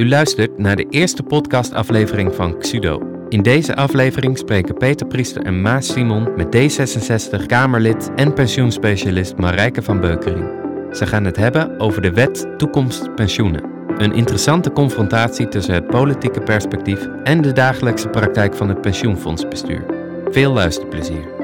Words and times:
U 0.00 0.08
luistert 0.08 0.58
naar 0.58 0.76
de 0.76 0.86
eerste 0.90 1.22
podcastaflevering 1.22 2.34
van 2.34 2.58
Xudo. 2.58 3.02
In 3.28 3.42
deze 3.42 3.76
aflevering 3.76 4.38
spreken 4.38 4.76
Peter 4.76 5.06
Priester 5.06 5.42
en 5.42 5.60
Maas 5.60 5.92
Simon 5.92 6.28
met 6.36 6.56
D66 6.56 7.46
Kamerlid 7.46 8.10
en 8.16 8.34
pensioenspecialist 8.34 9.36
Marijke 9.36 9.82
van 9.82 10.00
Beukering. 10.00 10.50
Ze 10.92 11.06
gaan 11.06 11.24
het 11.24 11.36
hebben 11.36 11.80
over 11.80 12.02
de 12.02 12.12
wet 12.12 12.46
Toekomst 12.56 13.14
Pensioenen. 13.14 13.64
Een 13.96 14.14
interessante 14.14 14.72
confrontatie 14.72 15.48
tussen 15.48 15.74
het 15.74 15.86
politieke 15.86 16.40
perspectief 16.40 17.06
en 17.24 17.40
de 17.42 17.52
dagelijkse 17.52 18.08
praktijk 18.08 18.54
van 18.54 18.68
het 18.68 18.80
pensioenfondsbestuur. 18.80 19.86
Veel 20.30 20.52
luisterplezier. 20.52 21.39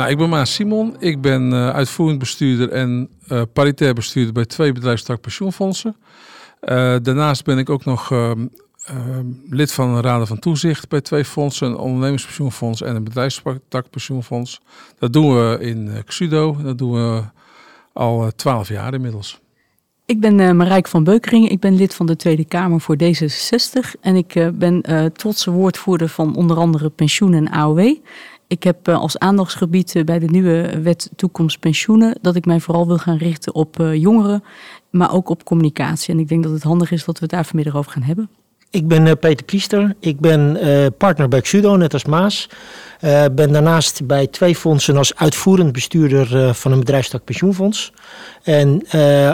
Nou, 0.00 0.12
ik 0.12 0.18
ben 0.18 0.28
Maas 0.28 0.54
Simon. 0.54 0.96
Ik 0.98 1.20
ben 1.20 1.52
uh, 1.52 1.70
uitvoerend 1.70 2.18
bestuurder 2.18 2.70
en 2.70 3.08
uh, 3.32 3.42
paritair 3.52 3.94
bestuurder 3.94 4.32
bij 4.32 4.44
twee 4.44 4.72
bedrijfstak 4.72 5.20
pensioenfondsen. 5.20 5.96
Uh, 6.62 6.96
daarnaast 7.02 7.44
ben 7.44 7.58
ik 7.58 7.70
ook 7.70 7.84
nog 7.84 8.12
ehm, 8.12 8.46
ehm, 8.84 9.26
lid 9.50 9.72
van 9.72 9.88
een 9.88 10.02
raden 10.02 10.26
van 10.26 10.38
toezicht 10.38 10.88
bij 10.88 11.00
twee 11.00 11.24
fondsen, 11.24 11.66
een 11.66 11.76
ondernemerspensioenfonds 11.76 12.82
en 12.82 12.96
een 12.96 13.04
bedrijfstak 13.04 13.90
pensioenfonds. 13.90 14.60
Dat 14.98 15.12
doen 15.12 15.34
we 15.34 15.58
in 15.60 16.02
Xudo. 16.04 16.56
Dat 16.62 16.78
doen 16.78 16.92
we 16.92 17.22
al 17.92 18.30
twaalf 18.36 18.68
jaar 18.68 18.94
inmiddels. 18.94 19.40
Ik 20.06 20.20
ben 20.20 20.56
Marijke 20.56 20.90
van 20.90 21.04
Beukering. 21.04 21.48
Ik 21.48 21.60
ben 21.60 21.76
lid 21.76 21.94
van 21.94 22.06
de 22.06 22.16
Tweede 22.16 22.44
Kamer 22.44 22.80
voor 22.80 22.96
D66. 23.02 24.00
En 24.00 24.16
ik 24.16 24.50
ben 24.54 24.82
trotse 25.12 25.50
woordvoerder 25.50 26.08
van 26.08 26.36
onder 26.36 26.56
andere 26.56 26.90
pensioen 26.90 27.34
en 27.34 27.50
AOW. 27.50 27.96
Ik 28.50 28.62
heb 28.62 28.88
als 28.88 29.18
aandachtsgebied 29.18 30.02
bij 30.04 30.18
de 30.18 30.26
nieuwe 30.26 30.80
wet 30.82 31.10
toekomst 31.16 31.60
pensioenen 31.60 32.18
dat 32.22 32.36
ik 32.36 32.44
mij 32.44 32.60
vooral 32.60 32.86
wil 32.86 32.98
gaan 32.98 33.16
richten 33.16 33.54
op 33.54 33.76
jongeren, 33.92 34.44
maar 34.90 35.12
ook 35.12 35.28
op 35.28 35.44
communicatie. 35.44 36.14
En 36.14 36.20
ik 36.20 36.28
denk 36.28 36.42
dat 36.42 36.52
het 36.52 36.62
handig 36.62 36.90
is 36.90 37.04
dat 37.04 37.14
we 37.14 37.24
het 37.24 37.30
daar 37.30 37.44
vanmiddag 37.44 37.76
over 37.76 37.92
gaan 37.92 38.02
hebben. 38.02 38.30
Ik 38.72 38.88
ben 38.88 39.18
Peter 39.18 39.44
Priester. 39.44 39.94
Ik 40.00 40.20
ben 40.20 40.58
partner 40.98 41.28
bij 41.28 41.40
Xudo, 41.40 41.76
net 41.76 41.92
als 41.92 42.04
Maas. 42.04 42.48
Uh, 43.00 43.24
ben 43.32 43.52
daarnaast 43.52 44.06
bij 44.06 44.26
twee 44.26 44.56
fondsen 44.56 44.96
als 44.96 45.14
uitvoerend 45.14 45.72
bestuurder 45.72 46.54
van 46.54 46.72
een 46.72 46.78
bedrijfstak 46.78 47.24
pensioenfonds. 47.24 47.92
En 48.42 48.82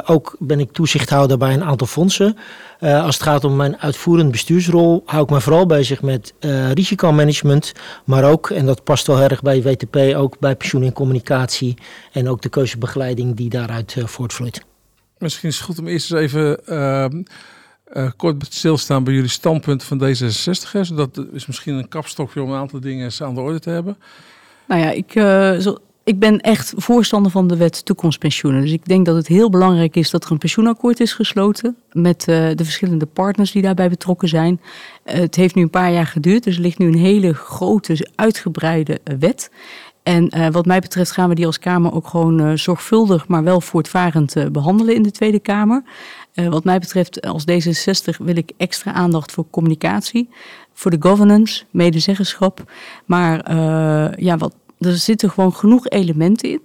ook 0.06 0.36
ben 0.38 0.60
ik 0.60 0.72
toezichthouder 0.72 1.38
bij 1.38 1.52
een 1.52 1.64
aantal 1.64 1.86
fondsen. 1.86 2.36
als 2.80 3.14
het 3.14 3.22
gaat 3.24 3.44
om 3.44 3.56
mijn 3.56 3.78
uitvoerend 3.78 4.30
bestuursrol, 4.30 5.02
hou 5.06 5.22
ik 5.22 5.30
me 5.30 5.40
vooral 5.40 5.66
bezig 5.66 6.02
met 6.02 6.34
risicomanagement. 6.74 7.72
Maar 8.04 8.24
ook, 8.24 8.50
en 8.50 8.66
dat 8.66 8.84
past 8.84 9.06
wel 9.06 9.20
erg 9.20 9.42
bij 9.42 9.62
WTP, 9.62 9.96
ook 9.96 10.38
bij 10.38 10.56
pensioen 10.56 10.82
en 10.82 10.92
communicatie. 10.92 11.74
En 12.12 12.28
ook 12.28 12.42
de 12.42 12.48
keuzebegeleiding 12.48 13.36
die 13.36 13.48
daaruit 13.48 13.96
voortvloeit. 14.04 14.64
Misschien 15.18 15.48
is 15.48 15.56
het 15.56 15.64
goed 15.64 15.78
om 15.78 15.86
eerst 15.86 16.12
eens 16.12 16.20
even 16.20 16.66
ehm, 16.66 17.22
uh, 17.92 18.10
kort 18.16 18.46
stilstaan 18.48 19.04
bij 19.04 19.14
jullie 19.14 19.28
standpunt 19.28 19.84
van 19.84 20.02
D66. 20.02 20.94
Dat 20.94 21.26
is 21.32 21.46
misschien 21.46 21.74
een 21.74 21.88
kapstokje 21.88 22.42
om 22.42 22.50
een 22.50 22.58
aantal 22.58 22.80
dingen 22.80 23.10
aan 23.18 23.34
de 23.34 23.40
orde 23.40 23.60
te 23.60 23.70
hebben. 23.70 23.96
Nou 24.66 24.80
ja, 24.80 24.90
ik, 24.90 25.14
uh, 25.14 25.56
zo, 25.56 25.76
ik 26.04 26.18
ben 26.18 26.40
echt 26.40 26.72
voorstander 26.76 27.32
van 27.32 27.46
de 27.46 27.56
wet 27.56 27.84
toekomstpensioenen. 27.84 28.60
Dus 28.60 28.72
ik 28.72 28.84
denk 28.84 29.06
dat 29.06 29.16
het 29.16 29.26
heel 29.26 29.50
belangrijk 29.50 29.96
is 29.96 30.10
dat 30.10 30.24
er 30.24 30.30
een 30.30 30.38
pensioenakkoord 30.38 31.00
is 31.00 31.12
gesloten 31.12 31.76
met 31.92 32.26
uh, 32.28 32.50
de 32.54 32.64
verschillende 32.64 33.06
partners 33.06 33.52
die 33.52 33.62
daarbij 33.62 33.88
betrokken 33.88 34.28
zijn. 34.28 34.60
het 35.04 35.34
heeft 35.34 35.54
nu 35.54 35.62
een 35.62 35.70
paar 35.70 35.92
jaar 35.92 36.06
geduurd, 36.06 36.44
dus 36.44 36.56
er 36.56 36.62
ligt 36.62 36.78
nu 36.78 36.86
een 36.86 36.98
hele 36.98 37.34
grote, 37.34 38.08
uitgebreide 38.14 39.00
wet. 39.18 39.50
En 40.02 40.52
wat 40.52 40.66
mij 40.66 40.80
betreft 40.80 41.10
gaan 41.10 41.28
we 41.28 41.34
die 41.34 41.46
als 41.46 41.58
Kamer 41.58 41.92
ook 41.92 42.06
gewoon 42.06 42.58
zorgvuldig, 42.58 43.28
maar 43.28 43.44
wel 43.44 43.60
voortvarend 43.60 44.52
behandelen 44.52 44.94
in 44.94 45.02
de 45.02 45.10
Tweede 45.10 45.40
Kamer. 45.40 45.82
Uh, 46.36 46.48
wat 46.48 46.64
mij 46.64 46.78
betreft, 46.78 47.26
als 47.26 47.44
D66 47.50 48.16
wil 48.18 48.36
ik 48.36 48.52
extra 48.56 48.92
aandacht 48.92 49.32
voor 49.32 49.44
communicatie, 49.50 50.28
voor 50.72 50.90
de 50.90 50.96
governance, 51.00 51.64
medezeggenschap. 51.70 52.72
Maar 53.04 53.50
uh, 53.50 54.12
ja, 54.16 54.36
wat, 54.36 54.54
er 54.78 54.96
zitten 54.96 55.30
gewoon 55.30 55.54
genoeg 55.54 55.88
elementen 55.88 56.50
in. 56.50 56.60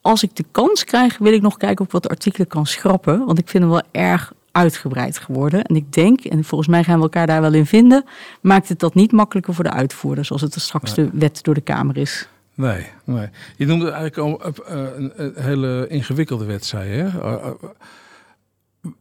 Als 0.00 0.22
ik 0.22 0.36
de 0.36 0.44
kans 0.50 0.84
krijg, 0.84 1.18
wil 1.18 1.32
ik 1.32 1.42
nog 1.42 1.56
kijken 1.56 1.80
of 1.80 1.86
ik 1.86 1.92
wat 1.92 2.08
artikelen 2.08 2.46
kan 2.46 2.66
schrappen. 2.66 3.26
Want 3.26 3.38
ik 3.38 3.48
vind 3.48 3.62
hem 3.62 3.72
wel 3.72 3.82
erg 3.90 4.32
uitgebreid 4.52 5.18
geworden. 5.18 5.64
En 5.64 5.76
ik 5.76 5.92
denk, 5.92 6.20
en 6.20 6.44
volgens 6.44 6.70
mij 6.70 6.84
gaan 6.84 6.96
we 6.96 7.02
elkaar 7.02 7.26
daar 7.26 7.40
wel 7.40 7.54
in 7.54 7.66
vinden, 7.66 8.04
maakt 8.40 8.68
het 8.68 8.78
dat 8.78 8.94
niet 8.94 9.12
makkelijker 9.12 9.54
voor 9.54 9.64
de 9.64 9.72
uitvoerders 9.72 10.32
als 10.32 10.40
het 10.40 10.54
er 10.54 10.60
straks 10.60 10.94
de 10.94 11.10
wet 11.12 11.42
door 11.42 11.54
de 11.54 11.60
Kamer 11.60 11.96
is. 11.96 12.28
Nee, 12.54 12.86
nee. 13.04 13.28
Je 13.56 13.66
noemde 13.66 13.90
eigenlijk 13.90 14.16
al 14.16 14.52
een 14.66 15.32
hele 15.34 15.86
ingewikkelde 15.88 16.44
wet, 16.44 16.64
zei 16.64 16.90
je 16.90 17.10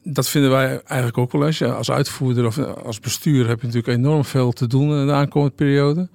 dat 0.04 0.30
vinden 0.30 0.52
wij 0.52 0.82
eigenlijk 0.84 1.18
ook 1.18 1.32
wel 1.32 1.46
eens. 1.46 1.64
als 1.64 1.92
uitvoerder 1.92 2.46
of 2.46 2.58
als 2.58 3.00
bestuur 3.00 3.48
heb 3.48 3.62
je 3.62 3.68
natuurlijk 3.68 3.98
enorm 3.98 4.26
veel 4.26 4.52
te 4.52 4.68
doen 4.68 5.00
in 5.00 5.06
de 5.06 5.14
aankomende 5.14 5.56
periode. 5.56 6.10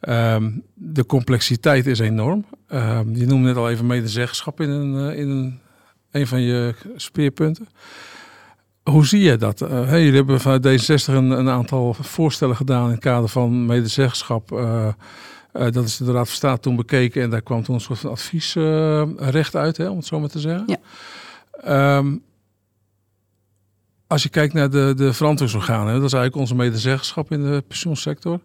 Um, 0.00 0.62
de 0.74 1.06
complexiteit 1.06 1.86
is 1.86 1.98
enorm. 1.98 2.44
Um, 2.72 3.16
je 3.16 3.26
noemde 3.26 3.48
net 3.48 3.56
al 3.56 3.70
even 3.70 3.86
medezeggenschap 3.86 4.60
in 4.60 4.70
een, 4.70 5.10
eh, 5.10 5.18
in 5.18 5.28
een, 5.28 5.60
een 6.10 6.26
van 6.26 6.40
je 6.40 6.74
speerpunten. 6.96 7.68
Hoe 8.82 9.06
zie 9.06 9.20
je 9.20 9.36
dat? 9.36 9.60
Uh, 9.60 9.68
hey, 9.68 9.98
jullie 9.98 10.16
hebben 10.16 10.40
vanuit 10.40 10.66
D66 10.66 11.14
een, 11.14 11.30
een, 11.30 11.48
aantal 11.48 11.94
voorstellen 11.94 12.56
gedaan 12.56 12.84
in 12.84 12.90
het 12.90 13.00
kader 13.00 13.28
van 13.28 13.66
medezeggenschap. 13.66 14.52
Uh, 14.52 14.88
dat 15.52 15.84
is 15.84 15.96
de 15.96 16.12
Raad 16.12 16.26
van 16.26 16.36
State 16.36 16.60
toen 16.60 16.76
bekeken 16.76 17.22
en 17.22 17.30
daar 17.30 17.42
kwam 17.42 17.62
toen 17.62 17.74
een 17.74 17.80
soort 17.80 17.98
van 17.98 18.10
adviesrecht 18.10 19.56
uit, 19.56 19.76
hè, 19.76 19.88
om 19.88 19.96
het 19.96 20.06
zo 20.06 20.20
maar 20.20 20.28
te 20.28 20.40
zeggen. 20.40 20.78
Ja. 21.62 21.96
Um, 21.96 22.22
als 24.08 24.22
je 24.22 24.28
kijkt 24.28 24.54
naar 24.54 24.70
de, 24.70 24.92
de 24.96 25.12
verantwoordingsorganen, 25.12 25.94
dat 25.94 26.04
is 26.04 26.12
eigenlijk 26.12 26.36
onze 26.36 26.54
medezeggenschap 26.54 27.32
in 27.32 27.42
de 27.42 27.64
pensioensector. 27.68 28.40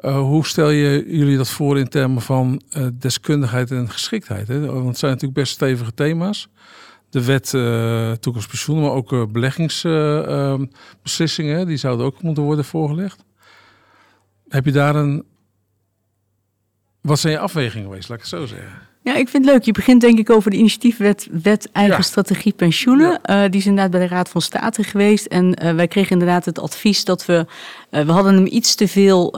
Uh, 0.00 0.18
hoe 0.18 0.46
stel 0.46 0.70
je 0.70 1.04
jullie 1.06 1.36
dat 1.36 1.48
voor 1.48 1.78
in 1.78 1.88
termen 1.88 2.22
van 2.22 2.62
uh, 2.76 2.86
deskundigheid 2.92 3.70
en 3.70 3.90
geschiktheid? 3.90 4.48
Hè? 4.48 4.66
Want 4.66 4.86
het 4.86 4.98
zijn 4.98 5.12
natuurlijk 5.12 5.40
best 5.40 5.52
stevige 5.52 5.94
thema's. 5.94 6.48
De 7.10 7.24
wet 7.24 7.52
uh, 7.52 8.12
toekomstpensioenen, 8.12 8.84
maar 8.84 8.94
ook 8.94 9.32
beleggingsbeslissingen, 9.32 11.66
die 11.66 11.76
zouden 11.76 12.06
ook 12.06 12.22
moeten 12.22 12.42
worden 12.42 12.64
voorgelegd. 12.64 13.24
Heb 14.48 14.64
je 14.64 14.72
daar 14.72 14.96
een. 14.96 15.24
Wat 17.00 17.18
zijn 17.18 17.32
je 17.32 17.38
afwegingen 17.38 17.86
geweest, 17.86 18.08
laat 18.08 18.18
ik 18.18 18.24
het 18.24 18.34
zo 18.34 18.46
zeggen? 18.46 18.82
Ja, 19.08 19.14
ik 19.14 19.28
vind 19.28 19.44
het 19.44 19.54
leuk. 19.54 19.64
Je 19.64 19.72
begint 19.72 20.00
denk 20.00 20.18
ik 20.18 20.30
over 20.30 20.50
de 20.50 20.56
initiatiefwet 20.56 21.28
wet 21.42 21.68
eigen 21.72 22.04
strategie 22.04 22.52
pensioenen. 22.52 23.20
Ja. 23.22 23.44
Uh, 23.44 23.50
die 23.50 23.60
is 23.60 23.66
inderdaad 23.66 23.90
bij 23.90 24.00
de 24.00 24.14
Raad 24.14 24.28
van 24.28 24.40
State 24.40 24.84
geweest. 24.84 25.26
En 25.26 25.64
uh, 25.64 25.74
wij 25.74 25.88
kregen 25.88 26.12
inderdaad 26.12 26.44
het 26.44 26.58
advies 26.58 27.04
dat 27.04 27.26
we... 27.26 27.46
Uh, 27.90 28.00
we 28.00 28.12
hadden 28.12 28.34
hem 28.34 28.46
iets 28.46 28.74
te 28.74 28.88
veel 28.88 29.30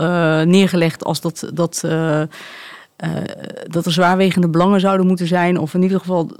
neergelegd 0.45 1.05
als 1.05 1.21
dat, 1.21 1.51
dat, 1.55 1.85
dat 3.67 3.87
er 3.87 3.93
zwaarwegende 3.93 4.49
belangen 4.49 4.81
zouden 4.81 5.07
moeten 5.07 5.27
zijn. 5.27 5.59
Of 5.59 5.75
in 5.75 5.83
ieder 5.83 5.99
geval... 5.99 6.31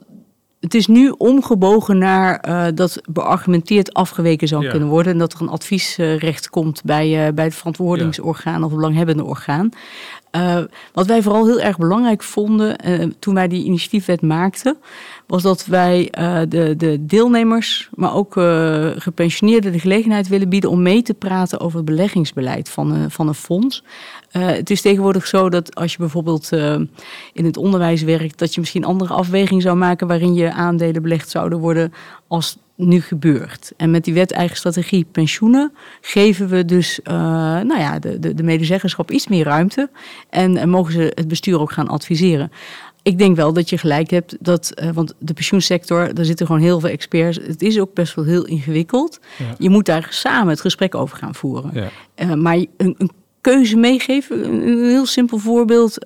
Het 0.61 0.75
is 0.75 0.87
nu 0.87 1.15
omgebogen 1.19 1.99
naar 1.99 2.41
dat 2.75 3.01
beargumenteerd 3.11 3.95
afgeweken 3.95 4.49
zou 4.49 4.65
ja. 4.65 4.71
kunnen 4.71 4.89
worden. 4.89 5.13
En 5.13 5.19
dat 5.19 5.33
er 5.33 5.41
een 5.41 5.49
adviesrecht 5.49 6.51
komt 6.51 6.83
bij, 6.85 7.35
bij 7.35 7.45
het 7.45 7.55
verantwoordingsorgaan 7.55 8.65
of 8.65 8.71
belanghebbende 8.71 9.25
orgaan. 9.25 9.71
Uh, 10.37 10.59
wat 10.93 11.07
wij 11.07 11.23
vooral 11.23 11.47
heel 11.47 11.61
erg 11.61 11.79
belangrijk 11.79 12.23
vonden 12.23 12.77
uh, 12.87 13.11
toen 13.19 13.35
wij 13.35 13.49
die 13.49 13.65
initiatiefwet 13.65 14.23
maakten, 14.23 14.77
was 15.27 15.43
dat 15.43 15.67
wij 15.67 16.13
uh, 16.19 16.41
de, 16.49 16.77
de, 16.77 17.07
deelnemers, 17.07 17.89
maar 17.95 18.15
ook 18.15 18.33
gepensioneerden 18.97 19.73
de 19.73 19.79
gelegenheid 19.79 20.29
willen 20.29 20.49
bieden 20.49 20.71
om 20.71 20.83
mee 20.83 21.03
te 21.03 21.15
praten 21.15 21.61
over 21.61 21.77
het 21.77 21.87
beleggingsbeleid 21.87 22.69
van, 22.69 23.11
van 23.11 23.29
een 23.29 23.35
fonds. 23.35 23.85
het 24.31 24.71
is 24.71 24.81
tegenwoordig 24.81 25.27
zo 25.27 25.49
dat 25.49 25.75
als 25.75 25.93
je 25.93 25.99
bijvoorbeeld 25.99 26.53
in 27.33 27.45
het 27.45 27.57
onderwijs 27.57 28.03
werkt, 28.03 28.39
dat 28.39 28.55
je 28.55 28.61
misschien 28.61 28.85
andere 28.85 29.15
afwegingen 29.15 29.63
zou 29.63 29.77
maken 29.77 30.07
waarin 30.07 30.35
je 30.35 30.53
aandelen 30.53 31.03
belegd 31.03 31.31
zouden 31.31 31.59
worden 31.59 31.93
als 32.29 32.57
nu 32.81 33.01
gebeurt. 33.01 33.73
En 33.77 33.91
met 33.91 34.05
die 34.05 34.15
wet 34.15 34.31
eigen 34.31 34.57
strategie 34.57 35.07
pensioenen 35.13 35.73
geven 36.01 36.49
we 36.49 36.65
dus 36.65 37.01
uh, 37.05 37.15
nou 37.61 37.79
ja, 37.79 37.99
de, 37.99 38.19
de, 38.19 38.35
de 38.35 38.43
medezeggenschap 38.43 39.11
iets 39.11 39.29
meer 39.29 39.45
ruimte. 39.45 39.91
En, 40.31 40.57
en, 40.57 40.69
mogen 40.69 40.93
ze 40.93 41.13
het 41.15 41.29
bestuur 41.29 41.61
ook 41.61 41.73
gaan 41.73 41.89
adviseren. 41.89 42.53
Ik 43.03 43.19
denk 43.19 43.37
wel 43.37 43.53
dat 43.53 43.71
je 43.71 43.79
gelijk 43.79 44.11
hebt, 44.11 44.37
dat, 44.41 44.73
uh, 44.83 44.91
want 44.91 45.15
de 45.19 45.33
pensioensector, 45.33 46.15
daar 46.15 46.25
zitten 46.25 46.47
gewoon 46.47 46.63
heel 46.63 46.81
veel 46.81 46.89
experts. 46.89 47.37
Het 47.37 47.63
is 47.63 47.81
ook 47.81 47.95
best 47.95 48.15
wel 48.15 48.25
heel 48.25 48.45
ingewikkeld. 48.45 49.21
Ja. 49.39 49.55
Je 49.59 49.71
moet 49.71 49.87
daar 49.87 50.07
samen 50.11 50.49
het 50.49 50.61
gesprek 50.61 50.95
over 50.95 51.17
gaan 51.17 51.35
voeren. 51.35 51.71
Ja. 51.75 51.91
Uh, 52.17 52.35
maar 52.35 52.57
een, 52.57 52.95
een, 52.99 53.11
keuze 53.41 53.77
meegeven, 53.77 54.45
een, 54.45 54.69
een 54.69 54.85
heel 54.85 55.07
simpel 55.07 55.39
voorbeeld 55.39 55.99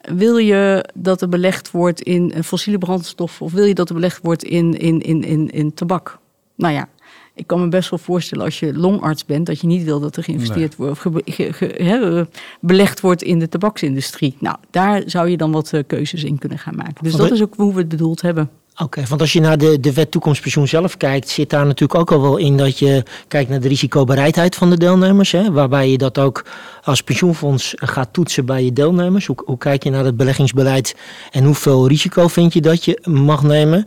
wil 0.00 0.36
je 0.36 0.88
dat 0.94 1.22
er 1.22 1.28
belegd 1.28 1.70
wordt 1.70 2.00
in 2.00 2.44
fossiele 2.44 2.78
brandstof 2.78 3.42
of 3.42 3.52
wil 3.52 3.64
je 3.64 3.74
dat 3.74 3.88
er 3.88 3.94
belegd 3.94 4.18
wordt 4.22 4.44
in, 4.44 4.78
in, 4.78 5.00
in, 5.00 5.22
in, 5.22 5.50
in 5.50 5.74
tabak? 5.74 6.18
Nou 6.54 6.74
ja, 6.74 6.88
ik 7.34 7.46
kan 7.46 7.60
me 7.60 7.68
best 7.68 7.90
wel 7.90 7.98
voorstellen 7.98 8.44
als 8.44 8.60
je 8.60 8.74
longarts 8.74 9.24
bent 9.24 9.46
dat 9.46 9.60
je 9.60 9.66
niet 9.66 9.84
wil 9.84 10.00
dat 10.00 10.16
er 10.16 10.22
geïnvesteerd 10.22 10.76
wordt 10.76 10.92
of 10.92 10.98
ge, 10.98 11.22
ge, 11.24 11.52
ge, 11.52 11.74
he, 11.82 12.24
belegd 12.60 13.00
wordt 13.00 13.22
in 13.22 13.38
de 13.38 13.48
tabaksindustrie. 13.48 14.36
Nou, 14.38 14.56
daar 14.70 15.02
zou 15.06 15.28
je 15.28 15.36
dan 15.36 15.52
wat 15.52 15.72
uh, 15.72 15.82
keuzes 15.86 16.24
in 16.24 16.38
kunnen 16.38 16.58
gaan 16.58 16.76
maken. 16.76 17.04
Dus 17.04 17.14
dat 17.14 17.30
is 17.30 17.42
ook 17.42 17.54
hoe 17.56 17.72
we 17.72 17.78
het 17.78 17.88
bedoeld 17.88 18.20
hebben. 18.20 18.50
Oké, 18.82 19.02
want 19.08 19.20
als 19.20 19.32
je 19.32 19.40
naar 19.40 19.58
de, 19.58 19.80
de 19.80 19.92
wet 19.92 20.10
toekomstpensioen 20.10 20.68
zelf 20.68 20.96
kijkt, 20.96 21.28
zit 21.28 21.50
daar 21.50 21.66
natuurlijk 21.66 22.00
ook 22.00 22.12
al 22.12 22.20
wel 22.20 22.36
in 22.36 22.56
dat 22.56 22.78
je 22.78 23.02
kijkt 23.28 23.50
naar 23.50 23.60
de 23.60 23.68
risicobereidheid 23.68 24.56
van 24.56 24.70
de 24.70 24.76
deelnemers. 24.76 25.32
Hè, 25.32 25.52
waarbij 25.52 25.90
je 25.90 25.98
dat 25.98 26.18
ook 26.18 26.44
als 26.82 27.02
pensioenfonds 27.02 27.72
gaat 27.76 28.08
toetsen 28.12 28.46
bij 28.46 28.64
je 28.64 28.72
deelnemers. 28.72 29.26
Hoe, 29.26 29.58
kijk 29.58 29.82
je 29.82 29.90
naar 29.90 30.04
het 30.04 30.16
beleggingsbeleid 30.16 30.96
en 31.30 31.44
hoeveel 31.44 31.88
risico 31.88 32.28
vind 32.28 32.52
je 32.52 32.60
dat 32.60 32.84
je 32.84 33.00
mag 33.04 33.42
nemen? 33.42 33.86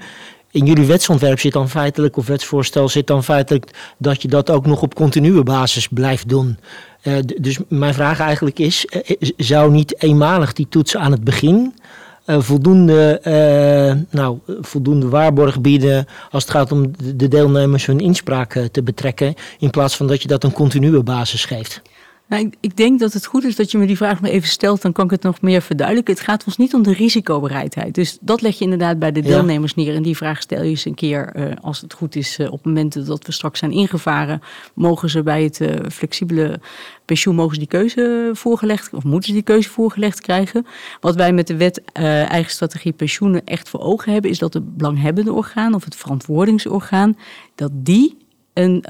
In 0.51 0.65
jullie 0.65 0.85
wetsontwerp 0.85 1.39
zit 1.39 1.53
dan 1.53 1.69
feitelijk, 1.69 2.17
of 2.17 2.27
wetsvoorstel 2.27 2.89
zit 2.89 3.07
dan 3.07 3.23
feitelijk 3.23 3.93
dat 3.97 4.21
je 4.21 4.27
dat 4.27 4.49
ook 4.49 4.65
nog 4.65 4.81
op 4.81 4.95
continue 4.95 5.43
basis 5.43 5.87
blijft 5.87 6.29
doen. 6.29 6.57
Uh, 7.03 7.15
dus 7.39 7.57
mijn 7.67 7.93
vraag 7.93 8.19
eigenlijk 8.19 8.59
is, 8.59 8.85
uh, 8.85 9.31
zou 9.37 9.71
niet 9.71 10.01
eenmalig 10.01 10.53
die 10.53 10.67
toets 10.69 10.97
aan 10.97 11.11
het 11.11 11.23
begin 11.23 11.73
voldoende, 12.37 13.21
nou, 14.09 14.39
voldoende 14.61 15.09
waarborg 15.09 15.61
bieden 15.61 16.05
als 16.31 16.43
het 16.43 16.51
gaat 16.51 16.71
om 16.71 16.91
de 17.15 17.27
deelnemers 17.27 17.85
hun 17.85 17.99
inspraak 17.99 18.59
te 18.71 18.83
betrekken, 18.83 19.33
in 19.59 19.69
plaats 19.69 19.97
van 19.97 20.07
dat 20.07 20.21
je 20.21 20.27
dat 20.27 20.43
een 20.43 20.53
continue 20.53 21.03
basis 21.03 21.45
geeft? 21.45 21.81
Nou, 22.31 22.45
ik, 22.45 22.55
ik, 22.59 22.77
denk 22.77 22.99
dat 22.99 23.13
het 23.13 23.25
goed 23.25 23.43
is 23.43 23.55
dat 23.55 23.71
je 23.71 23.77
me 23.77 23.85
die 23.85 23.97
vraag 23.97 24.21
maar 24.21 24.29
even 24.29 24.49
stelt, 24.49 24.81
dan 24.81 24.91
kan 24.91 25.05
ik 25.05 25.11
het 25.11 25.23
nog 25.23 25.41
meer 25.41 25.61
verduidelijken. 25.61 26.13
Het 26.13 26.23
gaat 26.23 26.45
ons 26.45 26.57
niet 26.57 26.73
om 26.73 26.83
de 26.83 26.93
risicobereidheid. 26.93 27.95
Dus 27.95 28.17
dat 28.21 28.41
leg 28.41 28.57
je 28.57 28.63
inderdaad 28.63 28.99
bij 28.99 29.11
de 29.11 29.21
deelnemers 29.21 29.75
neer. 29.75 29.95
En 29.95 30.03
die 30.03 30.17
vraag 30.17 30.41
stel 30.41 30.63
je 30.63 30.69
eens 30.69 30.85
een 30.85 30.95
keer, 30.95 31.35
uh, 31.35 31.51
als 31.61 31.81
het 31.81 31.93
goed 31.93 32.15
is, 32.15 32.39
uh, 32.39 32.51
op 32.51 32.65
momenten 32.65 33.05
dat 33.05 33.25
we 33.25 33.31
straks 33.31 33.59
zijn 33.59 33.71
ingevaren, 33.71 34.41
mogen 34.73 35.09
ze 35.09 35.23
bij 35.23 35.43
het 35.43 35.59
uh, 35.59 35.75
flexibele 35.91 36.59
pensioen 37.05 37.35
mogen 37.35 37.53
ze 37.53 37.59
die 37.59 37.67
keuze 37.67 38.29
voorgelegd, 38.33 38.93
of 38.93 39.03
moeten 39.03 39.27
ze 39.27 39.33
die 39.33 39.43
keuze 39.43 39.69
voorgelegd 39.69 40.21
krijgen. 40.21 40.65
Wat 40.99 41.15
wij 41.15 41.33
met 41.33 41.47
de 41.47 41.55
wet 41.55 41.81
eigen 41.93 42.51
strategie 42.51 42.93
pensioenen 42.93 43.45
echt 43.45 43.69
voor 43.69 43.79
ogen 43.79 44.13
hebben, 44.13 44.31
is 44.31 44.39
dat 44.39 44.53
het 44.53 44.77
belanghebbende 44.77 45.33
orgaan 45.33 45.73
of 45.73 45.83
het 45.83 45.95
verantwoordingsorgaan, 45.95 47.17
dat 47.55 47.71
die 47.73 48.17
een 48.53 48.83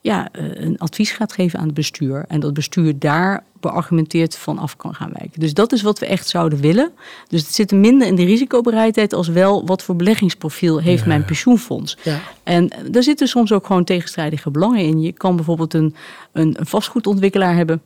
ja, 0.00 0.28
eh, 0.32 0.44
een 0.54 0.78
advies 0.78 1.10
gaat 1.10 1.32
geven 1.32 1.58
aan 1.58 1.66
het 1.66 1.74
bestuur. 1.74 2.24
En 2.28 2.40
dat 2.40 2.54
bestuur 2.54 2.98
daar 2.98 3.44
beargumenteerd 3.60 4.36
van 4.36 4.58
af 4.58 4.76
kan 4.76 4.94
gaan 4.94 5.10
wijken. 5.12 5.40
Dus 5.40 5.54
dat 5.54 5.72
is 5.72 5.82
wat 5.82 5.98
we 5.98 6.06
echt 6.06 6.28
zouden 6.28 6.60
willen. 6.60 6.92
Dus 7.28 7.40
het 7.40 7.54
zit 7.54 7.72
minder 7.72 8.06
in 8.06 8.14
de 8.14 8.24
risicobereidheid 8.24 9.12
als 9.12 9.28
wel 9.28 9.66
wat 9.66 9.82
voor 9.82 9.96
beleggingsprofiel 9.96 10.80
heeft 10.80 11.06
mijn 11.06 11.24
pensioenfonds. 11.24 11.96
Ja. 12.02 12.20
En 12.42 12.70
daar 12.90 13.02
zitten 13.02 13.28
soms 13.28 13.52
ook 13.52 13.66
gewoon 13.66 13.84
tegenstrijdige 13.84 14.50
belangen 14.50 14.80
in. 14.80 15.00
Je 15.00 15.12
kan 15.12 15.36
bijvoorbeeld 15.36 15.74
een, 15.74 15.94
een, 16.32 16.56
een 16.58 16.66
vastgoedontwikkelaar 16.66 17.54
hebben. 17.54 17.82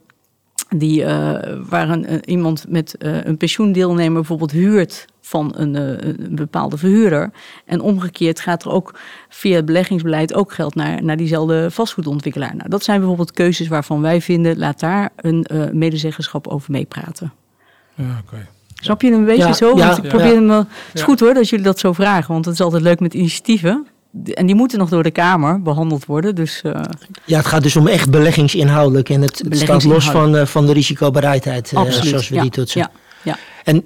Die, 0.78 1.00
uh, 1.00 1.08
waar 1.68 1.88
een, 1.88 2.30
iemand 2.30 2.64
met 2.68 2.94
uh, 2.98 3.24
een 3.24 3.36
pensioendeelnemer 3.36 4.12
bijvoorbeeld 4.12 4.50
huurt 4.50 5.06
van 5.20 5.52
een, 5.56 5.76
eh, 5.76 6.08
een, 6.08 6.34
bepaalde 6.34 6.76
verhuurder. 6.76 7.30
En 7.64 7.80
omgekeerd 7.80 8.40
gaat 8.40 8.64
er 8.64 8.70
ook 8.70 8.94
via 9.28 9.56
het 9.56 9.64
beleggingsbeleid 9.64 10.34
ook 10.34 10.52
geld 10.52 10.74
naar, 10.74 11.04
naar 11.04 11.16
diezelfde 11.16 11.70
vastgoedontwikkelaar. 11.70 12.56
Nou, 12.56 12.68
dat 12.68 12.84
zijn 12.84 12.98
bijvoorbeeld 12.98 13.32
keuzes 13.32 13.68
waarvan 13.68 14.00
wij 14.00 14.20
vinden, 14.20 14.58
laat 14.58 14.80
daar 14.80 15.10
een 15.16 15.46
uh, 15.52 15.70
medezeggenschap 15.70 16.46
over 16.46 16.70
meepraten. 16.70 17.32
Ja, 17.94 18.22
oké. 18.26 18.46
Snap 18.74 19.02
je 19.02 19.12
een 19.12 19.24
beetje 19.24 19.54
zo? 19.54 19.76
Want 19.76 19.96
ik 19.96 20.08
probeer 20.08 20.34
hem. 20.34 20.50
Het 20.50 20.66
is 20.92 21.02
goed 21.02 21.20
hoor 21.20 21.34
dat 21.34 21.48
jullie 21.48 21.64
dat 21.64 21.78
zo 21.78 21.92
vragen, 21.92 22.32
want 22.32 22.44
het 22.44 22.54
is 22.54 22.60
altijd 22.60 22.82
leuk 22.82 23.00
met 23.00 23.14
initiatieven. 23.14 23.86
En 24.34 24.46
die 24.46 24.54
moeten 24.54 24.78
nog 24.78 24.88
door 24.88 25.02
de 25.02 25.10
Kamer 25.10 25.62
behandeld 25.62 26.04
worden. 26.04 26.34
Dus, 26.34 26.62
uh... 26.66 26.72
Ja, 27.24 27.36
het 27.36 27.46
gaat 27.46 27.62
dus 27.62 27.76
om 27.76 27.86
echt 27.86 28.10
beleggingsinhoudelijk. 28.10 29.08
En 29.08 29.22
het, 29.22 29.42
staat 29.50 29.84
los 29.84 30.10
van, 30.10 30.34
uh, 30.34 30.46
van 30.46 30.66
de 30.66 30.72
risicobereidheid, 30.72 31.72
uh, 31.72 31.90
zoals 31.90 32.28
we 32.28 32.40
die 32.40 32.50
toetsen. 32.50 32.80
Ja. 32.80 32.90
Ja. 33.22 33.38
En 33.64 33.84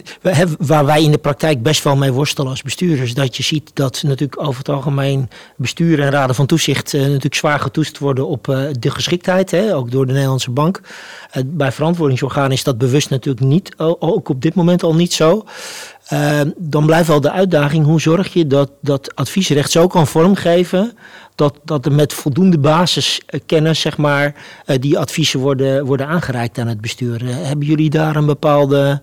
waar 0.59 0.87
wij 0.87 1.03
in 1.03 1.11
de 1.11 1.19
praktijk 1.19 1.63
best 1.63 1.85
wel 1.85 1.97
mee 1.97 2.13
worstelen 2.13 2.51
als 2.51 2.63
bestuurders, 2.63 3.15
dat 3.15 3.37
je 3.37 3.43
ziet 3.43 3.71
dat 3.75 4.03
natuurlijk 4.03 4.43
over 4.43 4.59
het 4.59 4.69
algemeen 4.69 5.29
bestuur 5.57 6.01
en 6.01 6.11
raden 6.11 6.35
van 6.35 6.47
toezicht 6.47 6.93
uh, 6.93 7.01
natuurlijk 7.01 7.35
zwaar 7.35 7.61
getoetst 7.61 7.99
worden 7.99 8.29
op 8.29 8.49
uh, 8.49 8.69
de 8.79 8.91
geschiktheid, 8.91 9.51
hè, 9.51 9.75
ook 9.75 9.91
door 9.91 10.07
de 10.07 10.13
Nederlandse 10.13 10.51
bank. 10.51 10.81
Uh, 11.37 11.43
bij 11.47 11.73
verantwoordingsorganen 11.73 12.51
is 12.51 12.65
dat 12.65 12.79
bewust 12.79 13.11
natuurlijk 13.11 13.47
niet, 13.47 13.75
ook 13.79 14.29
op 14.29 14.43
dit 14.43 14.55
moment 14.55 14.83
al 14.83 14.95
niet 14.95 15.13
zo. 15.13 15.45
dan 16.57 16.87
blijft 16.87 17.09
wel 17.09 17.21
de 17.21 17.31
uitdaging, 17.31 17.85
hoe 17.85 18.01
zorg 18.01 18.33
je 18.33 18.47
dat 18.47 18.71
dat 18.81 19.15
adviesrecht 19.15 19.71
zo 19.71 19.87
kan 19.87 20.07
vormgeven 20.07 20.93
dat, 21.35 21.59
dat 21.65 21.87
er 21.87 21.93
met 21.93 22.13
voldoende 22.13 22.59
basiskennis, 22.59 23.81
zeg 23.81 23.97
maar, 23.97 24.35
die 24.81 24.99
adviezen 24.99 25.41
worden, 25.41 25.85
worden 25.85 26.07
aangereikt 26.07 26.59
aan 26.59 26.67
het 26.67 26.81
bestuur. 26.81 27.25
hebben 27.25 27.67
jullie 27.67 27.91
daar 27.91 28.17
een 28.17 28.27
bepaalde 28.27 29.03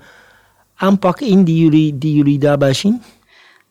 aanpak 0.76 1.20
in 1.20 1.44
die 1.44 1.64
jullie, 1.64 1.98
die 1.98 2.16
jullie 2.16 2.40
daarbij 2.40 2.74
zien? 2.74 3.02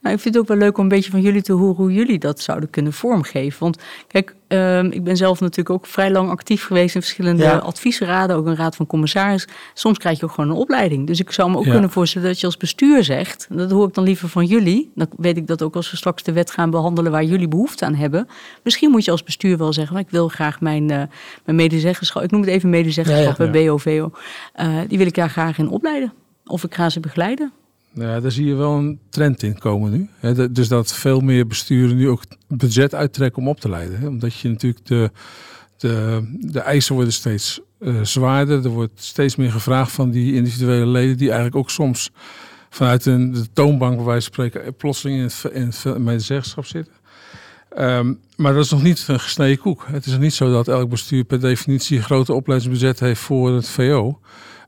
Nou, 0.05 0.17
ik 0.17 0.23
vind 0.23 0.35
het 0.35 0.43
ook 0.43 0.49
wel 0.49 0.59
leuk 0.59 0.77
om 0.79 0.83
een 0.83 0.89
beetje 0.89 1.11
van 1.11 1.21
jullie 1.21 1.43
te 1.43 1.53
horen 1.53 1.77
hoe 1.77 1.93
jullie 1.93 2.19
dat 2.19 2.41
zouden 2.41 2.71
kunnen 2.71 2.93
vormgeven. 2.93 3.61
Want 3.61 3.79
kijk, 4.07 4.35
um, 4.49 4.91
ik 4.91 5.05
ben 5.05 5.17
zelf 5.17 5.41
natuurlijk 5.41 5.71
ook 5.71 5.87
vrij 5.87 6.11
lang 6.11 6.31
actief 6.31 6.65
geweest 6.65 6.95
in 6.95 7.01
verschillende 7.01 7.61
adviesraden, 7.61 8.37
ook 8.37 8.47
een 8.47 8.57
raad 8.57 8.77
van 8.77 8.87
commissaris. 8.87 9.49
Soms 9.75 9.99
krijg 9.99 10.19
je 10.19 10.25
ook 10.25 10.33
gewoon 10.33 10.51
een 10.51 10.57
opleiding. 10.57 11.07
Dus 11.07 11.21
ik 11.21 11.31
zou 11.31 11.51
me 11.51 11.57
ook 11.57 11.65
kunnen 11.65 11.91
voorstellen 11.91 12.29
dat 12.29 12.41
je 12.41 12.47
als 12.47 12.57
bestuur 12.57 13.05
zegt, 13.05 13.47
dat 13.51 13.71
hoor 13.71 13.89
ik 13.89 13.95
dan 13.95 14.05
liever 14.05 14.29
van 14.29 14.47
jullie. 14.47 14.91
Dan 14.95 15.09
weet 15.17 15.37
ik 15.37 15.47
dat 15.47 15.63
ook 15.63 15.77
als 15.77 15.91
we 15.91 15.97
straks 15.97 16.23
de 16.23 16.33
wet 16.33 16.51
gaan 16.51 16.71
behandelen 16.71 17.13
waar 17.13 17.25
jullie 17.25 17.49
behoefte 17.49 17.85
aan 17.85 17.95
hebben. 17.95 18.29
Misschien 18.63 18.91
moet 18.91 19.05
je 19.05 19.11
als 19.11 19.23
bestuur 19.23 19.59
wel 19.59 19.73
zeggen, 19.73 19.97
ik 19.97 20.11
wil 20.11 20.29
graag 20.29 20.61
mijn, 20.61 20.83
uh, 20.83 21.03
mijn 21.45 21.57
medezeggenschap, 21.57 22.23
ik 22.23 22.31
noem 22.31 22.41
het 22.41 22.51
even 22.51 22.71
medezeggenschap, 22.71 23.39
ja, 23.39 23.51
BOVO, 23.51 24.11
uh, 24.61 24.79
die 24.89 24.99
wil 24.99 25.07
ik 25.07 25.15
daar 25.15 25.31
graag 25.31 25.59
in 25.59 25.69
opleiden. 25.69 26.13
Of 26.47 26.65
ik 26.65 26.75
ga 26.75 26.91
ze 26.91 27.01
begeleiden. 27.01 27.53
Ja, 27.93 28.21
daar 28.21 28.31
zie 28.31 28.47
je 28.47 28.55
wel 28.55 28.73
een 28.73 28.99
trend 29.09 29.43
in 29.43 29.59
komen 29.59 29.91
nu. 29.91 30.09
dus 30.51 30.69
dat 30.69 30.95
veel 30.95 31.21
meer 31.21 31.47
besturen 31.47 31.97
nu 31.97 32.09
ook 32.09 32.23
budget 32.49 32.95
uittrekken 32.95 33.43
om 33.43 33.49
op 33.49 33.61
te 33.61 33.69
leiden. 33.69 34.09
Omdat 34.09 34.39
je 34.39 34.49
natuurlijk 34.49 34.87
de, 34.87 35.11
de, 35.77 36.23
de 36.41 36.61
eisen 36.61 36.95
worden 36.95 37.13
steeds 37.13 37.61
uh, 37.81 38.03
zwaarder. 38.03 38.65
Er 38.65 38.71
wordt 38.71 39.03
steeds 39.03 39.37
meer 39.37 39.51
gevraagd 39.51 39.93
van 39.93 40.11
die 40.11 40.35
individuele 40.35 40.87
leden, 40.87 41.17
die 41.17 41.27
eigenlijk 41.27 41.57
ook 41.57 41.71
soms 41.71 42.11
vanuit 42.71 43.07
een, 43.07 43.33
de 43.33 43.53
toonbank, 43.53 43.97
bij 43.97 44.05
wijze 44.05 44.27
spreken, 44.27 44.75
plotseling 44.77 45.19
in 45.19 45.25
het, 45.25 45.53
in 45.53 45.67
het 45.67 45.99
medezeggenschap 45.99 46.67
zitten. 46.67 46.93
Um, 47.79 48.21
maar 48.37 48.53
dat 48.53 48.65
is 48.65 48.71
nog 48.71 48.83
niet 48.83 49.05
een 49.07 49.21
gesneden 49.21 49.59
koek. 49.59 49.87
Het 49.91 50.07
is 50.07 50.19
niet 50.19 50.35
zo 50.35 50.53
dat 50.53 50.69
elk 50.69 50.89
bestuur 50.89 51.25
per 51.25 51.41
definitie 51.41 51.97
een 51.97 52.03
grote 52.03 52.33
opleidingsbudget 52.33 53.01
heeft 53.01 53.21
voor 53.21 53.55
het 53.55 53.69
VO. 53.69 54.21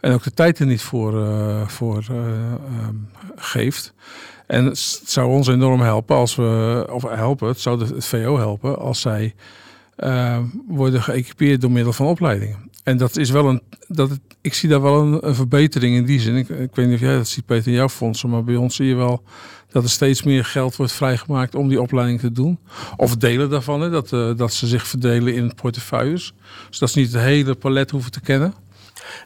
En 0.07 0.13
ook 0.13 0.23
de 0.23 0.35
tijd 0.35 0.59
er 0.59 0.67
niet 0.67 0.83
voor, 0.83 1.15
uh, 1.15 1.69
voor 1.69 2.05
uh, 2.11 2.17
um, 2.87 3.09
geeft. 3.37 3.93
En 4.47 4.65
het 4.65 4.79
zou 5.05 5.29
ons 5.29 5.49
enorm 5.49 5.81
helpen 5.81 6.17
als 6.17 6.35
we, 6.35 6.87
of 6.91 7.03
helpen, 7.03 7.49
het 7.49 7.61
zou 7.61 7.95
het 7.95 8.05
VO 8.05 8.37
helpen 8.37 8.79
als 8.79 9.01
zij 9.01 9.35
uh, 9.99 10.39
worden 10.69 11.03
geëquipeerd 11.03 11.61
door 11.61 11.71
middel 11.71 11.93
van 11.93 12.07
opleidingen. 12.07 12.71
En 12.83 12.97
dat 12.97 13.17
is 13.17 13.31
wel 13.31 13.49
een, 13.49 13.63
dat 13.89 14.11
ik 14.41 14.55
zie 14.55 14.69
daar 14.69 14.83
wel 14.83 15.23
een, 15.23 15.35
verbetering 15.35 15.97
in 15.97 16.05
die 16.05 16.21
zin. 16.21 16.37
Ik, 16.37 16.49
ik 16.49 16.75
weet 16.75 16.87
niet 16.87 16.95
of 16.95 17.01
jij 17.01 17.17
dat 17.17 17.29
ziet, 17.29 17.47
Peter, 17.47 17.69
in 17.69 17.79
jouw 17.79 17.89
fondsen, 17.89 18.31
maar 18.31 18.45
bij 18.45 18.57
ons 18.57 18.77
zie 18.77 18.87
je 18.87 18.95
wel 18.95 19.23
dat 19.71 19.83
er 19.83 19.91
steeds 19.91 20.23
meer 20.23 20.45
geld 20.45 20.77
wordt 20.77 20.93
vrijgemaakt 20.93 21.55
om 21.55 21.69
die 21.69 21.81
opleiding 21.81 22.21
te 22.21 22.33
doen. 22.33 22.59
Of 22.97 23.17
delen 23.17 23.51
daarvan, 23.51 23.81
hè, 23.81 23.91
dat, 23.91 24.13
uh, 24.13 24.37
dat 24.37 24.53
ze 24.53 24.67
zich 24.67 24.87
verdelen 24.87 25.35
in 25.35 25.55
portefeuilles. 25.55 26.35
Dus 26.69 26.79
dat 26.79 26.91
ze 26.91 26.99
niet 26.99 27.13
het 27.13 27.23
hele 27.23 27.55
palet 27.55 27.91
hoeven 27.91 28.11
te 28.11 28.21
kennen. 28.21 28.55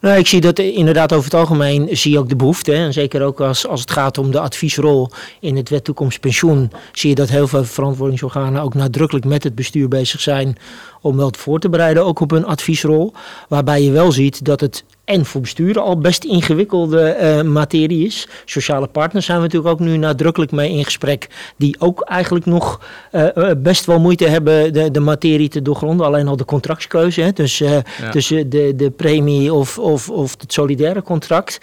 Nou, 0.00 0.18
ik 0.18 0.26
zie 0.26 0.40
dat 0.40 0.58
inderdaad 0.58 1.12
over 1.12 1.24
het 1.24 1.40
algemeen 1.40 1.88
zie 1.96 2.12
je 2.12 2.18
ook 2.18 2.28
de 2.28 2.36
behoefte. 2.36 2.70
Hè. 2.70 2.84
En 2.84 2.92
zeker 2.92 3.22
ook 3.22 3.40
als, 3.40 3.66
als 3.66 3.80
het 3.80 3.90
gaat 3.90 4.18
om 4.18 4.30
de 4.30 4.40
adviesrol 4.40 5.10
in 5.40 5.56
het 5.56 5.68
wet 5.68 5.84
toekomst 5.84 6.20
pensioen, 6.20 6.72
zie 6.92 7.08
je 7.08 7.14
dat 7.14 7.28
heel 7.28 7.48
veel 7.48 7.64
verantwoordingsorganen 7.64 8.62
ook 8.62 8.74
nadrukkelijk 8.74 9.26
met 9.26 9.44
het 9.44 9.54
bestuur 9.54 9.88
bezig 9.88 10.20
zijn 10.20 10.56
om 11.00 11.16
wel 11.16 11.32
voor 11.36 11.58
te 11.58 11.68
bereiden, 11.68 12.04
ook 12.04 12.20
op 12.20 12.30
hun 12.30 12.44
adviesrol. 12.44 13.12
Waarbij 13.48 13.82
je 13.82 13.90
wel 13.90 14.12
ziet 14.12 14.44
dat 14.44 14.60
het 14.60 14.84
en 15.10 15.24
voor 15.24 15.40
besturen 15.40 15.82
al 15.82 15.98
best 15.98 16.24
ingewikkelde 16.24 17.16
uh, 17.20 17.42
materie 17.42 18.06
is. 18.06 18.28
Sociale 18.44 18.86
partners 18.86 19.26
zijn 19.26 19.38
we 19.38 19.44
natuurlijk 19.44 19.72
ook 19.72 19.80
nu 19.80 19.96
nadrukkelijk 19.96 20.52
mee 20.52 20.70
in 20.70 20.84
gesprek, 20.84 21.28
die 21.56 21.76
ook 21.78 22.00
eigenlijk 22.00 22.46
nog 22.46 22.80
uh, 23.12 23.26
best 23.56 23.84
wel 23.84 24.00
moeite 24.00 24.26
hebben 24.26 24.72
de, 24.72 24.90
de 24.90 25.00
materie 25.00 25.48
te 25.48 25.62
doorgronden. 25.62 26.06
Alleen 26.06 26.28
al 26.28 26.36
de 26.36 26.44
contractskeuze, 26.44 27.20
hè, 27.20 27.32
dus, 27.32 27.58
ja. 27.58 27.82
tussen 28.10 28.50
de, 28.50 28.72
de 28.76 28.90
premie 28.90 29.52
of, 29.54 29.78
of, 29.78 30.10
of 30.10 30.34
het 30.40 30.52
solidaire 30.52 31.02
contract. 31.02 31.58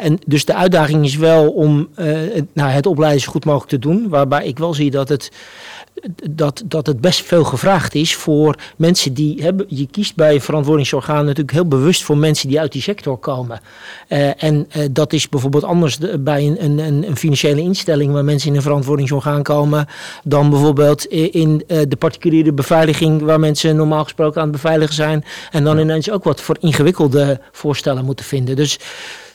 en 0.00 0.18
dus 0.26 0.44
de 0.44 0.54
uitdaging 0.54 1.04
is 1.04 1.16
wel 1.16 1.50
om 1.50 1.88
nou, 2.52 2.70
het 2.70 2.86
opleiden 2.86 3.20
zo 3.20 3.30
goed 3.30 3.44
mogelijk 3.44 3.70
te 3.70 3.78
doen, 3.78 4.08
waarbij 4.08 4.46
ik 4.46 4.58
wel 4.58 4.74
zie 4.74 4.90
dat 4.90 5.08
het 5.08 5.30
dat, 6.30 6.62
dat 6.64 6.86
het 6.86 7.00
best 7.00 7.22
veel 7.22 7.44
gevraagd 7.44 7.94
is 7.94 8.14
voor 8.14 8.54
mensen 8.76 9.14
die 9.14 9.42
hebben. 9.42 9.66
Je 9.68 9.86
kiest 9.86 10.14
bij 10.14 10.40
verantwoordingsorganen 10.40 11.24
natuurlijk 11.24 11.52
heel 11.52 11.68
bewust 11.68 12.04
voor 12.04 12.18
mensen 12.18 12.48
die 12.48 12.60
uit 12.60 12.72
die 12.72 12.82
sector 12.82 13.16
komen. 13.18 13.60
Uh, 14.08 14.42
en 14.42 14.66
uh, 14.76 14.84
dat 14.90 15.12
is 15.12 15.28
bijvoorbeeld 15.28 15.64
anders 15.64 15.98
de, 15.98 16.18
bij 16.18 16.46
een, 16.46 16.64
een, 16.64 16.78
een, 17.08 17.16
financiële 17.16 17.60
instelling 17.60 18.12
waar 18.12 18.24
mensen 18.24 18.50
in 18.50 18.56
een 18.56 18.62
verantwoordingsorgaan 18.62 19.42
komen. 19.42 19.86
dan 20.24 20.50
bijvoorbeeld 20.50 21.04
in 21.06 21.64
uh, 21.68 21.78
de 21.88 21.96
particuliere 21.96 22.52
beveiliging 22.52 23.22
waar 23.22 23.40
mensen 23.40 23.76
normaal 23.76 24.02
gesproken 24.02 24.40
aan 24.40 24.48
het 24.48 24.62
beveiligen 24.62 24.94
zijn. 24.94 25.24
en 25.50 25.64
dan 25.64 25.78
ineens 25.78 26.10
ook 26.10 26.24
wat 26.24 26.40
voor 26.40 26.56
ingewikkelde 26.60 27.40
voorstellen 27.52 28.04
moeten 28.04 28.24
vinden. 28.24 28.56
Dus 28.56 28.78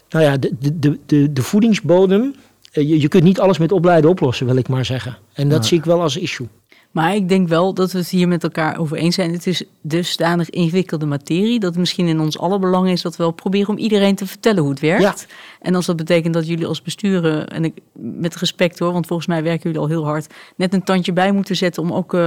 nou 0.09 0.25
ja, 0.25 0.37
de, 0.37 0.51
de, 0.59 0.99
de, 1.05 1.33
de 1.33 1.43
voedingsbodem 1.43 2.35
je, 2.71 2.99
je 2.99 3.07
kunt 3.07 3.23
niet 3.23 3.39
alles 3.39 3.57
met 3.57 3.71
opleiden 3.71 4.09
oplossen, 4.09 4.45
wil 4.45 4.55
ik 4.55 4.67
maar 4.67 4.85
zeggen. 4.85 5.17
En 5.33 5.49
dat 5.49 5.65
zie 5.65 5.77
ik 5.77 5.85
wel 5.85 6.01
als 6.01 6.17
issue. 6.17 6.47
Maar 6.91 7.15
ik 7.15 7.29
denk 7.29 7.47
wel 7.47 7.73
dat 7.73 7.91
we 7.91 7.97
het 7.97 8.09
hier 8.09 8.27
met 8.27 8.43
elkaar 8.43 8.77
over 8.77 8.97
eens 8.97 9.15
zijn. 9.15 9.33
Het 9.33 9.47
is 9.47 9.63
dusdanig 9.81 10.49
ingewikkelde 10.49 11.05
materie 11.05 11.59
dat 11.59 11.69
het 11.69 11.79
misschien 11.79 12.07
in 12.07 12.19
ons 12.19 12.39
alle 12.39 12.59
belang 12.59 12.89
is 12.89 13.01
dat 13.01 13.15
we 13.15 13.23
wel 13.23 13.31
proberen 13.31 13.69
om 13.69 13.77
iedereen 13.77 14.15
te 14.15 14.25
vertellen 14.25 14.61
hoe 14.61 14.69
het 14.69 14.79
werkt. 14.79 15.27
En 15.61 15.75
als 15.75 15.85
dat 15.85 15.95
betekent 15.95 16.33
dat 16.33 16.47
jullie 16.47 16.65
als 16.65 16.81
besturen, 16.81 17.47
en 17.47 17.65
ik, 17.65 17.73
met 17.93 18.35
respect 18.35 18.79
hoor, 18.79 18.91
want 18.93 19.07
volgens 19.07 19.27
mij 19.27 19.43
werken 19.43 19.63
jullie 19.63 19.79
al 19.79 19.87
heel 19.87 20.05
hard, 20.05 20.33
net 20.55 20.73
een 20.73 20.83
tandje 20.83 21.13
bij 21.13 21.31
moeten 21.31 21.55
zetten 21.55 21.83
om 21.83 21.93
ook 21.93 22.13
uh, 22.13 22.19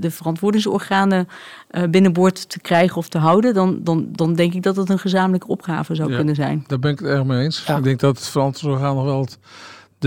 de 0.00 0.10
verantwoordingsorganen 0.10 1.28
uh, 1.70 1.82
binnenboord 1.90 2.48
te 2.48 2.60
krijgen 2.60 2.96
of 2.96 3.08
te 3.08 3.18
houden, 3.18 3.54
dan, 3.54 3.80
dan, 3.82 4.08
dan 4.12 4.34
denk 4.34 4.54
ik 4.54 4.62
dat 4.62 4.76
het 4.76 4.88
een 4.88 4.98
gezamenlijke 4.98 5.48
opgave 5.48 5.94
zou 5.94 6.14
kunnen 6.14 6.34
zijn. 6.34 6.64
Daar 6.66 6.78
ben 6.78 6.90
ik 6.90 6.98
het 6.98 7.08
erg 7.08 7.24
mee 7.24 7.42
eens. 7.42 7.64
Ik 7.76 7.84
denk 7.84 8.00
dat 8.00 8.16
het 8.16 8.28
verantwoordingsorgaan 8.28 8.94
nog 8.94 9.04
wel 9.04 9.20
het 9.20 9.38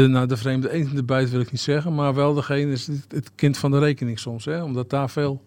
de, 0.01 0.07
nou, 0.07 0.27
de 0.27 0.37
vreemde 0.37 0.71
eend 0.71 0.89
in 0.89 0.95
de 0.95 1.03
bijt 1.03 1.29
wil 1.29 1.39
ik 1.39 1.51
niet 1.51 1.61
zeggen, 1.61 1.95
maar 1.95 2.13
wel 2.13 2.33
degene 2.33 2.71
is 2.71 2.87
het 3.07 3.31
kind 3.35 3.57
van 3.57 3.71
de 3.71 3.79
rekening 3.79 4.19
soms. 4.19 4.45
Hè? 4.45 4.63
Omdat 4.63 4.89
daar 4.89 5.09
veel 5.09 5.43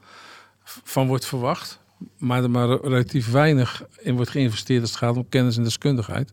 van 0.65 1.07
wordt 1.07 1.27
verwacht, 1.27 1.81
maar 2.19 2.43
er 2.43 2.51
maar 2.51 2.69
relatief 2.69 3.31
weinig 3.31 3.85
in 3.99 4.15
wordt 4.15 4.31
geïnvesteerd 4.31 4.81
als 4.81 4.91
het 4.91 4.99
gaat 4.99 5.17
om 5.17 5.29
kennis 5.29 5.57
en 5.57 5.63
deskundigheid. 5.63 6.33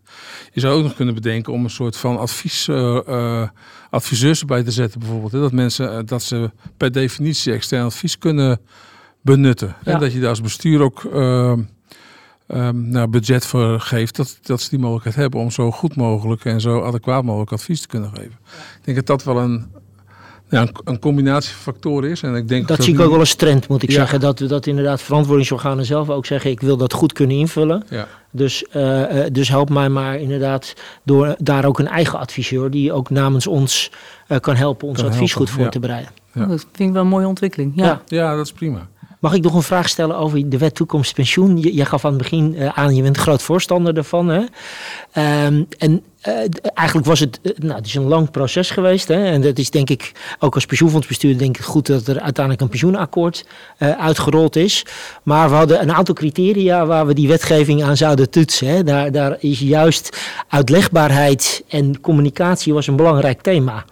Je 0.52 0.60
zou 0.60 0.78
ook 0.78 0.84
nog 0.84 0.96
kunnen 0.96 1.14
bedenken 1.14 1.54
om 1.54 1.64
een 1.64 1.70
soort 1.70 1.98
van 1.98 2.18
advies, 2.18 2.68
uh, 2.68 3.00
uh, 3.08 3.48
adviseurs 3.90 4.46
bij 4.46 4.64
te 4.64 4.72
zetten 4.72 5.00
bijvoorbeeld. 5.00 5.32
Hè? 5.32 5.40
Dat 5.40 5.52
mensen, 5.52 5.94
uh, 5.94 6.00
dat 6.06 6.24
ze 6.24 6.52
per 6.78 6.92
definitie 6.92 7.54
extern 7.54 7.86
advies 7.86 8.18
kunnen 8.18 8.60
benutten. 9.22 9.76
Ja. 9.84 9.94
En 9.94 10.00
dat 10.00 10.14
je 10.14 10.20
daar 10.20 10.30
als 10.30 10.42
bestuur 10.42 10.82
ook 10.82 11.04
um, 12.54 12.90
nou, 12.90 13.08
budget 13.08 13.46
voor 13.46 13.80
geeft, 13.80 14.16
dat, 14.16 14.38
dat 14.42 14.62
ze 14.62 14.70
die 14.70 14.80
mogelijkheid 14.80 15.16
hebben 15.16 15.40
om 15.40 15.52
zo 15.52 15.72
goed 15.72 15.96
mogelijk 15.96 16.46
en 16.46 16.62
zo 16.62 16.84
adequaat 16.84 17.24
mogelijk 17.24 17.52
advies 17.52 17.82
te 17.82 17.88
kunnen 17.88 18.10
geven. 18.10 18.38
Ik 18.78 18.86
denk 18.86 18.98
dat 18.98 19.08
dat 19.08 19.24
wel 19.24 19.44
een, 19.44 19.68
ja, 20.50 20.62
een, 20.62 20.76
een 20.84 21.00
combinatie 21.00 21.54
van 21.54 21.74
factoren 21.74 22.10
is. 22.10 22.22
En 22.22 22.36
ik 22.36 22.48
denk 22.48 22.68
dat, 22.68 22.78
dat 22.78 22.86
zie 22.86 22.94
ik 22.94 23.00
ook 23.00 23.10
wel 23.10 23.20
als 23.20 23.36
trend, 23.36 23.68
moet 23.68 23.84
ik 23.84 23.92
zeggen. 23.92 24.20
Dat, 24.20 24.38
dat 24.38 24.68
inderdaad 24.68 25.02
verantwoordingsorganen 25.02 25.86
zelf 25.86 26.10
ook 26.10 26.26
zeggen: 26.26 26.52
ik 26.52 26.62
wil 26.62 26.78
dat 26.78 26.94
goed 26.94 27.14
kunnen 27.14 27.38
invullen. 27.38 27.84
Ja. 27.90 28.08
Dus, 28.32 28.66
uh, 28.76 29.04
dus 29.32 29.50
help 29.50 29.70
mij 29.70 29.90
maar 29.90 30.18
inderdaad 30.20 30.74
door 31.04 31.36
daar 31.38 31.66
ook 31.66 31.80
een 31.80 31.88
eigen 31.88 32.20
adviseur 32.20 32.72
die 32.72 32.94
ook 32.94 33.10
namens 33.10 33.48
ons 33.48 33.92
uh, 34.28 34.40
kan 34.40 34.56
helpen 34.56 34.88
ons 34.88 34.98
kan 34.98 35.06
advies 35.06 35.34
helpen, 35.34 35.48
goed 35.48 35.56
voor 35.56 35.64
ja. 35.64 35.70
te 35.70 35.80
bereiden. 35.80 36.12
Ja. 36.34 36.46
Dat 36.46 36.66
vind 36.72 36.90
ik 36.90 36.94
wel 36.94 37.02
een 37.02 37.08
mooie 37.08 37.28
ontwikkeling. 37.28 37.72
Ja, 37.76 38.02
ja. 38.08 38.36
dat 38.36 38.46
is 38.46 38.52
prima. 38.52 38.88
Mag 39.20 39.34
ik 39.34 39.44
nog 39.44 39.54
een 39.54 39.62
vraag 39.62 39.90
stellen 39.90 40.18
over 40.18 40.50
de 40.50 40.58
wet 40.58 40.76
toekomst 40.76 41.14
pensioen? 41.14 41.62
Je, 41.62 41.86
gaf 41.86 42.06
aan 42.06 42.14
het 42.14 42.22
begin 42.22 42.54
uh, 42.54 42.70
aan, 42.78 42.96
je 42.96 43.02
bent 43.02 43.18
groot 43.18 43.42
voorstander 43.42 43.94
daarvan. 43.94 44.28
Hè? 44.28 44.40
Um, 45.46 45.68
en 45.78 46.04
uh, 46.28 46.34
eigenlijk 46.74 47.08
was 47.08 47.20
het, 47.20 47.40
uh, 47.42 47.52
nou, 47.58 47.76
het 47.76 47.86
is 47.86 47.96
een 47.96 48.08
lang 48.08 48.32
proces 48.32 48.70
geweest. 48.70 49.08
Hè? 49.08 49.26
En 49.26 49.42
dat 49.42 49.58
is 49.58 49.70
denk 49.70 49.90
ik, 49.90 50.12
ook 50.40 50.56
als 50.56 50.66
pensioenfondsbestuurder 50.66 51.40
denk 51.40 51.58
ik 51.58 51.64
goed 51.64 51.88
dat 51.88 52.08
er 52.08 52.20
uiteindelijk 52.20 52.62
een 52.62 52.70
pensioenakkoord 52.70 53.46
uitgerold 53.78 54.56
is. 54.56 54.86
Maar 55.24 55.50
we 55.50 55.56
hadden 55.56 55.82
een 55.82 55.94
aantal 55.94 56.16
criteria 56.16 56.86
waar 56.86 57.06
we 57.06 57.14
die 57.14 57.28
wetgeving 57.28 57.84
aan 57.84 57.98
zouden 57.98 58.30
toetsen. 58.30 58.68
Hè? 58.68 58.84
Daar, 58.84 59.12
daar 59.12 59.38
is 59.40 59.60
juist 59.60 60.18
uitlegbaarheid 60.48 61.64
en 61.68 62.02
communicatie 62.02 62.74
was 62.74 62.88
een 62.88 62.96
belangrijk 62.96 63.42
thema. 63.42 63.86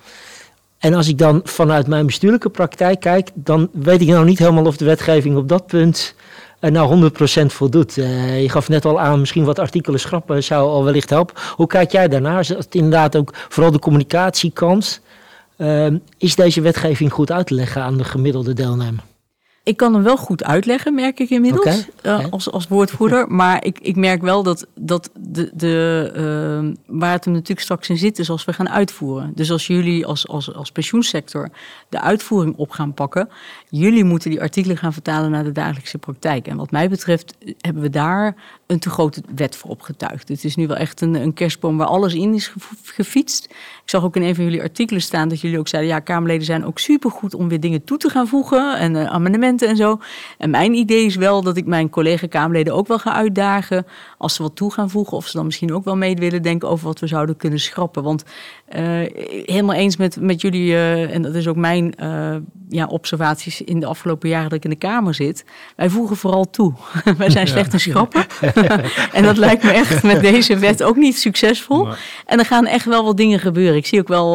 En 0.77 0.93
als 0.93 1.07
ik 1.07 1.17
dan 1.17 1.41
vanuit 1.43 1.87
mijn 1.87 2.05
bestuurlijke 2.05 2.49
praktijk 2.49 2.99
kijk, 2.99 3.29
dan 3.33 3.69
weet 3.73 4.01
ik 4.01 4.07
nou 4.07 4.25
niet 4.25 4.39
helemaal 4.39 4.65
of 4.65 4.77
de 4.77 4.85
wetgeving 4.85 5.37
op 5.37 5.49
dat 5.49 5.67
punt 5.67 6.15
uh, 6.61 6.71
nou 6.71 7.11
100% 7.41 7.45
voldoet. 7.45 7.97
Uh, 7.97 8.41
je 8.41 8.49
gaf 8.49 8.69
net 8.69 8.85
al 8.85 8.99
aan, 8.99 9.19
misschien 9.19 9.43
wat 9.43 9.59
artikelen 9.59 9.99
schrappen 9.99 10.43
zou 10.43 10.69
al 10.69 10.83
wellicht 10.83 11.09
helpen. 11.09 11.35
Hoe 11.55 11.67
kijk 11.67 11.91
jij 11.91 12.07
daarnaar? 12.07 12.39
Is 12.39 12.49
het 12.49 12.75
inderdaad 12.75 13.15
ook 13.15 13.33
vooral 13.49 13.71
de 13.71 13.79
communicatiekant? 13.79 15.01
Uh, 15.57 15.87
is 16.17 16.35
deze 16.35 16.61
wetgeving 16.61 17.11
goed 17.11 17.31
uit 17.31 17.47
te 17.47 17.53
leggen 17.53 17.81
aan 17.81 17.97
de 17.97 18.03
gemiddelde 18.03 18.53
deelnemer? 18.53 19.03
Ik 19.67 19.77
kan 19.77 19.93
hem 19.93 20.03
wel 20.03 20.17
goed 20.17 20.43
uitleggen, 20.43 20.93
merk 20.93 21.19
ik 21.19 21.29
inmiddels, 21.29 21.87
okay. 21.97 22.19
uh, 22.19 22.25
als, 22.29 22.51
als 22.51 22.67
woordvoerder. 22.67 23.27
Maar 23.37 23.65
ik, 23.65 23.79
ik 23.79 23.95
merk 23.95 24.21
wel 24.21 24.43
dat, 24.43 24.67
dat 24.75 25.09
de, 25.13 25.51
de, 25.53 26.11
uh, 26.15 26.75
waar 26.85 27.11
het 27.11 27.25
hem 27.25 27.33
natuurlijk 27.33 27.61
straks 27.61 27.89
in 27.89 27.97
zit, 27.97 28.19
is 28.19 28.29
als 28.29 28.45
we 28.45 28.53
gaan 28.53 28.69
uitvoeren. 28.69 29.31
Dus 29.35 29.51
als 29.51 29.67
jullie 29.67 30.05
als, 30.05 30.27
als, 30.27 30.53
als 30.53 30.71
pensioensector 30.71 31.49
de 31.89 32.01
uitvoering 32.01 32.55
op 32.55 32.69
gaan 32.69 32.93
pakken, 32.93 33.29
jullie 33.69 34.03
moeten 34.03 34.29
die 34.29 34.41
artikelen 34.41 34.77
gaan 34.77 34.93
vertalen 34.93 35.31
naar 35.31 35.43
de 35.43 35.51
dagelijkse 35.51 35.97
praktijk. 35.97 36.47
En 36.47 36.57
wat 36.57 36.71
mij 36.71 36.89
betreft 36.89 37.37
hebben 37.57 37.81
we 37.81 37.89
daar 37.89 38.35
een 38.67 38.79
te 38.79 38.89
grote 38.89 39.21
wet 39.35 39.55
voor 39.55 39.69
opgetuigd. 39.69 40.29
Het 40.29 40.43
is 40.43 40.55
nu 40.55 40.67
wel 40.67 40.75
echt 40.75 41.01
een, 41.01 41.13
een 41.15 41.33
kerstboom 41.33 41.77
waar 41.77 41.87
alles 41.87 42.13
in 42.13 42.33
is 42.33 42.53
gefietst. 42.83 43.45
Ik 43.83 43.89
zag 43.93 44.03
ook 44.03 44.15
in 44.15 44.21
een 44.21 44.35
van 44.35 44.43
jullie 44.43 44.61
artikelen 44.61 45.01
staan 45.01 45.29
dat 45.29 45.41
jullie 45.41 45.59
ook 45.59 45.67
zeiden... 45.67 45.91
ja, 45.91 45.99
Kamerleden 45.99 46.45
zijn 46.45 46.65
ook 46.65 46.79
supergoed 46.79 47.33
om 47.33 47.47
weer 47.47 47.59
dingen 47.59 47.83
toe 47.83 47.97
te 47.97 48.09
gaan 48.09 48.27
voegen... 48.27 48.77
en 48.77 48.95
uh, 48.95 49.05
amendementen 49.05 49.67
en 49.67 49.75
zo. 49.75 49.99
En 50.37 50.49
mijn 50.49 50.73
idee 50.73 51.05
is 51.05 51.15
wel 51.15 51.41
dat 51.41 51.57
ik 51.57 51.65
mijn 51.65 51.89
collega-Kamerleden 51.89 52.73
ook 52.73 52.87
wel 52.87 52.99
ga 52.99 53.13
uitdagen... 53.13 53.85
als 54.17 54.35
ze 54.35 54.41
wat 54.41 54.55
toe 54.55 54.71
gaan 54.71 54.89
voegen... 54.89 55.17
of 55.17 55.27
ze 55.27 55.37
dan 55.37 55.45
misschien 55.45 55.73
ook 55.73 55.83
wel 55.83 55.95
mee 55.95 56.15
willen 56.15 56.41
denken 56.41 56.69
over 56.69 56.85
wat 56.85 56.99
we 56.99 57.07
zouden 57.07 57.37
kunnen 57.37 57.59
schrappen. 57.59 58.03
Want 58.03 58.23
helemaal 58.69 59.75
eens 59.75 59.97
met, 59.97 60.21
met 60.21 60.41
jullie, 60.41 60.69
uh, 60.69 61.13
en 61.13 61.21
dat 61.21 61.35
is 61.35 61.47
ook 61.47 61.55
mijn 61.55 61.93
ja, 62.69 62.85
observaties 62.85 63.61
in 63.61 63.79
de 63.79 63.85
afgelopen 63.85 64.29
jaren 64.29 64.49
dat 64.49 64.57
ik 64.57 64.63
in 64.63 64.69
de 64.69 64.75
Kamer 64.75 65.13
zit. 65.13 65.45
Wij 65.75 65.89
voegen 65.89 66.17
vooral 66.17 66.49
toe. 66.49 66.73
Wij 67.17 67.29
zijn 67.29 67.47
slecht 67.47 67.73
in 67.73 67.79
schrappen. 67.79 68.25
en 69.13 69.23
dat 69.23 69.37
lijkt 69.37 69.63
me 69.63 69.71
echt 69.71 70.03
met 70.03 70.21
deze 70.21 70.57
wet 70.57 70.83
ook 70.83 70.95
niet 70.95 71.17
succesvol. 71.17 71.87
En 72.25 72.39
er 72.39 72.45
gaan 72.45 72.65
echt 72.65 72.85
wel 72.85 73.03
wat 73.03 73.17
dingen 73.17 73.39
gebeuren. 73.39 73.75
Ik 73.75 73.85
zie 73.85 73.99
ook 73.99 74.07
wel 74.07 74.33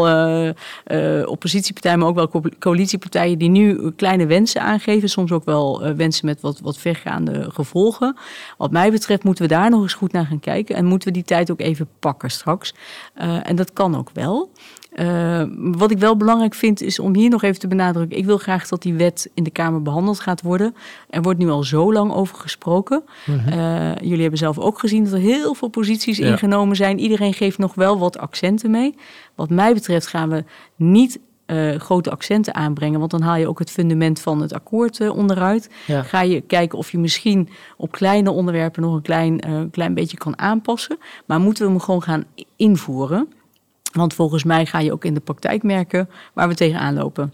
oppositiepartijen, 1.27 1.99
maar 1.99 2.09
ook 2.09 2.15
wel 2.15 2.29
co 2.29 2.43
coalitiepartijen 2.59 3.39
die 3.39 3.49
nu 3.49 3.91
kleine 3.91 4.27
wensen 4.27 4.63
aangeven. 4.63 5.09
Soms 5.09 5.33
ook 5.33 5.45
wel 5.45 5.95
wensen 5.97 6.27
met 6.27 6.41
wat, 6.41 6.61
wat 6.61 6.79
vergaande 6.79 7.51
gevolgen. 7.51 8.17
Wat 8.59 8.71
mij 8.71 8.91
betreft 8.91 9.25
moeten 9.25 9.45
we 9.45 9.51
daar 9.51 9.71
nog 9.71 9.83
eens 9.83 9.95
goed 9.95 10.13
naar 10.13 10.27
gaan 10.27 10.41
kijken. 10.41 10.77
En 10.77 10.85
moeten 10.85 11.09
we 11.09 11.15
die 11.15 11.25
tijd 11.25 11.51
ook 11.51 11.61
even 11.61 11.89
pakken 11.99 12.31
straks. 12.31 12.75
en 13.43 13.57
dat 13.57 13.73
kan 13.73 13.97
ook 13.97 14.11
wel. 14.13 14.22
Uh, 14.93 15.43
wat 15.57 15.91
ik 15.91 15.99
wel 15.99 16.17
belangrijk 16.17 16.55
vind 16.55 16.81
is 16.81 16.99
om 16.99 17.15
hier 17.15 17.31
nog 17.31 17.43
even 17.43 17.61
te 17.61 17.69
benadrukken. 17.69 18.19
Ik 18.19 18.25
wil 18.25 18.39
graag 18.39 18.69
dat 18.69 18.83
die 18.83 18.95
wet 18.95 19.31
in 19.35 19.45
de 19.45 19.51
Kamer 19.51 19.83
behandeld 19.83 20.21
gaat 20.21 20.43
worden. 20.43 20.75
Er 21.11 21.23
wordt 21.23 21.39
nu 21.39 21.49
al 21.49 21.63
zo 21.63 21.93
lang 21.93 22.13
over 22.13 22.37
gesproken. 22.37 23.03
Mm 23.27 23.39
-hmm. 23.39 23.59
uh, 23.59 23.95
jullie 23.97 24.21
hebben 24.21 24.39
zelf 24.39 24.59
ook 24.59 24.79
gezien 24.79 25.05
dat 25.05 25.13
er 25.13 25.19
heel 25.19 25.55
veel 25.55 25.69
posities 25.69 26.19
ja. 26.19 26.27
ingenomen 26.27 26.77
zijn. 26.77 26.99
Iedereen 26.99 27.35
geeft 27.35 27.59
nog 27.59 27.75
wel 27.75 27.99
wat 27.99 28.19
accenten 28.19 28.71
mee. 28.71 28.95
Wat 29.35 29.51
mij 29.51 29.75
betreft 29.75 30.07
gaan 30.07 30.29
we 30.29 30.45
niet 30.77 31.21
uh, 31.47 31.75
grote 31.75 32.11
accenten 32.11 32.55
aanbrengen. 32.55 32.99
Want 32.99 33.11
dan 33.11 33.23
haal 33.23 33.37
je 33.37 33.49
ook 33.49 33.59
het 33.59 33.71
fundament 33.71 34.21
van 34.21 34.41
het 34.41 34.53
akkoord 34.53 35.01
uh, 35.01 35.17
onderuit. 35.17 35.71
Ja. 35.87 36.03
Ga 36.03 36.21
je 36.21 36.41
kijken 36.41 36.79
of 36.79 36.91
je 36.91 36.99
misschien 36.99 37.49
op 37.77 37.93
kleine 37.93 38.31
onderwerpen 38.31 38.83
nog 38.83 38.95
een 38.95 39.03
klein, 39.03 39.49
uh, 39.49 39.61
klein 39.71 39.95
beetje 39.95 40.17
kan 40.17 40.39
aanpassen. 40.39 40.99
Maar 41.27 41.41
moeten 41.41 41.65
we 41.65 41.71
hem 41.71 41.81
gewoon 41.81 42.03
gaan 42.03 42.25
invoeren? 42.57 43.29
Want 43.93 44.15
volgens 44.15 44.45
mij 44.45 44.67
ga 44.67 44.79
je 44.79 44.93
ook 44.93 45.05
in 45.05 45.15
de 45.15 45.21
praktijk 45.21 45.63
merken 45.63 46.09
waar 46.33 46.49
we 46.49 46.55
tegenaan 46.55 46.95
lopen. 46.95 47.33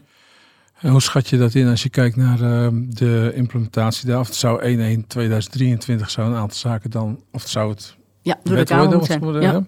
En 0.80 0.90
hoe 0.90 1.02
schat 1.02 1.28
je 1.28 1.38
dat 1.38 1.54
in 1.54 1.68
als 1.68 1.82
je 1.82 1.88
kijkt 1.88 2.16
naar 2.16 2.40
uh, 2.40 2.68
de 2.88 3.32
implementatie 3.34 4.08
daar? 4.08 4.20
Of 4.20 4.26
het 4.26 4.36
zou 4.36 4.60
1-1-2023 4.60 6.04
zou 6.06 6.28
een 6.28 6.36
aantal 6.36 6.58
zaken 6.58 6.90
dan, 6.90 7.22
of 7.32 7.42
het 7.42 7.50
zou 7.50 7.70
het 7.70 7.96
ja, 8.22 8.38
door 8.42 8.64
de 8.64 8.74
worden, 8.74 9.04
zijn. 9.04 9.20
Worden, 9.20 9.42
ja. 9.42 9.64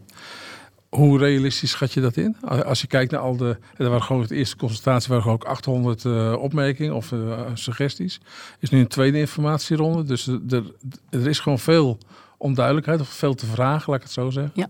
Hoe 0.88 1.18
realistisch 1.18 1.70
schat 1.70 1.92
je 1.92 2.00
dat 2.00 2.16
in? 2.16 2.36
Als 2.40 2.80
je 2.80 2.86
kijkt 2.86 3.10
naar 3.10 3.20
al 3.20 3.36
de, 3.36 3.56
er 3.76 3.88
waren 3.88 4.02
gewoon 4.02 4.26
de 4.26 4.34
eerste 4.34 4.56
consultatie 4.56 5.08
waren 5.08 5.22
gewoon 5.22 5.38
ook 5.38 5.44
800 5.44 6.04
uh, 6.04 6.36
opmerkingen 6.38 6.94
of 6.94 7.12
uh, 7.12 7.40
suggesties. 7.54 8.20
Is 8.58 8.70
nu 8.70 8.78
een 8.78 8.88
tweede 8.88 9.18
informatieronde, 9.18 10.02
dus 10.02 10.26
er, 10.26 10.72
er 11.10 11.28
is 11.28 11.38
gewoon 11.38 11.58
veel 11.58 11.98
onduidelijkheid 12.38 13.00
of 13.00 13.08
veel 13.08 13.34
te 13.34 13.46
vragen, 13.46 13.84
laat 13.86 13.96
ik 13.96 14.02
het 14.02 14.12
zo 14.12 14.30
zeggen. 14.30 14.52
Ja. 14.54 14.68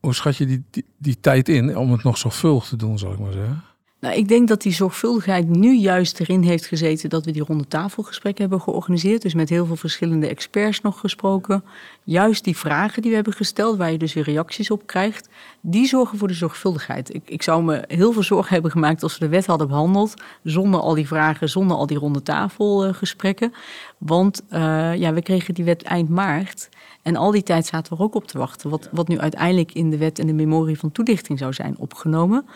Hoe 0.00 0.14
schat 0.14 0.36
je 0.36 0.46
die, 0.46 0.64
die, 0.70 0.84
die, 0.98 1.20
tijd 1.20 1.48
in 1.48 1.76
om 1.76 1.92
het 1.92 2.02
nog 2.02 2.18
zorgvuldig 2.18 2.68
te 2.68 2.76
doen, 2.76 2.98
zal 2.98 3.12
ik 3.12 3.18
maar 3.18 3.32
zeggen? 3.32 3.62
Nou, 4.00 4.14
ik 4.14 4.28
denk 4.28 4.48
dat 4.48 4.62
die 4.62 4.72
zorgvuldigheid 4.72 5.48
nu 5.48 5.74
juist 5.74 6.20
erin 6.20 6.42
heeft 6.42 6.66
gezeten 6.66 7.10
dat 7.10 7.24
we 7.24 7.30
die 7.30 7.44
ronde 7.44 7.68
tafelgesprekken 7.68 8.42
hebben 8.42 8.60
georganiseerd. 8.60 9.22
Dus 9.22 9.34
met 9.34 9.48
heel 9.48 9.66
veel 9.66 9.76
verschillende 9.76 10.28
experts 10.28 10.80
nog 10.80 11.00
gesproken. 11.00 11.64
Juist 12.04 12.44
die 12.44 12.56
vragen 12.56 13.00
die 13.02 13.10
we 13.10 13.16
hebben 13.16 13.34
gesteld, 13.34 13.76
waar 13.76 13.92
je 13.92 13.98
dus 13.98 14.12
weer 14.12 14.24
reacties 14.24 14.70
op 14.70 14.86
krijgt, 14.86 15.28
die 15.60 15.86
zorgen 15.86 16.18
voor 16.18 16.28
de 16.28 16.34
zorgvuldigheid. 16.34 17.14
Ik, 17.14 17.22
ik 17.24 17.42
zou 17.42 17.62
me 17.62 17.84
heel 17.86 18.12
veel 18.12 18.22
zorgen 18.22 18.52
hebben 18.52 18.70
gemaakt 18.70 19.02
als 19.02 19.18
we 19.18 19.24
de 19.24 19.30
wet 19.30 19.46
hadden 19.46 19.68
behandeld, 19.68 20.14
zonder 20.42 20.80
al 20.80 20.94
die 20.94 21.06
vragen, 21.06 21.48
zonder 21.48 21.76
al 21.76 21.86
die 21.86 21.98
ronde 21.98 22.22
tafelgesprekken. 22.22 23.52
Want 23.98 24.42
uh, 24.50 24.94
ja, 24.96 25.12
we 25.12 25.22
kregen 25.22 25.54
die 25.54 25.64
wet 25.64 25.82
eind 25.82 26.08
maart. 26.08 26.68
En 27.02 27.16
al 27.16 27.30
die 27.30 27.42
tijd 27.42 27.66
zaten 27.66 27.92
we 27.92 27.98
er 27.98 28.04
ook 28.04 28.14
op 28.14 28.26
te 28.26 28.38
wachten. 28.38 28.70
Wat, 28.70 28.88
wat 28.92 29.08
nu 29.08 29.18
uiteindelijk 29.18 29.72
in 29.72 29.90
de 29.90 29.96
wet 29.96 30.18
en 30.18 30.26
de 30.26 30.32
memorie 30.32 30.78
van 30.78 30.92
toelichting 30.92 31.38
zou 31.38 31.52
zijn 31.52 31.78
opgenomen. 31.78 32.46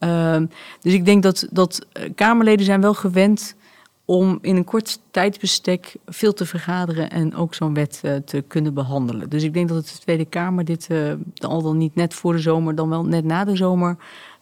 Uh, 0.00 0.36
dus 0.80 0.92
ik 0.92 1.04
denk 1.04 1.22
dat, 1.22 1.46
dat 1.50 1.86
Kamerleden 2.14 2.64
zijn 2.64 2.80
wel 2.80 2.94
gewend 2.94 3.56
om 4.04 4.38
in 4.42 4.56
een 4.56 4.64
kort 4.64 5.00
tijdsbestek 5.10 5.96
veel 6.06 6.32
te 6.32 6.46
vergaderen 6.46 7.10
en 7.10 7.34
ook 7.34 7.54
zo'n 7.54 7.74
wet 7.74 8.00
uh, 8.04 8.16
te 8.16 8.44
kunnen 8.48 8.74
behandelen. 8.74 9.28
Dus 9.28 9.42
ik 9.42 9.54
denk 9.54 9.68
dat 9.68 9.86
de 9.86 9.98
Tweede 10.00 10.24
Kamer 10.24 10.64
dit 10.64 10.88
uh, 10.90 11.12
al 11.38 11.62
dan 11.62 11.76
niet 11.78 11.94
net 11.94 12.14
voor 12.14 12.32
de 12.32 12.38
zomer, 12.38 12.74
dan 12.74 12.88
wel 12.88 13.04
net 13.04 13.24
na 13.24 13.44
de 13.44 13.56
zomer 13.56 13.96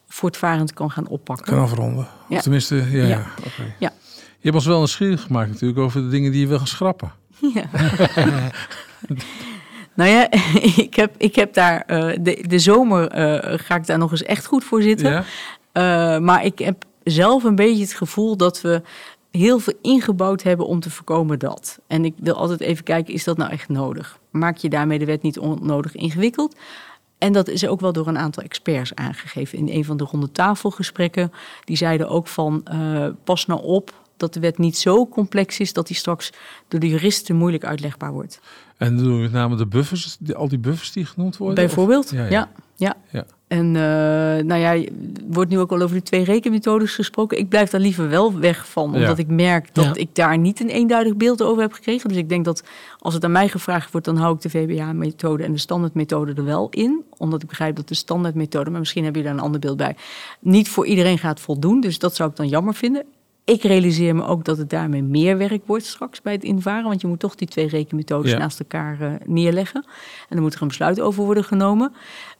voortvarend 0.07 0.73
kan 0.73 0.91
gaan 0.91 1.07
oppakken. 1.07 1.45
Kan 1.45 1.63
afronden. 1.63 2.07
Ja. 2.29 2.39
tenminste, 2.39 2.75
ja. 2.75 2.83
ja. 2.89 3.07
ja. 3.07 3.25
Okay. 3.37 3.75
ja. 3.79 3.93
Je 4.13 4.43
hebt 4.43 4.55
ons 4.55 4.65
wel 4.65 4.77
nieuwsgierig 4.77 5.21
gemaakt 5.21 5.49
natuurlijk 5.51 5.79
over 5.79 6.01
de 6.01 6.09
dingen 6.09 6.31
die 6.31 6.41
je 6.41 6.47
wil 6.47 6.57
gaan 6.57 6.67
schrappen. 6.67 7.11
Ja. 7.53 7.69
nou 9.97 10.09
ja, 10.09 10.31
ik 10.85 10.95
heb, 10.95 11.15
ik 11.17 11.35
heb 11.35 11.53
daar 11.53 11.83
uh, 11.87 12.17
de, 12.21 12.43
de 12.47 12.59
zomer 12.59 13.11
ga 13.59 13.75
ik 13.75 13.85
daar 13.85 13.97
nog 13.97 14.11
eens 14.11 14.23
echt 14.23 14.45
goed 14.45 14.63
voor 14.63 14.81
zitten. 14.81 15.25
Ja. 15.73 16.19
maar 16.19 16.45
ik 16.45 16.59
heb 16.59 16.85
zelf 17.03 17.43
een 17.43 17.55
beetje 17.55 17.83
het 17.83 17.93
gevoel 17.93 18.37
dat 18.37 18.61
we 18.61 18.81
heel 19.31 19.59
veel 19.59 19.73
ingebouwd 19.81 20.43
hebben 20.43 20.67
om 20.67 20.79
te 20.79 20.89
voorkomen 20.89 21.39
dat. 21.39 21.79
En 21.87 22.05
ik 22.05 22.13
wil 22.17 22.33
altijd 22.33 22.59
even 22.59 22.83
kijken, 22.83 23.13
is 23.13 23.23
dat 23.23 23.37
nou 23.37 23.51
echt 23.51 23.69
nodig? 23.69 24.19
Maak 24.29 24.57
je 24.57 24.69
daarmee 24.69 24.99
de 24.99 25.05
wet 25.05 25.21
niet 25.21 25.39
onnodig 25.39 25.95
ingewikkeld? 25.95 26.55
En 27.17 27.33
dat 27.33 27.47
is 27.47 27.67
ook 27.67 27.79
wel 27.79 27.93
door 27.93 28.07
een 28.07 28.17
aantal 28.17 28.43
experts 28.43 28.95
aangegeven. 28.95 29.57
In 29.57 29.69
een 29.69 29.85
van 29.85 29.97
de 29.97 30.03
ronde 30.03 30.31
tafelgesprekken, 30.31 31.31
die 31.63 31.77
zeiden 31.77 32.09
ook 32.09 32.27
van 32.27 32.63
pas 33.23 33.45
nou 33.45 33.63
op 33.63 33.93
dat 34.17 34.33
de 34.33 34.39
wet 34.39 34.57
niet 34.57 34.77
zo 34.77 35.07
complex 35.07 35.59
is 35.59 35.73
dat 35.73 35.87
die 35.87 35.95
straks 35.95 36.33
door 36.67 36.79
de 36.79 36.87
juristen 36.87 37.35
moeilijk 37.35 37.65
uitlegbaar 37.65 38.11
wordt. 38.11 38.39
En 38.77 38.97
doen 38.97 39.21
met 39.21 39.31
name 39.31 39.55
de 39.55 39.65
buffers, 39.65 40.17
al 40.33 40.47
die 40.47 40.59
buffers 40.59 40.91
die 40.91 41.05
genoemd 41.05 41.37
worden? 41.37 41.55
Bijvoorbeeld, 41.55 42.09
ja. 42.09 42.25
ja. 42.29 42.49
ja. 42.75 42.95
ja. 43.09 43.25
En 43.47 43.65
uh, 43.65 43.81
nou 44.45 44.55
ja, 44.55 44.89
wordt 45.27 45.49
nu 45.49 45.59
ook 45.59 45.71
al 45.71 45.81
over 45.81 45.93
die 45.93 46.03
twee 46.03 46.23
rekenmethodes 46.23 46.95
gesproken. 46.95 47.37
Ik 47.37 47.49
blijf 47.49 47.69
daar 47.69 47.81
liever 47.81 48.09
wel 48.09 48.39
weg 48.39 48.67
van, 48.67 48.93
omdat 48.95 49.17
ik 49.17 49.27
merk 49.27 49.75
dat 49.75 49.97
ik 49.97 50.15
daar 50.15 50.37
niet 50.37 50.59
een 50.59 50.69
eenduidig 50.69 51.15
beeld 51.15 51.41
over 51.41 51.61
heb 51.61 51.73
gekregen. 51.73 52.09
Dus 52.09 52.17
ik 52.17 52.29
denk 52.29 52.45
dat 52.45 52.63
als 52.99 53.13
het 53.13 53.23
aan 53.23 53.31
mij 53.31 53.49
gevraagd 53.49 53.91
wordt, 53.91 54.05
dan 54.05 54.17
hou 54.17 54.35
ik 54.35 54.41
de 54.41 54.49
VBA-methode 54.49 55.43
en 55.43 55.51
de 55.51 55.57
standaardmethode 55.57 56.33
er 56.33 56.43
wel 56.43 56.67
in. 56.69 57.03
Omdat 57.17 57.41
ik 57.41 57.47
begrijp 57.47 57.75
dat 57.75 57.87
de 57.87 57.95
standaardmethode, 57.95 58.69
maar 58.69 58.79
misschien 58.79 59.05
heb 59.05 59.15
je 59.15 59.23
daar 59.23 59.33
een 59.33 59.39
ander 59.39 59.59
beeld 59.59 59.77
bij, 59.77 59.95
niet 60.39 60.69
voor 60.69 60.85
iedereen 60.85 61.17
gaat 61.17 61.39
voldoen. 61.39 61.81
Dus 61.81 61.99
dat 61.99 62.15
zou 62.15 62.29
ik 62.29 62.35
dan 62.35 62.47
jammer 62.47 62.73
vinden. 62.73 63.03
Ik 63.47 63.63
realiseer 63.63 64.15
me 64.15 64.25
ook 64.25 64.45
dat 64.45 64.57
het 64.57 64.69
daarmee 64.69 65.03
meer 65.03 65.37
werk 65.37 65.61
wordt 65.65 65.85
straks 65.85 66.21
bij 66.21 66.33
het 66.33 66.43
invaren. 66.43 66.83
Want 66.83 67.01
je 67.01 67.07
moet 67.07 67.19
toch 67.19 67.35
die 67.35 67.47
twee 67.47 67.67
rekenmethodes 67.67 68.33
naast 68.33 68.59
elkaar 68.59 69.01
uh, 69.01 69.11
neerleggen. 69.25 69.83
En 69.85 70.35
dan 70.35 70.41
moet 70.41 70.53
er 70.53 70.61
een 70.61 70.67
besluit 70.67 71.01
over 71.01 71.23
worden 71.23 71.43
genomen. 71.43 71.93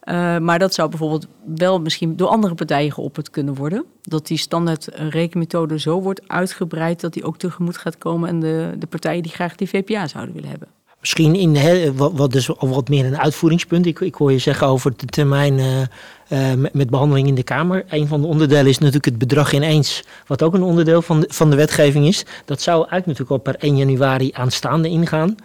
Uh, 0.03 0.37
maar 0.37 0.59
dat 0.59 0.73
zou 0.73 0.89
bijvoorbeeld 0.89 1.27
wel 1.55 1.79
misschien 1.79 2.15
door 2.15 2.27
andere 2.27 2.55
partijen 2.55 2.91
geopperd 2.91 3.29
kunnen 3.29 3.55
worden. 3.55 3.85
Dat 4.01 4.27
die 4.27 4.37
standaard 4.37 4.89
rekenmethode 4.93 5.79
zo 5.79 6.01
wordt 6.01 6.27
uitgebreid 6.27 7.01
dat 7.01 7.13
die 7.13 7.23
ook 7.23 7.37
tegemoet 7.37 7.77
gaat 7.77 7.97
komen 7.97 8.29
aan 8.29 8.39
de, 8.39 8.75
de 8.79 8.87
partijen 8.87 9.23
die 9.23 9.31
graag 9.31 9.55
die 9.55 9.69
VPA 9.69 10.07
zouden 10.07 10.33
willen 10.33 10.49
hebben. 10.49 10.67
Misschien 10.99 11.35
in 11.35 11.55
he, 11.55 11.93
wat, 11.93 12.11
wat, 12.13 12.31
dus 12.31 12.47
wat 12.59 12.89
meer 12.89 13.05
een 13.05 13.19
uitvoeringspunt. 13.19 13.85
Ik, 13.85 13.99
ik 13.99 14.15
hoor 14.15 14.31
je 14.31 14.39
zeggen 14.39 14.67
over 14.67 14.97
de 14.97 15.05
termijn 15.05 15.57
uh, 15.57 15.81
uh, 16.29 16.39
met, 16.71 16.89
behandeling 16.89 17.27
in 17.27 17.35
de 17.35 17.43
Kamer. 17.43 17.85
Een 17.89 18.07
van 18.07 18.21
de 18.21 18.27
onderdelen 18.27 18.67
is 18.67 18.77
natuurlijk 18.77 19.05
het 19.05 19.17
bedrag 19.17 19.53
ineens, 19.53 20.03
wat 20.27 20.43
ook 20.43 20.53
een 20.53 20.63
onderdeel 20.63 21.01
van 21.01 21.19
de, 21.19 21.27
van 21.29 21.49
de 21.49 21.55
wetgeving 21.55 22.05
is. 22.07 22.25
Dat 22.45 22.61
zou 22.61 22.77
eigenlijk 22.77 23.05
natuurlijk 23.05 23.31
al 23.31 23.53
per 23.53 23.55
1 23.69 23.77
januari 23.77 24.29
aanstaande 24.33 24.89
ingaan. 24.89 25.35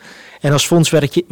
En 0.41 0.53
als 0.53 0.67
fondswerkje, 0.67 1.25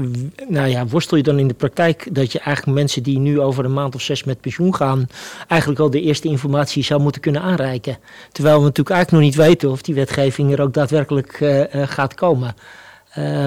nou 0.49 0.69
ja, 0.69 0.87
worstel 0.87 1.17
je 1.17 1.23
dan 1.23 1.39
in 1.39 1.49
de 1.49 1.55
praktijk 1.55 2.09
dat 2.13 2.33
je 2.33 2.39
eigenlijk 2.39 2.79
mensen 2.79 3.03
die 3.03 3.19
nu 3.19 3.41
over 3.41 3.65
een 3.65 3.73
maand 3.73 3.95
of 3.95 4.01
zes 4.01 4.25
met 4.25 4.41
pensioen 4.41 4.75
gaan, 4.75 5.07
eigenlijk 5.49 5.81
al 5.81 5.91
de 5.91 6.01
eerste 6.01 6.29
informatie 6.29 6.83
zou 6.83 7.01
moeten 7.01 7.21
kunnen 7.21 7.43
aanreiken. 7.43 7.99
Terwijl 8.33 8.57
we 8.57 8.63
natuurlijk 8.63 8.97
eigenlijk 8.97 9.25
nog 9.25 9.35
niet 9.35 9.47
weten 9.49 9.71
of 9.71 9.83
die 9.83 9.95
wetgeving 9.95 10.53
er 10.53 10.61
ook 10.61 10.75
daadwerkelijk 10.75 11.41
uh, 11.41 11.63
gaat 11.73 12.15
komen. 12.15 12.55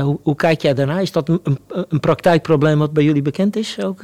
Hoe, 0.02 0.20
hoe, 0.24 0.36
kijk 0.36 0.62
jij 0.62 0.74
daarna? 0.74 1.00
Is 1.00 1.12
dat 1.12 1.30
een, 1.30 1.60
een, 1.68 2.00
praktijkprobleem 2.00 2.80
wat 2.80 2.94
bij 2.94 3.04
jullie 3.04 3.22
bekend 3.22 3.56
is? 3.56 3.78
Ook. 3.84 4.02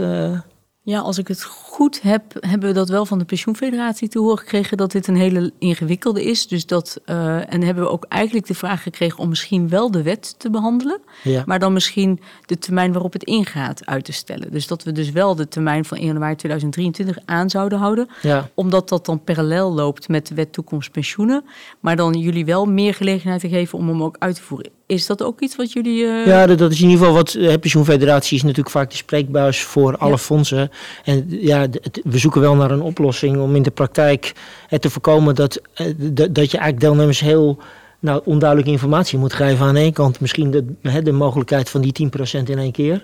Ja, 0.89 0.99
als 0.99 1.17
ik 1.17 1.27
het 1.27 1.43
goed 1.43 2.01
heb, 2.01 2.23
hebben 2.39 2.69
we 2.69 2.75
dat 2.75 2.89
wel 2.89 3.05
van 3.05 3.19
de 3.19 3.25
pensioenfederatie 3.25 4.07
te 4.07 4.19
horen 4.19 4.37
gekregen 4.37 4.77
dat 4.77 4.91
dit 4.91 5.07
een 5.07 5.15
hele 5.15 5.51
ingewikkelde 5.59 6.23
is. 6.23 6.47
Dus 6.47 6.65
dat, 6.65 7.01
uh, 7.05 7.53
en 7.53 7.61
hebben 7.61 7.83
we 7.83 7.89
ook 7.89 8.05
eigenlijk 8.07 8.47
de 8.47 8.53
vraag 8.53 8.83
gekregen 8.83 9.19
om 9.19 9.29
misschien 9.29 9.69
wel 9.69 9.91
de 9.91 10.03
wet 10.03 10.39
te 10.39 10.49
behandelen, 10.49 10.99
ja. 11.23 11.43
maar 11.45 11.59
dan 11.59 11.73
misschien 11.73 12.19
de 12.45 12.57
termijn 12.57 12.91
waarop 12.91 13.13
het 13.13 13.23
ingaat 13.23 13.85
uit 13.85 14.05
te 14.05 14.11
stellen. 14.11 14.51
Dus 14.51 14.67
dat 14.67 14.83
we 14.83 14.91
dus 14.91 15.11
wel 15.11 15.35
de 15.35 15.47
termijn 15.47 15.85
van 15.85 15.97
1 15.97 16.07
januari 16.07 16.35
2023 16.35 17.17
aan 17.25 17.49
zouden 17.49 17.79
houden, 17.79 18.07
ja. 18.21 18.49
omdat 18.53 18.89
dat 18.89 19.05
dan 19.05 19.23
parallel 19.23 19.73
loopt 19.73 20.07
met 20.07 20.27
de 20.27 20.35
wet 20.35 20.53
toekomst 20.53 20.91
pensioenen, 20.91 21.43
maar 21.79 21.95
dan 21.95 22.13
jullie 22.13 22.45
wel 22.45 22.65
meer 22.65 22.93
gelegenheid 22.93 23.41
te 23.41 23.49
geven 23.49 23.77
om 23.77 23.87
hem 23.87 24.03
ook 24.03 24.15
uit 24.19 24.35
te 24.35 24.41
voeren. 24.41 24.78
Is 24.89 25.05
dat 25.05 25.23
ook 25.23 25.39
iets 25.39 25.55
wat 25.55 25.71
jullie. 25.71 26.03
Uh... 26.03 26.25
Ja, 26.25 26.47
dat, 26.47 26.71
is 26.71 26.81
in 26.81 26.89
ieder 26.89 26.99
geval 26.99 27.13
wat. 27.13 27.29
De 27.29 27.59
pensioenfederatie 27.59 28.37
is 28.37 28.43
natuurlijk 28.43 28.69
vaak 28.69 28.89
de 28.89 28.95
spreekbuis 28.95 29.61
voor 29.61 29.97
alle 29.97 30.17
fondsen. 30.17 30.71
En 31.03 31.25
ja, 31.29 31.67
we 32.03 32.17
zoeken 32.17 32.41
wel 32.41 32.55
naar 32.55 32.71
een 32.71 32.81
oplossing 32.81 33.37
om 33.37 33.55
in 33.55 33.61
de 33.61 33.71
praktijk 33.71 34.33
het 34.67 34.81
te 34.81 34.89
voorkomen 34.89 35.35
dat, 35.35 35.61
eh, 35.73 35.85
dat, 35.97 36.35
dat 36.35 36.51
je 36.51 36.57
eigenlijk 36.57 36.79
deelnemers 36.79 37.19
heel 37.19 37.57
nou, 37.99 38.21
onduidelijke 38.25 38.71
informatie 38.71 39.17
moet 39.17 39.33
geven. 39.33 39.65
Aan 39.65 39.75
één 39.75 39.93
kant 39.93 40.19
misschien 40.19 40.51
de, 40.51 41.01
de 41.03 41.11
mogelijkheid 41.11 41.69
van 41.69 41.81
die 41.81 42.09
10% 42.39 42.43
in 42.43 42.59
één 42.59 42.71
keer. 42.71 43.03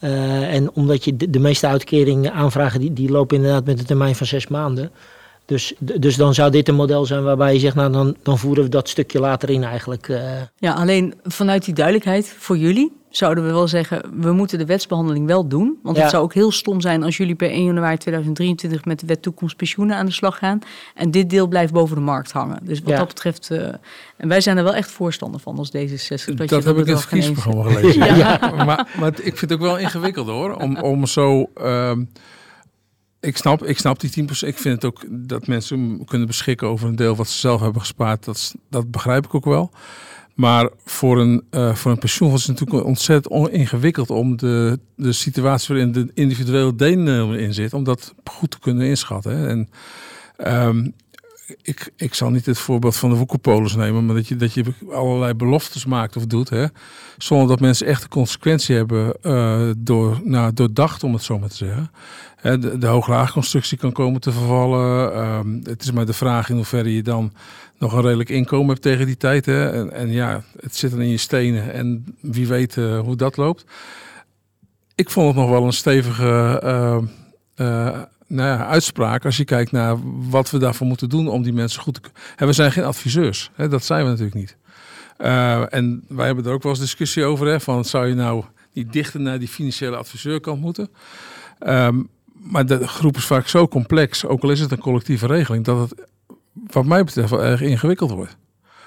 Uh, 0.00 0.54
en 0.54 0.70
omdat 0.72 1.04
je 1.04 1.16
de, 1.16 1.30
de, 1.30 1.38
meeste 1.38 1.66
uitkeringen 1.66 2.32
aanvragen, 2.32 2.80
die, 2.80 2.92
die 2.92 3.10
lopen 3.10 3.36
inderdaad 3.36 3.64
met 3.64 3.78
een 3.78 3.86
termijn 3.86 4.14
van 4.14 4.26
zes 4.26 4.46
maanden. 4.46 4.90
Dus, 5.46 5.74
dus 5.78 6.16
dan 6.16 6.34
zou 6.34 6.50
dit 6.50 6.68
een 6.68 6.74
model 6.74 7.06
zijn 7.06 7.22
waarbij 7.22 7.52
je 7.52 7.58
zegt, 7.58 7.74
nou 7.74 7.92
dan, 7.92 8.16
dan 8.22 8.38
voeren 8.38 8.64
we 8.64 8.70
dat 8.70 8.88
stukje 8.88 9.20
later 9.20 9.50
in 9.50 9.64
eigenlijk. 9.64 10.08
Uh. 10.08 10.20
Ja, 10.58 10.72
alleen 10.72 11.14
vanuit 11.24 11.64
die 11.64 11.74
duidelijkheid 11.74 12.34
voor 12.38 12.56
jullie 12.56 12.92
zouden 13.16 13.44
we 13.44 13.52
wel 13.52 13.68
zeggen, 13.68 14.02
we 14.20 14.32
moeten 14.32 14.58
de 14.58 14.66
wetsbehandeling 14.66 15.26
wel 15.26 15.48
doen. 15.48 15.78
Want 15.82 15.96
het 15.96 16.10
zou 16.10 16.22
ook 16.22 16.34
heel 16.34 16.52
stom 16.52 16.80
zijn 16.80 17.02
als 17.02 17.16
jullie 17.16 17.34
per 17.34 17.50
1 17.50 17.64
januari 17.64 17.96
2023 17.96 18.84
met 18.84 19.00
de 19.00 19.06
wet 19.06 19.22
toekomst 19.22 19.56
pensioenen 19.56 19.96
aan 19.96 20.06
de 20.06 20.12
slag 20.12 20.38
gaan. 20.38 20.58
En 20.94 21.10
dit 21.10 21.30
deel 21.30 21.46
blijft 21.46 21.72
boven 21.72 21.96
de 21.96 22.02
markt 22.02 22.32
hangen. 22.32 22.58
Dus 22.62 22.80
wat 22.80 22.96
dat 22.96 23.08
betreft, 23.08 23.48
uh, 23.52 23.68
en 24.16 24.28
wij 24.28 24.40
zijn 24.40 24.56
er 24.56 24.64
wel 24.64 24.74
echt 24.74 24.90
voorstander 24.90 25.40
van 25.40 25.58
als 25.58 25.68
D66. 25.76 26.34
Dat, 26.34 26.48
dat 26.48 26.64
heb 26.64 26.76
ik 26.78 26.86
in 26.86 26.92
het 26.92 27.00
verkiezingsprogramma 27.00 27.72
gelezen. 27.72 28.04
ja. 28.04 28.16
ja. 28.16 28.64
Maar, 28.64 28.88
maar 28.98 29.08
ik 29.08 29.38
vind 29.38 29.40
het 29.40 29.52
ook 29.52 29.60
wel 29.60 29.78
ingewikkeld 29.78 30.26
hoor, 30.26 30.54
om, 30.54 30.76
om 30.76 31.06
zo... 31.06 31.50
Uh, 31.62 31.92
ik 33.20 33.36
snap, 33.36 33.64
ik 33.64 33.78
snap 33.78 34.00
die 34.00 34.10
10%. 34.10 34.46
Ik 34.46 34.58
vind 34.58 34.74
het 34.74 34.84
ook 34.84 35.04
dat 35.10 35.46
mensen 35.46 36.04
kunnen 36.04 36.26
beschikken 36.26 36.68
over 36.68 36.88
een 36.88 36.96
deel 36.96 37.16
wat 37.16 37.28
ze 37.28 37.38
zelf 37.38 37.60
hebben 37.60 37.80
gespaard. 37.80 38.24
Dat, 38.24 38.54
dat 38.70 38.90
begrijp 38.90 39.24
ik 39.24 39.34
ook 39.34 39.44
wel. 39.44 39.70
Maar 40.34 40.70
voor 40.84 41.20
een, 41.20 41.44
uh, 41.50 41.74
voor 41.74 41.90
een 41.90 41.98
pensioenfonds 41.98 42.42
is 42.42 42.50
het 42.50 42.60
natuurlijk 42.60 42.88
ontzettend 42.88 43.48
ingewikkeld 43.48 44.10
om 44.10 44.36
de, 44.36 44.78
de 44.96 45.12
situatie 45.12 45.74
waarin 45.74 45.92
de 45.92 46.10
individuele 46.14 46.74
deelnemer 46.74 47.38
in 47.38 47.54
zit, 47.54 47.72
om 47.72 47.84
dat 47.84 48.14
goed 48.24 48.50
te 48.50 48.58
kunnen 48.58 48.86
inschatten. 48.86 49.36
Hè. 49.38 49.48
En 49.48 49.68
um, 50.68 50.94
ik, 51.62 51.92
ik 51.96 52.14
zal 52.14 52.30
niet 52.30 52.46
het 52.46 52.58
voorbeeld 52.58 52.96
van 52.96 53.10
de 53.10 53.16
woekerpolis 53.16 53.74
nemen, 53.74 54.06
maar 54.06 54.14
dat 54.14 54.28
je, 54.28 54.36
dat 54.36 54.52
je 54.52 54.64
allerlei 54.92 55.34
beloftes 55.34 55.84
maakt 55.84 56.16
of 56.16 56.26
doet, 56.26 56.48
hè, 56.48 56.66
zonder 57.18 57.48
dat 57.48 57.60
mensen 57.60 57.86
echt 57.86 58.02
de 58.02 58.08
consequentie 58.08 58.76
hebben 58.76 59.16
uh, 59.22 59.70
door, 59.78 60.20
nou, 60.24 60.52
doordacht, 60.52 61.02
om 61.02 61.12
het 61.12 61.22
zo 61.22 61.38
maar 61.38 61.48
te 61.48 61.56
zeggen. 61.56 61.90
Hè, 62.36 62.58
de, 62.58 62.78
de 62.78 62.86
hooglaagconstructie 62.86 63.78
kan 63.78 63.92
komen 63.92 64.20
te 64.20 64.32
vervallen. 64.32 65.18
Um, 65.18 65.60
het 65.64 65.82
is 65.82 65.92
maar 65.92 66.06
de 66.06 66.12
vraag 66.12 66.48
in 66.48 66.56
hoeverre 66.56 66.94
je 66.94 67.02
dan 67.02 67.32
nog 67.78 67.92
een 67.92 68.02
redelijk 68.02 68.28
inkomen 68.28 68.68
hebt 68.68 68.82
tegen 68.82 69.06
die 69.06 69.16
tijd. 69.16 69.46
Hè. 69.46 69.70
En, 69.70 69.92
en 69.92 70.12
ja, 70.12 70.42
het 70.60 70.76
zit 70.76 70.90
dan 70.90 71.00
in 71.00 71.08
je 71.08 71.16
stenen 71.16 71.72
en 71.72 72.16
wie 72.20 72.46
weet 72.46 72.76
uh, 72.76 73.00
hoe 73.00 73.16
dat 73.16 73.36
loopt. 73.36 73.64
Ik 74.94 75.10
vond 75.10 75.26
het 75.26 75.36
nog 75.36 75.50
wel 75.50 75.64
een 75.64 75.72
stevige... 75.72 76.62
Uh, 77.56 78.02
nou 78.26 78.58
ja, 78.58 78.66
uitspraak 78.66 79.24
als 79.24 79.36
je 79.36 79.44
kijkt 79.44 79.72
naar 79.72 79.96
wat 80.30 80.50
we 80.50 80.58
daarvoor 80.58 80.86
moeten 80.86 81.08
doen 81.08 81.28
om 81.28 81.42
die 81.42 81.52
mensen 81.52 81.82
goed 81.82 81.94
te 81.94 82.00
kunnen. 82.00 82.46
We 82.46 82.52
zijn 82.52 82.72
geen 82.72 82.84
adviseurs, 82.84 83.50
hè, 83.54 83.68
dat 83.68 83.84
zijn 83.84 84.04
we 84.04 84.08
natuurlijk 84.08 84.36
niet. 84.36 84.56
Uh, 85.18 85.74
en 85.74 86.04
wij 86.08 86.26
hebben 86.26 86.44
er 86.44 86.52
ook 86.52 86.62
wel 86.62 86.72
eens 86.72 86.80
discussie 86.80 87.24
over, 87.24 87.46
hè, 87.46 87.60
van 87.60 87.84
zou 87.84 88.06
je 88.06 88.14
nou 88.14 88.44
niet 88.72 88.92
dichter 88.92 89.20
naar 89.20 89.38
die 89.38 89.48
financiële 89.48 89.96
adviseurkant 89.96 90.60
moeten? 90.60 90.88
Um, 91.66 92.08
maar 92.32 92.66
de 92.66 92.88
groep 92.88 93.16
is 93.16 93.24
vaak 93.24 93.48
zo 93.48 93.68
complex, 93.68 94.24
ook 94.24 94.42
al 94.42 94.50
is 94.50 94.60
het 94.60 94.70
een 94.70 94.78
collectieve 94.78 95.26
regeling, 95.26 95.64
dat 95.64 95.90
het 95.90 96.06
wat 96.66 96.84
mij 96.84 97.04
betreft 97.04 97.30
wel 97.30 97.44
erg 97.44 97.60
ingewikkeld 97.60 98.10
wordt 98.10 98.36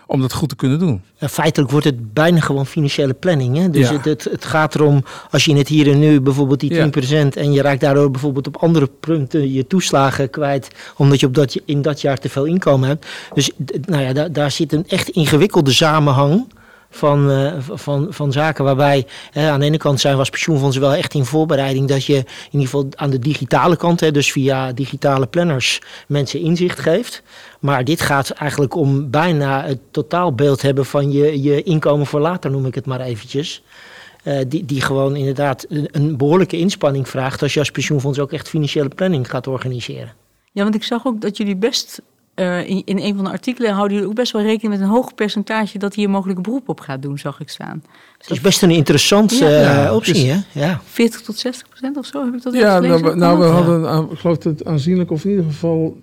om 0.09 0.21
dat 0.21 0.33
goed 0.33 0.49
te 0.49 0.55
kunnen 0.55 0.79
doen. 0.79 1.01
feitelijk 1.17 1.71
wordt 1.71 1.85
het 1.85 2.13
bijna 2.13 2.39
gewoon 2.39 2.65
financiële 2.65 3.13
planning. 3.13 3.57
Hè? 3.57 3.69
Dus 3.69 3.89
het, 3.89 4.05
het, 4.05 4.23
het, 4.23 4.45
gaat 4.45 4.75
erom, 4.75 5.03
als 5.31 5.45
je 5.45 5.51
in 5.51 5.57
het 5.57 5.67
hier 5.67 5.91
en 5.91 5.99
nu 5.99 6.21
bijvoorbeeld 6.21 6.59
die 6.59 6.75
10% 6.75 7.27
en 7.33 7.51
je 7.53 7.61
raakt 7.61 7.81
daardoor 7.81 8.11
bijvoorbeeld 8.11 8.47
op 8.47 8.57
andere 8.57 8.89
punten 8.99 9.53
je 9.53 9.67
toeslagen 9.67 10.29
kwijt, 10.29 10.67
omdat 10.97 11.19
je 11.19 11.25
op 11.25 11.33
dat, 11.33 11.55
in 11.65 11.81
dat 11.81 12.01
jaar 12.01 12.17
te 12.17 12.29
veel 12.29 12.45
inkomen 12.45 12.87
hebt. 12.87 13.05
Dus 13.33 13.51
nou 13.85 14.03
ja, 14.03 14.13
daar, 14.13 14.31
daar 14.31 14.51
zit 14.51 14.73
een 14.73 14.87
echt 14.87 15.09
ingewikkelde 15.09 15.71
samenhang 15.71 16.47
van, 16.89 17.31
uh, 17.31 17.53
van, 17.59 18.07
van 18.09 18.31
zaken 18.31 18.63
waarbij 18.63 19.05
aan 19.33 19.59
de 19.59 19.65
ene 19.65 19.77
kant 19.77 19.99
zijn 19.99 20.13
we 20.13 20.19
als 20.19 20.29
pensioenfondsen 20.29 20.81
wel 20.81 20.93
echt 20.93 21.13
in 21.13 21.25
voorbereiding 21.25 21.87
dat 21.87 22.05
je 22.05 22.15
in 22.15 22.25
ieder 22.51 22.67
geval 22.67 22.87
aan 22.95 23.09
de 23.09 23.19
digitale 23.19 23.75
kant, 23.75 23.99
hè, 23.99 24.11
dus 24.11 24.31
via 24.31 24.71
digitale 24.71 25.27
planners, 25.27 25.81
mensen 26.07 26.39
inzicht 26.39 26.79
geeft. 26.79 27.23
Maar 27.59 27.83
dit 27.83 28.01
gaat 28.01 28.29
eigenlijk 28.29 28.75
om 28.75 29.09
bijna 29.09 29.63
het 29.65 29.79
totaalbeeld 29.91 30.61
hebben 30.61 30.85
van 30.85 31.11
je, 31.11 31.41
je 31.41 31.63
inkomen 31.63 32.05
voor 32.05 32.19
later, 32.19 32.51
noem 32.51 32.65
ik 32.65 32.75
het 32.75 32.85
maar 32.85 33.01
eventjes. 33.01 33.63
Uh, 34.23 34.39
die, 34.47 34.65
die 34.65 34.81
gewoon 34.81 35.15
inderdaad 35.15 35.65
een, 35.69 35.87
een 35.91 36.17
behoorlijke 36.17 36.57
inspanning 36.57 37.07
vraagt 37.07 37.41
als 37.41 37.53
je 37.53 37.59
als 37.59 37.71
pensioenfonds 37.71 38.19
ook 38.19 38.31
echt 38.31 38.49
financiële 38.49 38.89
planning 38.89 39.29
gaat 39.29 39.47
organiseren. 39.47 40.13
Ja, 40.51 40.63
want 40.63 40.75
ik 40.75 40.83
zag 40.83 41.05
ook 41.05 41.21
dat 41.21 41.37
jullie 41.37 41.55
best 41.55 42.01
uh, 42.35 42.69
in, 42.69 42.81
in 42.85 42.99
een 42.99 43.15
van 43.15 43.23
de 43.23 43.29
artikelen 43.29 43.71
houden 43.71 43.93
jullie 43.93 44.09
ook 44.09 44.15
best 44.15 44.31
wel 44.31 44.41
rekening 44.41 44.73
met 44.73 44.81
een 44.81 44.93
hoog 44.93 45.15
percentage 45.15 45.77
dat 45.77 45.93
hier 45.93 46.09
mogelijk 46.09 46.41
beroep 46.41 46.69
op 46.69 46.79
gaat 46.79 47.01
doen, 47.01 47.17
zag 47.17 47.39
ik 47.39 47.49
staan. 47.49 47.83
Dus 48.17 48.27
dat 48.27 48.37
is 48.37 48.43
best 48.43 48.61
een 48.61 48.71
interessante 48.71 49.45
ja, 49.45 49.85
uh, 49.85 49.95
optie, 49.95 50.13
dus 50.13 50.23
hè? 50.23 50.59
Ja. 50.59 50.81
40 50.85 51.21
tot 51.21 51.37
60 51.37 51.67
procent 51.67 51.97
of 51.97 52.05
zo 52.05 52.25
heb 52.25 52.33
ik 52.33 52.41
dat 52.41 52.53
Ja, 52.53 52.79
nou, 52.79 53.15
nou 53.15 53.39
we 53.39 53.45
hadden, 53.45 54.09
ik 54.11 54.19
geloof 54.19 54.43
het 54.43 54.65
aanzienlijk, 54.65 55.11
of 55.11 55.23
in 55.23 55.29
ieder 55.29 55.45
geval 55.45 55.97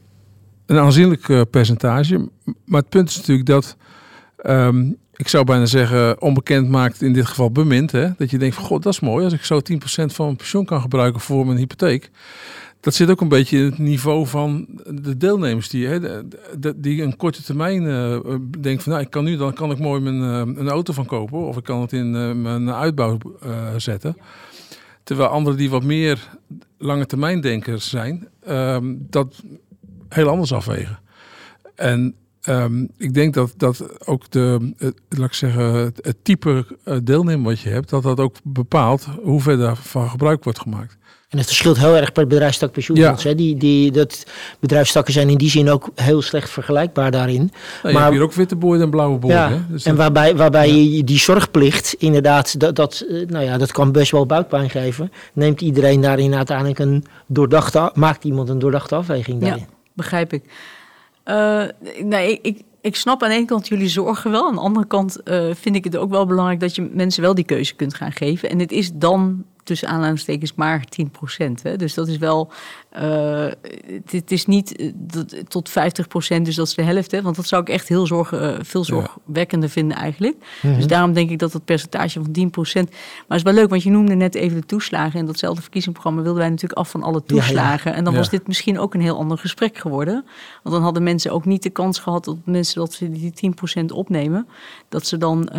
een 0.66 0.78
aanzienlijk 0.78 1.28
uh, 1.28 1.40
percentage. 1.50 2.28
Maar 2.64 2.80
het 2.80 2.88
punt 2.88 3.08
is 3.08 3.16
natuurlijk 3.16 3.46
dat, 3.46 3.76
um, 4.46 4.96
ik 5.16 5.28
zou 5.28 5.44
bijna 5.44 5.66
zeggen, 5.66 6.22
onbekend 6.22 6.68
maakt 6.68 7.02
in 7.02 7.12
dit 7.12 7.26
geval 7.26 7.50
bemind. 7.50 7.92
Hè? 7.92 8.08
Dat 8.16 8.30
je 8.30 8.38
denkt 8.38 8.54
van, 8.54 8.64
god, 8.64 8.82
dat 8.82 8.92
is 8.92 9.00
mooi 9.00 9.24
als 9.24 9.32
ik 9.32 9.44
zo 9.44 9.60
10% 9.72 9.80
van 10.06 10.24
mijn 10.24 10.36
pensioen 10.36 10.64
kan 10.64 10.80
gebruiken 10.80 11.20
voor 11.20 11.46
mijn 11.46 11.58
hypotheek 11.58 12.10
dat 12.80 12.94
zit 12.94 13.10
ook 13.10 13.20
een 13.20 13.28
beetje 13.28 13.58
in 13.58 13.64
het 13.64 13.78
niveau 13.78 14.26
van 14.26 14.66
de 14.90 15.16
deelnemers 15.16 15.68
die, 15.68 15.86
hè, 15.86 16.22
die 16.76 17.02
een 17.02 17.16
korte 17.16 17.42
termijn 17.42 17.82
uh, 17.82 18.18
denken 18.60 18.82
van 18.82 18.92
nou, 18.92 19.04
ik 19.04 19.10
kan 19.10 19.24
nu, 19.24 19.36
dan 19.36 19.52
kan 19.52 19.70
ik 19.70 19.78
mooi 19.78 20.00
mijn, 20.00 20.20
uh, 20.20 20.58
een 20.58 20.68
auto 20.68 20.92
van 20.92 21.06
kopen 21.06 21.38
of 21.38 21.56
ik 21.56 21.64
kan 21.64 21.80
het 21.80 21.92
in 21.92 22.42
mijn 22.42 22.70
uitbouw 22.70 23.18
zetten. 23.76 24.16
Terwijl 25.02 25.28
anderen 25.28 25.58
die 25.58 25.70
wat 25.70 25.82
meer 25.82 26.28
lange 26.78 27.06
termijn 27.06 27.40
denkers 27.40 27.88
zijn, 27.88 28.28
ehm, 28.44 28.94
dat 28.98 29.42
heel 30.08 30.28
anders 30.28 30.52
afwegen. 30.52 30.98
En 31.74 32.14
um, 32.48 32.88
ik 32.96 33.14
denk 33.14 33.34
dat, 33.34 33.54
dat 33.56 34.06
ook 34.06 34.30
de, 34.30 34.74
laat 35.08 35.28
ik 35.28 35.32
zeggen, 35.32 35.74
het, 35.74 36.16
type 36.22 36.66
deelnemer 37.02 37.44
wat 37.44 37.60
je 37.60 37.68
hebt, 37.68 37.90
dat 37.90 38.02
dat 38.02 38.20
ook 38.20 38.36
bepaalt 38.42 39.06
hoe 39.22 39.40
ver 39.40 39.56
daarvan 39.56 40.10
gebruik 40.10 40.44
wordt 40.44 40.60
gemaakt. 40.60 40.96
En 41.28 41.38
het 41.38 41.46
verschilt 41.46 41.78
heel 41.78 41.96
erg 41.96 42.12
per 42.12 42.26
bedrijfstak 42.26 42.72
pensioenfonds. 42.72 43.22
Ja. 43.22 43.34
Die, 43.34 43.56
die, 43.56 43.90
dat 43.90 44.26
bedrijfstakken 44.60 45.12
zijn 45.12 45.28
in 45.28 45.36
die 45.36 45.50
zin 45.50 45.70
ook 45.70 45.88
heel 45.94 46.22
slecht 46.22 46.50
vergelijkbaar 46.50 47.10
daarin. 47.10 47.38
Nou, 47.38 47.52
maar, 47.82 47.92
je 47.92 47.98
hebt 47.98 48.12
hier 48.12 48.22
ook 48.22 48.32
witte 48.32 48.56
boorden 48.56 48.82
en 48.82 48.90
blauwe 48.90 49.18
boorden. 49.18 49.38
Ja, 49.38 49.66
dus 49.68 49.84
en 49.84 49.96
waarbij, 49.96 50.36
waarbij 50.36 50.74
je 50.74 51.04
die 51.04 51.18
zorgplicht 51.18 51.94
inderdaad, 51.98 52.60
dat, 52.60 52.76
dat, 52.76 53.04
eh, 53.08 53.28
nou 53.28 53.44
ja, 53.44 53.58
dat 53.58 53.72
kan 53.72 53.92
best 53.92 54.10
wel 54.10 54.26
buikpijn 54.26 54.70
geven. 54.70 55.12
Neemt 55.32 55.60
iedereen 55.60 56.00
daarin 56.00 56.34
uiteindelijk 56.34 56.78
een 56.78 57.04
doordachte, 57.26 57.90
maakt 57.94 58.24
iemand 58.24 58.48
een 58.48 58.58
doordachte 58.58 58.94
afweging 58.94 59.40
daarin. 59.40 59.66
Begrijp 59.96 60.32
ik. 60.32 60.44
Uh, 61.24 61.64
nee, 62.02 62.38
ik, 62.42 62.62
ik 62.80 62.96
snap 62.96 63.22
aan 63.22 63.28
de 63.28 63.34
ene 63.34 63.46
kant 63.46 63.68
jullie 63.68 63.88
zorgen 63.88 64.30
wel. 64.30 64.46
Aan 64.46 64.54
de 64.54 64.60
andere 64.60 64.86
kant 64.86 65.20
uh, 65.24 65.54
vind 65.54 65.76
ik 65.76 65.84
het 65.84 65.96
ook 65.96 66.10
wel 66.10 66.26
belangrijk 66.26 66.60
dat 66.60 66.74
je 66.74 66.90
mensen 66.92 67.22
wel 67.22 67.34
die 67.34 67.44
keuze 67.44 67.74
kunt 67.74 67.94
gaan 67.94 68.12
geven. 68.12 68.50
En 68.50 68.58
het 68.58 68.72
is 68.72 68.92
dan 68.92 69.44
tussen 69.66 69.88
aanhalingstekens 69.88 70.54
maar 70.54 70.84
10 70.84 71.10
procent. 71.10 71.78
Dus 71.78 71.94
dat 71.94 72.08
is 72.08 72.16
wel, 72.16 72.50
uh, 73.02 73.46
het, 74.10 74.32
is 74.32 74.46
niet 74.46 74.80
uh, 74.80 75.20
tot 75.48 75.68
50 75.68 76.08
procent, 76.08 76.44
dus 76.46 76.54
dat 76.54 76.66
is 76.66 76.74
de 76.74 76.82
helft. 76.82 77.10
Hè? 77.10 77.22
Want 77.22 77.36
dat 77.36 77.46
zou 77.46 77.62
ik 77.62 77.68
echt 77.68 77.88
heel 77.88 78.06
zorg, 78.06 78.32
uh, 78.32 78.54
veel 78.60 78.84
zorgwekkender 78.84 79.68
vinden 79.68 79.96
eigenlijk. 79.96 80.34
Mm 80.36 80.70
-hmm. 80.70 80.74
Dus 80.74 80.86
daarom 80.86 81.12
denk 81.12 81.30
ik 81.30 81.38
dat 81.38 81.52
het 81.52 81.64
percentage 81.64 82.22
van 82.22 82.32
10 82.32 82.50
procent... 82.50 82.90
Maar 82.90 82.98
het 83.28 83.36
is 83.36 83.42
wel 83.42 83.52
leuk, 83.52 83.70
want 83.70 83.82
je 83.82 83.90
noemde 83.90 84.14
net 84.14 84.34
even 84.34 84.60
de 84.60 84.66
toeslagen. 84.66 85.20
En 85.20 85.26
datzelfde 85.26 85.62
verkiezingsprogramma 85.62 86.22
wilden 86.22 86.40
wij 86.40 86.50
natuurlijk 86.50 86.78
af 86.78 86.90
van 86.90 87.02
alle 87.02 87.22
toeslagen. 87.22 87.84
Ja, 87.84 87.90
ja. 87.90 87.96
En 87.96 88.04
dan 88.04 88.14
was 88.14 88.30
dit 88.30 88.46
misschien 88.46 88.78
ook 88.78 88.94
een 88.94 89.00
heel 89.00 89.18
ander 89.18 89.38
gesprek 89.38 89.78
geworden. 89.78 90.24
Want 90.62 90.74
dan 90.74 90.84
hadden 90.84 91.02
mensen 91.02 91.32
ook 91.32 91.44
niet 91.44 91.62
de 91.62 91.70
kans 91.70 91.98
gehad 91.98 92.24
dat 92.24 92.36
mensen 92.44 92.80
dat 92.80 92.92
ze 92.92 93.10
die 93.10 93.32
10 93.32 93.54
procent 93.54 93.92
opnemen. 93.92 94.48
Dat 94.88 95.06
ze 95.06 95.18
dan 95.18 95.50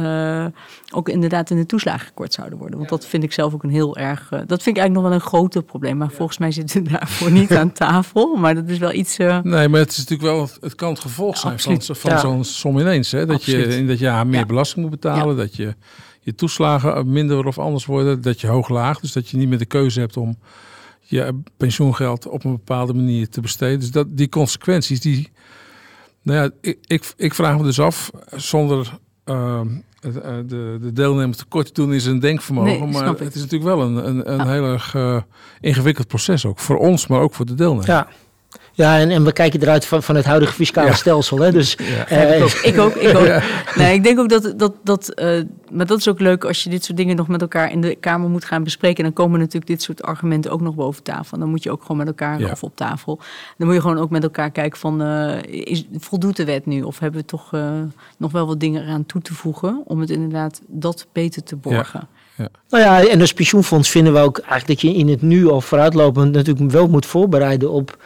ook 0.93 1.09
inderdaad 1.09 1.49
in 1.49 1.57
de 1.57 1.65
toeslagen 1.65 2.07
gekort 2.07 2.33
zouden 2.33 2.57
worden. 2.57 2.77
Want 2.77 2.89
dat 2.89 3.05
vind 3.05 3.23
ik 3.23 3.33
zelf 3.33 3.53
ook 3.53 3.63
een 3.63 3.69
heel 3.69 3.96
erg. 3.97 4.31
Uh, 4.31 4.39
dat 4.45 4.63
vind 4.63 4.77
ik 4.77 4.81
eigenlijk 4.81 4.93
nog 4.93 5.03
wel 5.03 5.13
een 5.13 5.21
groter 5.21 5.63
probleem. 5.63 5.97
Maar 5.97 6.09
ja. 6.09 6.15
volgens 6.15 6.37
mij 6.37 6.51
zitten 6.51 6.83
we 6.83 6.89
daarvoor 6.89 7.31
niet 7.31 7.51
aan 7.51 7.71
tafel. 7.83 8.35
Maar 8.35 8.55
dat 8.55 8.67
is 8.67 8.77
wel 8.77 8.93
iets. 8.93 9.19
Uh... 9.19 9.39
Nee, 9.43 9.67
maar 9.67 9.79
het 9.79 9.91
is 9.91 9.97
natuurlijk 9.97 10.29
wel. 10.29 10.49
Het 10.61 10.75
kan 10.75 10.89
het 10.89 10.99
gevolg 10.99 11.37
zijn 11.37 11.59
van, 11.59 11.81
van 11.81 12.11
ja. 12.11 12.19
zo'n 12.19 12.43
som 12.43 12.79
ineens. 12.79 13.11
Hè? 13.11 13.25
Dat 13.25 13.43
je 13.43 13.77
in 13.77 13.87
dat 13.87 13.99
jaar 13.99 14.27
meer 14.27 14.45
belasting 14.45 14.81
moet 14.81 14.99
betalen. 15.01 15.37
Dat 15.37 15.55
je 15.55 15.75
je 16.19 16.35
toeslagen 16.35 17.11
minder 17.11 17.45
of 17.45 17.59
anders 17.59 17.85
worden. 17.85 18.21
Dat 18.21 18.41
je 18.41 18.47
hoog 18.47 18.69
laag. 18.69 18.99
Dus 18.99 19.11
dat 19.11 19.29
je 19.29 19.37
niet 19.37 19.49
meer 19.49 19.57
de 19.57 19.65
keuze 19.65 19.99
hebt 19.99 20.17
om 20.17 20.37
je 20.99 21.39
pensioengeld 21.57 22.27
op 22.27 22.43
een 22.43 22.51
bepaalde 22.51 22.93
manier 22.93 23.29
te 23.29 23.41
besteden. 23.41 23.79
Dus 23.79 23.91
dat, 23.91 24.07
die 24.09 24.29
consequenties, 24.29 24.99
die. 24.99 25.31
Nou 26.21 26.39
ja, 26.39 26.49
ik, 26.61 26.77
ik, 26.87 27.13
ik 27.17 27.33
vraag 27.33 27.57
me 27.57 27.63
dus 27.63 27.79
af, 27.79 28.11
zonder 28.35 28.99
uh, 29.25 29.35
eh, 29.35 29.61
de, 29.99 30.77
de 30.81 30.93
deelnemers 30.93 31.37
tekort 31.37 31.75
doen 31.75 31.93
is 31.93 32.05
een 32.05 32.19
denkvermogen. 32.19 32.79
Nee, 32.79 32.91
maar 32.91 33.07
het 33.07 33.35
is 33.35 33.41
natuurlijk 33.41 33.75
wel 33.75 33.81
een, 33.81 34.07
een, 34.07 34.31
een 34.31 34.37
ja. 34.37 34.51
heel 34.51 34.65
erg 34.65 34.93
uh, 34.93 35.21
ingewikkeld 35.59 36.07
proces 36.07 36.45
ook. 36.45 36.59
Voor 36.59 36.77
ons, 36.77 37.07
maar 37.07 37.19
ook 37.19 37.33
voor 37.33 37.45
de 37.45 37.55
deelnemers. 37.55 37.87
Ja. 37.87 38.07
Ja, 38.77 38.99
en, 38.99 39.09
en 39.09 39.23
we 39.23 39.31
kijken 39.31 39.61
eruit 39.61 39.85
van, 39.85 40.03
van 40.03 40.15
het 40.15 40.25
huidige 40.25 40.53
fiscale 40.53 40.87
ja. 40.87 40.93
stelsel. 40.93 41.39
Hè? 41.39 41.51
Dus, 41.51 41.77
ja. 42.09 42.35
uh, 42.35 42.63
ik 42.63 42.79
ook. 42.79 42.91
Ik 42.91 43.17
ook. 43.17 43.25
Ja. 43.25 43.41
Nee, 43.75 43.93
ik 43.93 44.03
denk 44.03 44.19
ook 44.19 44.29
dat. 44.29 44.53
dat, 44.57 44.73
dat 44.83 45.11
uh, 45.15 45.41
maar 45.71 45.85
dat 45.85 45.97
is 45.97 46.07
ook 46.07 46.19
leuk 46.19 46.45
als 46.45 46.63
je 46.63 46.69
dit 46.69 46.83
soort 46.83 46.97
dingen 46.97 47.15
nog 47.15 47.27
met 47.27 47.41
elkaar 47.41 47.71
in 47.71 47.81
de 47.81 47.95
Kamer 47.95 48.29
moet 48.29 48.45
gaan 48.45 48.63
bespreken. 48.63 48.97
En 48.97 49.03
dan 49.03 49.13
komen 49.13 49.39
natuurlijk 49.39 49.67
dit 49.67 49.81
soort 49.81 50.03
argumenten 50.03 50.51
ook 50.51 50.61
nog 50.61 50.75
boven 50.75 51.03
tafel. 51.03 51.37
Dan 51.37 51.49
moet 51.49 51.63
je 51.63 51.71
ook 51.71 51.81
gewoon 51.81 51.97
met 51.97 52.07
elkaar 52.07 52.51
of 52.51 52.63
op 52.63 52.75
tafel. 52.75 53.19
Dan 53.57 53.67
moet 53.67 53.75
je 53.75 53.81
gewoon 53.81 53.97
ook 53.97 54.09
met 54.09 54.23
elkaar 54.23 54.51
kijken 54.51 54.79
van. 54.79 55.01
Uh, 55.01 55.41
is, 55.43 55.85
voldoet 55.97 56.35
de 56.35 56.45
wet 56.45 56.65
nu? 56.65 56.81
Of 56.81 56.99
hebben 56.99 57.19
we 57.19 57.25
toch 57.25 57.51
nog 58.17 58.31
wel 58.31 58.47
wat 58.47 58.59
dingen 58.59 58.83
eraan 58.83 59.05
toe 59.05 59.21
te 59.21 59.33
voegen. 59.33 59.81
om 59.85 59.99
het 59.99 60.09
inderdaad 60.09 60.61
dat 60.67 61.07
beter 61.11 61.43
te 61.43 61.55
borgen? 61.55 62.07
Ja. 62.35 62.49
Nou 62.69 62.83
ja, 62.83 63.07
en 63.07 63.21
als 63.21 63.33
pensioenfonds 63.33 63.89
vinden 63.89 64.13
we 64.13 64.19
ook 64.19 64.37
eigenlijk 64.37 64.67
dat 64.67 64.91
je 64.91 64.97
in 64.97 65.07
het 65.07 65.21
nu 65.21 65.47
al 65.47 65.61
vooruitlopend 65.61 66.31
natuurlijk 66.31 66.71
wel 66.71 66.87
moet 66.87 67.05
voorbereiden 67.05 67.71
op 67.71 67.97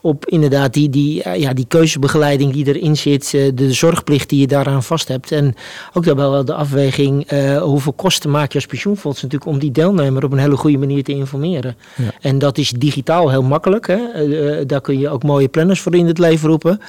op 0.00 0.26
inderdaad 0.26 0.72
die, 0.72 0.90
die, 0.90 1.28
ja, 1.38 1.52
die 1.52 1.64
keuzebegeleiding 1.68 2.52
die 2.52 2.66
erin 2.66 2.96
zit, 2.96 3.34
eh, 3.34 3.50
de 3.54 3.72
zorgplicht 3.72 4.28
die 4.28 4.40
je 4.40 4.46
daaraan 4.46 4.82
vast 4.82 5.08
hebt. 5.08 5.32
En 5.32 5.54
ook 5.92 6.04
daarbij 6.04 6.28
wel 6.28 6.44
de 6.44 6.54
afweging 6.54 7.32
uh, 7.32 7.62
hoeveel 7.62 7.92
kosten 7.92 8.30
maak 8.30 8.52
je 8.52 8.54
als 8.54 8.66
pensioenfonds 8.66 9.22
natuurlijk 9.22 9.50
om 9.50 9.58
die 9.58 9.70
deelnemer 9.70 10.24
op 10.24 10.32
een 10.32 10.38
hele 10.38 10.56
goede 10.56 10.78
manier 10.78 11.04
te 11.04 11.12
informeren. 11.12 11.76
Ja. 11.96 12.10
En 12.20 12.38
dat 12.38 12.58
is 12.58 12.70
digitaal 12.70 13.30
heel 13.30 13.42
makkelijk. 13.42 13.86
Hè? 13.86 14.26
Uh, 14.26 14.66
daar 14.66 14.80
kun 14.80 14.98
je 14.98 15.08
ook 15.08 15.22
mooie 15.22 15.48
planners 15.48 15.80
voor 15.80 15.94
in 15.94 16.06
het 16.06 16.18
leven 16.18 16.48
roepen. 16.48 16.80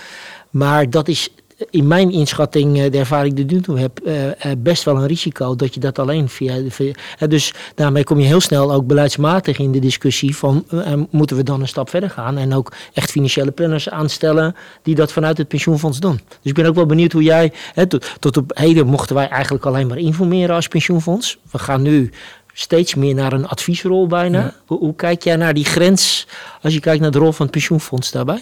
Maar 0.49 0.89
dat 0.89 1.07
is 1.07 1.29
in 1.69 1.87
mijn 1.87 2.11
inschatting, 2.11 2.79
eh, 2.79 2.91
de 2.91 2.97
ervaring 2.97 3.35
die 3.35 3.45
ik 3.45 3.51
nu 3.51 3.61
toe 3.61 3.79
heb, 3.79 3.99
eh, 3.99 4.29
eh, 4.29 4.57
best 4.57 4.83
wel 4.83 4.95
een 4.95 5.07
risico 5.07 5.55
dat 5.55 5.73
je 5.73 5.79
dat 5.79 5.99
alleen 5.99 6.29
via. 6.29 6.61
via 6.69 6.93
dus 7.27 7.53
daarmee 7.75 8.03
kom 8.03 8.19
je 8.19 8.25
heel 8.25 8.41
snel 8.41 8.73
ook 8.73 8.87
beleidsmatig 8.87 9.57
in 9.57 9.71
de 9.71 9.79
discussie 9.79 10.35
van 10.35 10.65
moeten 11.09 11.37
we 11.37 11.43
dan 11.43 11.61
een 11.61 11.67
stap 11.67 11.89
verder 11.89 12.09
gaan 12.09 12.37
en 12.37 12.53
ook 12.53 12.71
echt 12.93 13.11
financiële 13.11 13.51
planners 13.51 13.89
aanstellen 13.89 14.55
die 14.81 14.95
dat 14.95 15.11
vanuit 15.11 15.37
het 15.37 15.47
pensioenfonds 15.47 15.99
doen. 15.99 16.19
Dus 16.27 16.51
ik 16.51 16.53
ben 16.53 16.65
ook 16.65 16.75
wel 16.75 16.85
benieuwd 16.85 17.11
hoe 17.11 17.23
jij, 17.23 17.53
tot, 17.87 18.11
tot 18.19 18.37
op 18.37 18.51
heden 18.53 18.87
mochten 18.87 19.15
wij 19.15 19.27
eigenlijk 19.27 19.65
alleen 19.65 19.87
maar 19.87 19.97
informeren 19.97 20.55
als 20.55 20.67
pensioenfonds. 20.67 21.37
We 21.51 21.59
gaan 21.59 21.81
nu 21.81 22.11
steeds 22.53 22.95
meer 22.95 23.15
naar 23.15 23.33
een 23.33 23.47
adviesrol 23.47 24.07
bijna. 24.07 24.39
Ja. 24.39 24.53
Hoe, 24.65 24.77
hoe, 24.77 24.95
kijk 24.95 25.23
jij 25.23 25.35
naar 25.35 25.53
die 25.53 25.65
grens 25.65 26.27
als 26.61 26.73
je 26.73 26.79
kijkt 26.79 27.01
naar 27.01 27.11
de 27.11 27.19
rol 27.19 27.31
van 27.31 27.45
het 27.45 27.51
pensioenfonds 27.51 28.11
daarbij? 28.11 28.41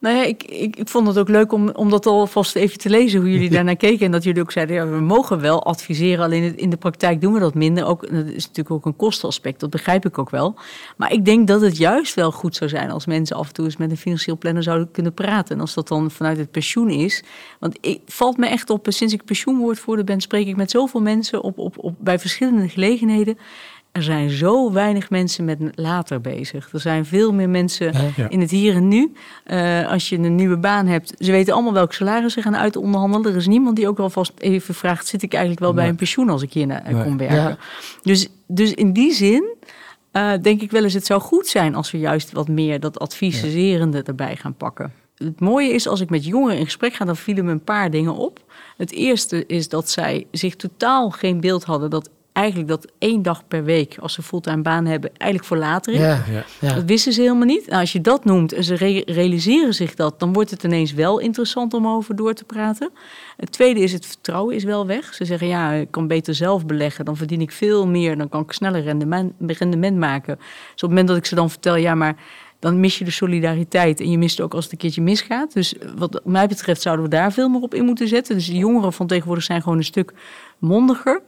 Nou 0.00 0.16
ja, 0.16 0.24
ik, 0.24 0.42
ik, 0.42 0.76
ik 0.76 0.88
vond 0.88 1.06
het 1.06 1.18
ook 1.18 1.28
leuk 1.28 1.52
om, 1.52 1.68
om 1.68 1.90
dat 1.90 2.06
alvast 2.06 2.56
even 2.56 2.78
te 2.78 2.90
lezen, 2.90 3.20
hoe 3.20 3.30
jullie 3.30 3.50
daarnaar 3.58 3.76
keken. 3.76 4.06
En 4.06 4.12
dat 4.12 4.24
jullie 4.24 4.42
ook 4.42 4.52
zeiden, 4.52 4.76
ja, 4.76 4.88
we 4.88 5.00
mogen 5.00 5.40
wel 5.40 5.64
adviseren, 5.64 6.24
alleen 6.24 6.56
in 6.56 6.70
de 6.70 6.76
praktijk 6.76 7.20
doen 7.20 7.32
we 7.32 7.40
dat 7.40 7.54
minder. 7.54 7.84
Ook, 7.84 8.00
dat 8.12 8.26
is 8.26 8.46
natuurlijk 8.46 8.70
ook 8.70 8.86
een 8.86 8.96
kostenaspect, 8.96 9.60
dat 9.60 9.70
begrijp 9.70 10.06
ik 10.06 10.18
ook 10.18 10.30
wel. 10.30 10.54
Maar 10.96 11.12
ik 11.12 11.24
denk 11.24 11.46
dat 11.46 11.60
het 11.60 11.76
juist 11.76 12.14
wel 12.14 12.32
goed 12.32 12.56
zou 12.56 12.70
zijn 12.70 12.90
als 12.90 13.06
mensen 13.06 13.36
af 13.36 13.48
en 13.48 13.54
toe 13.54 13.64
eens 13.64 13.76
met 13.76 13.90
een 13.90 13.96
financieel 13.96 14.38
planner 14.38 14.62
zouden 14.62 14.90
kunnen 14.90 15.14
praten. 15.14 15.54
En 15.54 15.60
als 15.60 15.74
dat 15.74 15.88
dan 15.88 16.10
vanuit 16.10 16.38
het 16.38 16.50
pensioen 16.50 16.90
is. 16.90 17.22
Want 17.60 17.78
het 17.80 18.00
valt 18.06 18.36
me 18.36 18.46
echt 18.46 18.70
op, 18.70 18.86
sinds 18.88 19.14
ik 19.14 19.24
pensioenwoordvoerder 19.24 20.04
ben, 20.04 20.20
spreek 20.20 20.46
ik 20.46 20.56
met 20.56 20.70
zoveel 20.70 21.00
mensen 21.00 21.42
op, 21.42 21.58
op, 21.58 21.78
op, 21.78 21.94
bij 21.98 22.18
verschillende 22.18 22.68
gelegenheden. 22.68 23.38
Er 23.98 24.04
zijn 24.04 24.30
zo 24.30 24.72
weinig 24.72 25.10
mensen 25.10 25.44
met 25.44 25.58
later 25.74 26.20
bezig. 26.20 26.72
Er 26.72 26.80
zijn 26.80 27.04
veel 27.04 27.32
meer 27.32 27.48
mensen 27.48 28.12
ja. 28.16 28.28
in 28.28 28.40
het 28.40 28.50
hier 28.50 28.74
en 28.74 28.88
nu. 28.88 29.12
Uh, 29.46 29.90
als 29.90 30.08
je 30.08 30.16
een 30.18 30.34
nieuwe 30.34 30.56
baan 30.56 30.86
hebt, 30.86 31.14
ze 31.18 31.30
weten 31.30 31.54
allemaal 31.54 31.72
welk 31.72 31.92
salaris 31.92 32.32
ze 32.32 32.42
gaan 32.42 32.56
uitonderhandelen. 32.56 33.30
Er 33.30 33.36
is 33.36 33.46
niemand 33.46 33.76
die 33.76 33.88
ook 33.88 33.98
alvast 33.98 34.32
even 34.38 34.74
vraagt: 34.74 35.06
zit 35.06 35.22
ik 35.22 35.32
eigenlijk 35.32 35.62
wel 35.62 35.72
nee. 35.72 35.80
bij 35.80 35.88
een 35.88 35.96
pensioen 35.96 36.28
als 36.28 36.42
ik 36.42 36.52
hier 36.52 36.66
naar, 36.66 36.82
nee. 36.92 37.02
kom 37.02 37.16
werken? 37.16 37.36
Ja. 37.36 37.56
Dus, 38.02 38.28
dus 38.46 38.74
in 38.74 38.92
die 38.92 39.12
zin. 39.12 39.56
Uh, 40.12 40.32
denk 40.42 40.62
ik 40.62 40.70
wel 40.70 40.84
eens, 40.84 40.94
het 40.94 41.06
zou 41.06 41.20
goed 41.20 41.46
zijn 41.46 41.74
als 41.74 41.90
we 41.90 41.98
juist 41.98 42.32
wat 42.32 42.48
meer 42.48 42.80
dat 42.80 42.98
adviserende 42.98 44.02
erbij 44.02 44.36
gaan 44.36 44.54
pakken. 44.54 44.92
het 45.14 45.40
mooie 45.40 45.72
is, 45.72 45.88
als 45.88 46.00
ik 46.00 46.10
met 46.10 46.24
jongeren 46.24 46.58
in 46.58 46.64
gesprek 46.64 46.94
ga, 46.94 47.04
dan 47.04 47.16
vielen 47.16 47.44
me 47.44 47.50
een 47.50 47.64
paar 47.64 47.90
dingen 47.90 48.14
op. 48.14 48.40
Het 48.76 48.92
eerste 48.92 49.46
is 49.46 49.68
dat 49.68 49.90
zij 49.90 50.26
zich 50.30 50.56
totaal 50.56 51.10
geen 51.10 51.40
beeld 51.40 51.64
hadden 51.64 51.90
dat 51.90 52.10
eigenlijk 52.38 52.68
dat 52.68 52.86
één 52.98 53.22
dag 53.22 53.48
per 53.48 53.64
week, 53.64 53.96
als 54.00 54.12
ze 54.12 54.22
fulltime 54.22 54.62
baan 54.62 54.86
hebben, 54.86 55.10
eigenlijk 55.16 55.44
voor 55.50 55.56
later 55.58 55.92
is. 55.92 55.98
Ja, 55.98 56.24
ja. 56.60 56.74
Dat 56.74 56.84
wisten 56.84 57.12
ze 57.12 57.20
helemaal 57.20 57.46
niet. 57.46 57.66
Nou, 57.66 57.80
als 57.80 57.92
je 57.92 58.00
dat 58.00 58.24
noemt 58.24 58.52
en 58.52 58.64
ze 58.64 58.74
re- 58.74 59.02
realiseren 59.06 59.74
zich 59.74 59.94
dat, 59.94 60.20
dan 60.20 60.32
wordt 60.32 60.50
het 60.50 60.62
ineens 60.62 60.92
wel 60.92 61.18
interessant 61.18 61.74
om 61.74 61.86
over 61.86 62.16
door 62.16 62.34
te 62.34 62.44
praten. 62.44 62.90
Het 63.36 63.52
tweede 63.52 63.80
is, 63.80 63.92
het 63.92 64.06
vertrouwen 64.06 64.54
is 64.54 64.64
wel 64.64 64.86
weg. 64.86 65.14
Ze 65.14 65.24
zeggen, 65.24 65.46
ja, 65.46 65.72
ik 65.72 65.90
kan 65.90 66.06
beter 66.06 66.34
zelf 66.34 66.66
beleggen, 66.66 67.04
dan 67.04 67.16
verdien 67.16 67.40
ik 67.40 67.52
veel 67.52 67.86
meer, 67.86 68.18
dan 68.18 68.28
kan 68.28 68.42
ik 68.42 68.52
sneller 68.52 68.82
rendement, 68.82 69.32
rendement 69.38 69.96
maken. 69.96 70.36
Dus 70.36 70.46
op 70.72 70.80
het 70.80 70.88
moment 70.88 71.08
dat 71.08 71.16
ik 71.16 71.26
ze 71.26 71.34
dan 71.34 71.50
vertel, 71.50 71.76
ja, 71.76 71.94
maar 71.94 72.16
dan 72.58 72.80
mis 72.80 72.98
je 72.98 73.04
de 73.04 73.10
solidariteit 73.10 74.00
en 74.00 74.10
je 74.10 74.18
mist 74.18 74.40
ook 74.40 74.54
als 74.54 74.64
het 74.64 74.72
een 74.72 74.78
keertje 74.78 75.02
misgaat. 75.02 75.52
Dus 75.52 75.74
wat 75.96 76.20
mij 76.24 76.46
betreft 76.46 76.82
zouden 76.82 77.04
we 77.04 77.10
daar 77.10 77.32
veel 77.32 77.48
meer 77.48 77.60
op 77.60 77.74
in 77.74 77.84
moeten 77.84 78.08
zetten. 78.08 78.34
Dus 78.34 78.46
de 78.46 78.56
jongeren 78.56 78.92
van 78.92 79.06
tegenwoordig 79.06 79.44
zijn 79.44 79.62
gewoon 79.62 79.78
een 79.78 79.84
stuk 79.84 80.12
mondiger. 80.58 81.22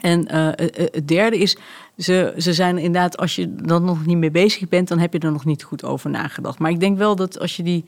En 0.00 0.34
uh, 0.34 0.48
het 0.92 1.08
derde 1.08 1.38
is, 1.38 1.56
ze, 1.96 2.34
ze 2.38 2.52
zijn 2.52 2.78
inderdaad, 2.78 3.16
als 3.16 3.36
je 3.36 3.54
dan 3.54 3.84
nog 3.84 4.06
niet 4.06 4.16
mee 4.16 4.30
bezig 4.30 4.68
bent, 4.68 4.88
dan 4.88 4.98
heb 4.98 5.12
je 5.12 5.18
er 5.18 5.32
nog 5.32 5.44
niet 5.44 5.62
goed 5.62 5.84
over 5.84 6.10
nagedacht. 6.10 6.58
Maar 6.58 6.70
ik 6.70 6.80
denk 6.80 6.98
wel 6.98 7.16
dat 7.16 7.38
als 7.38 7.56
je 7.56 7.62
die, 7.62 7.84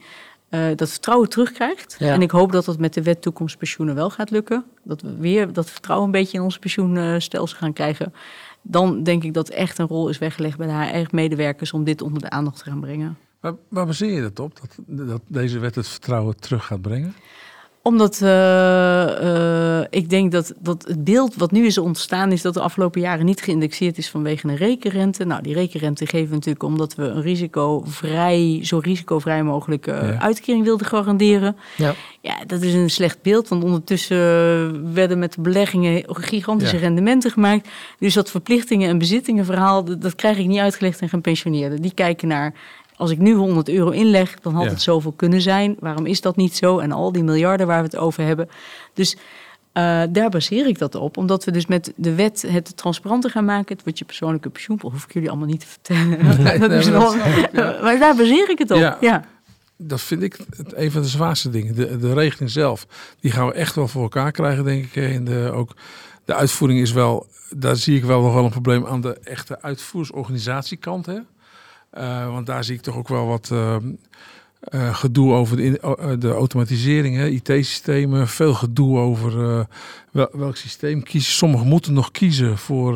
uh, 0.49 0.67
dat 0.75 0.89
vertrouwen 0.89 1.29
terugkrijgt, 1.29 1.95
ja. 1.99 2.13
en 2.13 2.21
ik 2.21 2.31
hoop 2.31 2.51
dat 2.51 2.65
dat 2.65 2.79
met 2.79 2.93
de 2.93 3.01
wet 3.03 3.21
toekomstpensioenen 3.21 3.95
wel 3.95 4.09
gaat 4.09 4.29
lukken, 4.29 4.65
dat 4.83 5.01
we 5.01 5.15
weer 5.15 5.53
dat 5.53 5.69
vertrouwen 5.69 6.05
een 6.05 6.11
beetje 6.11 6.37
in 6.37 6.43
ons 6.43 6.59
pensioenstelsel 6.59 7.57
gaan 7.57 7.73
krijgen, 7.73 8.13
dan 8.61 9.03
denk 9.03 9.23
ik 9.23 9.33
dat 9.33 9.49
echt 9.49 9.77
een 9.77 9.87
rol 9.87 10.09
is 10.09 10.17
weggelegd 10.17 10.57
bij 10.57 10.67
de 10.67 10.97
HR-medewerkers 10.97 11.73
om 11.73 11.83
dit 11.83 12.01
onder 12.01 12.21
de 12.21 12.29
aandacht 12.29 12.57
te 12.57 12.63
gaan 12.63 12.79
brengen. 12.79 13.17
Waar, 13.39 13.53
waar 13.67 13.85
baseer 13.85 14.11
je 14.11 14.21
dat 14.21 14.39
op, 14.39 14.59
dat, 14.59 15.07
dat 15.07 15.21
deze 15.27 15.59
wet 15.59 15.75
het 15.75 15.87
vertrouwen 15.87 16.39
terug 16.39 16.65
gaat 16.65 16.81
brengen? 16.81 17.15
Omdat 17.87 18.19
uh, 18.23 18.29
uh, 18.29 19.79
ik 19.89 20.09
denk 20.09 20.31
dat, 20.31 20.53
dat 20.59 20.85
het 20.87 21.03
beeld 21.03 21.35
wat 21.35 21.51
nu 21.51 21.65
is 21.65 21.77
ontstaan... 21.77 22.31
is 22.31 22.41
dat 22.41 22.53
de 22.53 22.59
afgelopen 22.59 23.01
jaren 23.01 23.25
niet 23.25 23.41
geïndexeerd 23.41 23.97
is 23.97 24.09
vanwege 24.09 24.47
een 24.47 24.55
rekenrente. 24.55 25.25
Nou, 25.25 25.41
die 25.41 25.53
rekenrente 25.53 26.05
geven 26.05 26.27
we 26.27 26.33
natuurlijk 26.33 26.63
omdat 26.63 26.95
we 26.95 27.03
een 27.03 27.21
risicovrij... 27.21 28.59
zo 28.63 28.77
risicovrij 28.77 29.43
mogelijk 29.43 29.85
ja. 29.85 30.19
uitkering 30.19 30.63
wilden 30.63 30.87
garanderen. 30.87 31.55
Ja. 31.75 31.93
ja, 32.21 32.35
dat 32.47 32.61
is 32.61 32.73
een 32.73 32.89
slecht 32.89 33.21
beeld. 33.21 33.47
Want 33.47 33.63
ondertussen 33.63 34.93
werden 34.93 35.19
met 35.19 35.33
de 35.33 35.41
beleggingen 35.41 36.03
gigantische 36.07 36.75
ja. 36.75 36.81
rendementen 36.81 37.31
gemaakt. 37.31 37.69
Dus 37.99 38.13
dat 38.13 38.31
verplichtingen 38.31 38.89
en 38.89 38.97
bezittingen 38.97 39.45
verhaal... 39.45 39.83
Dat, 39.83 40.01
dat 40.01 40.15
krijg 40.15 40.37
ik 40.37 40.47
niet 40.47 40.59
uitgelegd 40.59 41.01
aan 41.01 41.09
gepensioneerden. 41.09 41.81
Die 41.81 41.93
kijken 41.93 42.27
naar 42.27 42.53
als 42.97 43.11
ik 43.11 43.17
nu 43.17 43.33
100 43.33 43.69
euro 43.69 43.89
inleg, 43.89 44.39
dan 44.39 44.53
had 44.53 44.63
ja. 44.63 44.69
het 44.69 44.81
zoveel 44.81 45.11
kunnen 45.11 45.41
zijn. 45.41 45.75
Waarom 45.79 46.05
is 46.05 46.21
dat 46.21 46.35
niet 46.35 46.55
zo? 46.55 46.79
En 46.79 46.91
al 46.91 47.11
die 47.11 47.23
miljarden 47.23 47.67
waar 47.67 47.79
we 47.79 47.85
het 47.85 47.97
over 47.97 48.23
hebben. 48.23 48.49
Dus 48.93 49.15
uh, 49.73 50.03
daar 50.09 50.29
baseer 50.29 50.67
ik 50.67 50.77
dat 50.77 50.95
op. 50.95 51.17
Omdat 51.17 51.43
we 51.43 51.51
dus 51.51 51.65
met 51.65 51.93
de 51.95 52.15
wet 52.15 52.45
het 52.47 52.77
transparanter 52.77 53.29
gaan 53.29 53.45
maken. 53.45 53.75
Het 53.75 53.83
wordt 53.83 53.99
je 53.99 54.05
persoonlijke 54.05 54.49
pensioen. 54.49 54.79
hoef 54.81 55.03
ik 55.03 55.13
jullie 55.13 55.29
allemaal 55.29 55.47
niet 55.47 55.59
te 55.59 55.67
vertellen. 55.67 56.43
Nee, 56.43 56.59
dat 56.59 56.69
nee, 56.69 56.79
is 56.79 56.85
ja. 56.85 57.79
Maar 57.83 57.99
daar 57.99 58.15
baseer 58.15 58.49
ik 58.49 58.57
het 58.57 58.71
op. 58.71 58.77
Ja. 58.77 58.97
ja. 59.01 59.25
Dat 59.77 60.01
vind 60.01 60.21
ik 60.23 60.37
een 60.73 60.91
van 60.91 61.01
de 61.01 61.07
zwaarste 61.07 61.49
dingen. 61.49 61.75
De, 61.75 61.97
de 61.97 62.13
regeling 62.13 62.51
zelf, 62.51 62.87
die 63.19 63.31
gaan 63.31 63.47
we 63.47 63.53
echt 63.53 63.75
wel 63.75 63.87
voor 63.87 64.01
elkaar 64.01 64.31
krijgen, 64.31 64.63
denk 64.63 64.85
ik. 64.85 64.95
En 64.95 65.23
de, 65.23 65.51
ook 65.53 65.75
de 66.25 66.33
uitvoering 66.33 66.79
is 66.79 66.91
wel, 66.91 67.27
daar 67.55 67.75
zie 67.75 67.97
ik 67.97 68.03
wel 68.03 68.21
nog 68.21 68.33
wel 68.33 68.43
een 68.43 68.49
probleem 68.49 68.85
aan 68.85 69.01
de 69.01 69.17
echte 69.23 69.61
uitvoersorganisatiekant. 69.61 71.05
Hè? 71.05 71.19
Uh, 71.97 72.31
want 72.31 72.45
daar 72.45 72.63
zie 72.63 72.75
ik 72.75 72.81
toch 72.81 72.95
ook 72.95 73.07
wel 73.07 73.25
wat 73.25 73.49
uh, 73.53 73.75
uh, 74.73 74.95
gedoe 74.95 75.33
over 75.33 75.57
de, 75.57 76.15
de 76.19 76.31
automatisering, 76.31 77.21
IT-systemen. 77.21 78.27
Veel 78.27 78.53
gedoe 78.53 78.97
over 78.97 79.35
wel, 80.11 80.29
welk 80.31 80.55
systeem 80.55 81.03
kiezen. 81.03 81.33
Sommigen 81.33 81.67
moeten 81.67 81.93
nog 81.93 82.11
kiezen 82.11 82.57
voor 82.57 82.95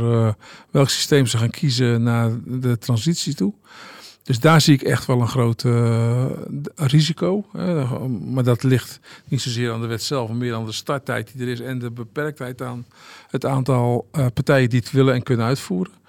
welk 0.72 0.90
systeem 0.90 1.26
ze 1.26 1.38
gaan 1.38 1.50
kiezen 1.50 2.04
naar 2.04 2.32
de 2.46 2.78
transitie 2.78 3.36
toe. 3.36 3.54
Dus 4.24 4.40
daar 4.40 4.62
zie 4.62 4.74
ik 4.74 4.82
echt 4.82 5.06
wel 5.06 5.22
een 5.22 5.28
groot 5.28 5.66
risico. 6.76 7.46
maar 8.26 8.44
dat 8.44 8.64
ligt 8.64 9.00
niet 9.28 9.42
zozeer 9.42 9.72
aan 9.72 9.82
de 9.82 9.88
wet 9.88 10.04
zelf, 10.04 10.28
maar 10.28 10.38
meer 10.38 10.54
aan 10.54 10.66
de 10.66 10.72
starttijd 10.72 11.32
die 11.34 11.42
er 11.42 11.52
is 11.52 11.60
en 11.60 11.80
de 11.80 11.92
beperktheid 11.92 12.62
aan 12.62 12.86
het 13.30 13.46
aantal 13.46 14.10
partijen 14.34 14.70
die 14.70 14.80
het 14.80 14.92
willen 14.92 15.14
en 15.14 15.24
kunnen 15.24 15.46
uitvoeren. 15.46 16.00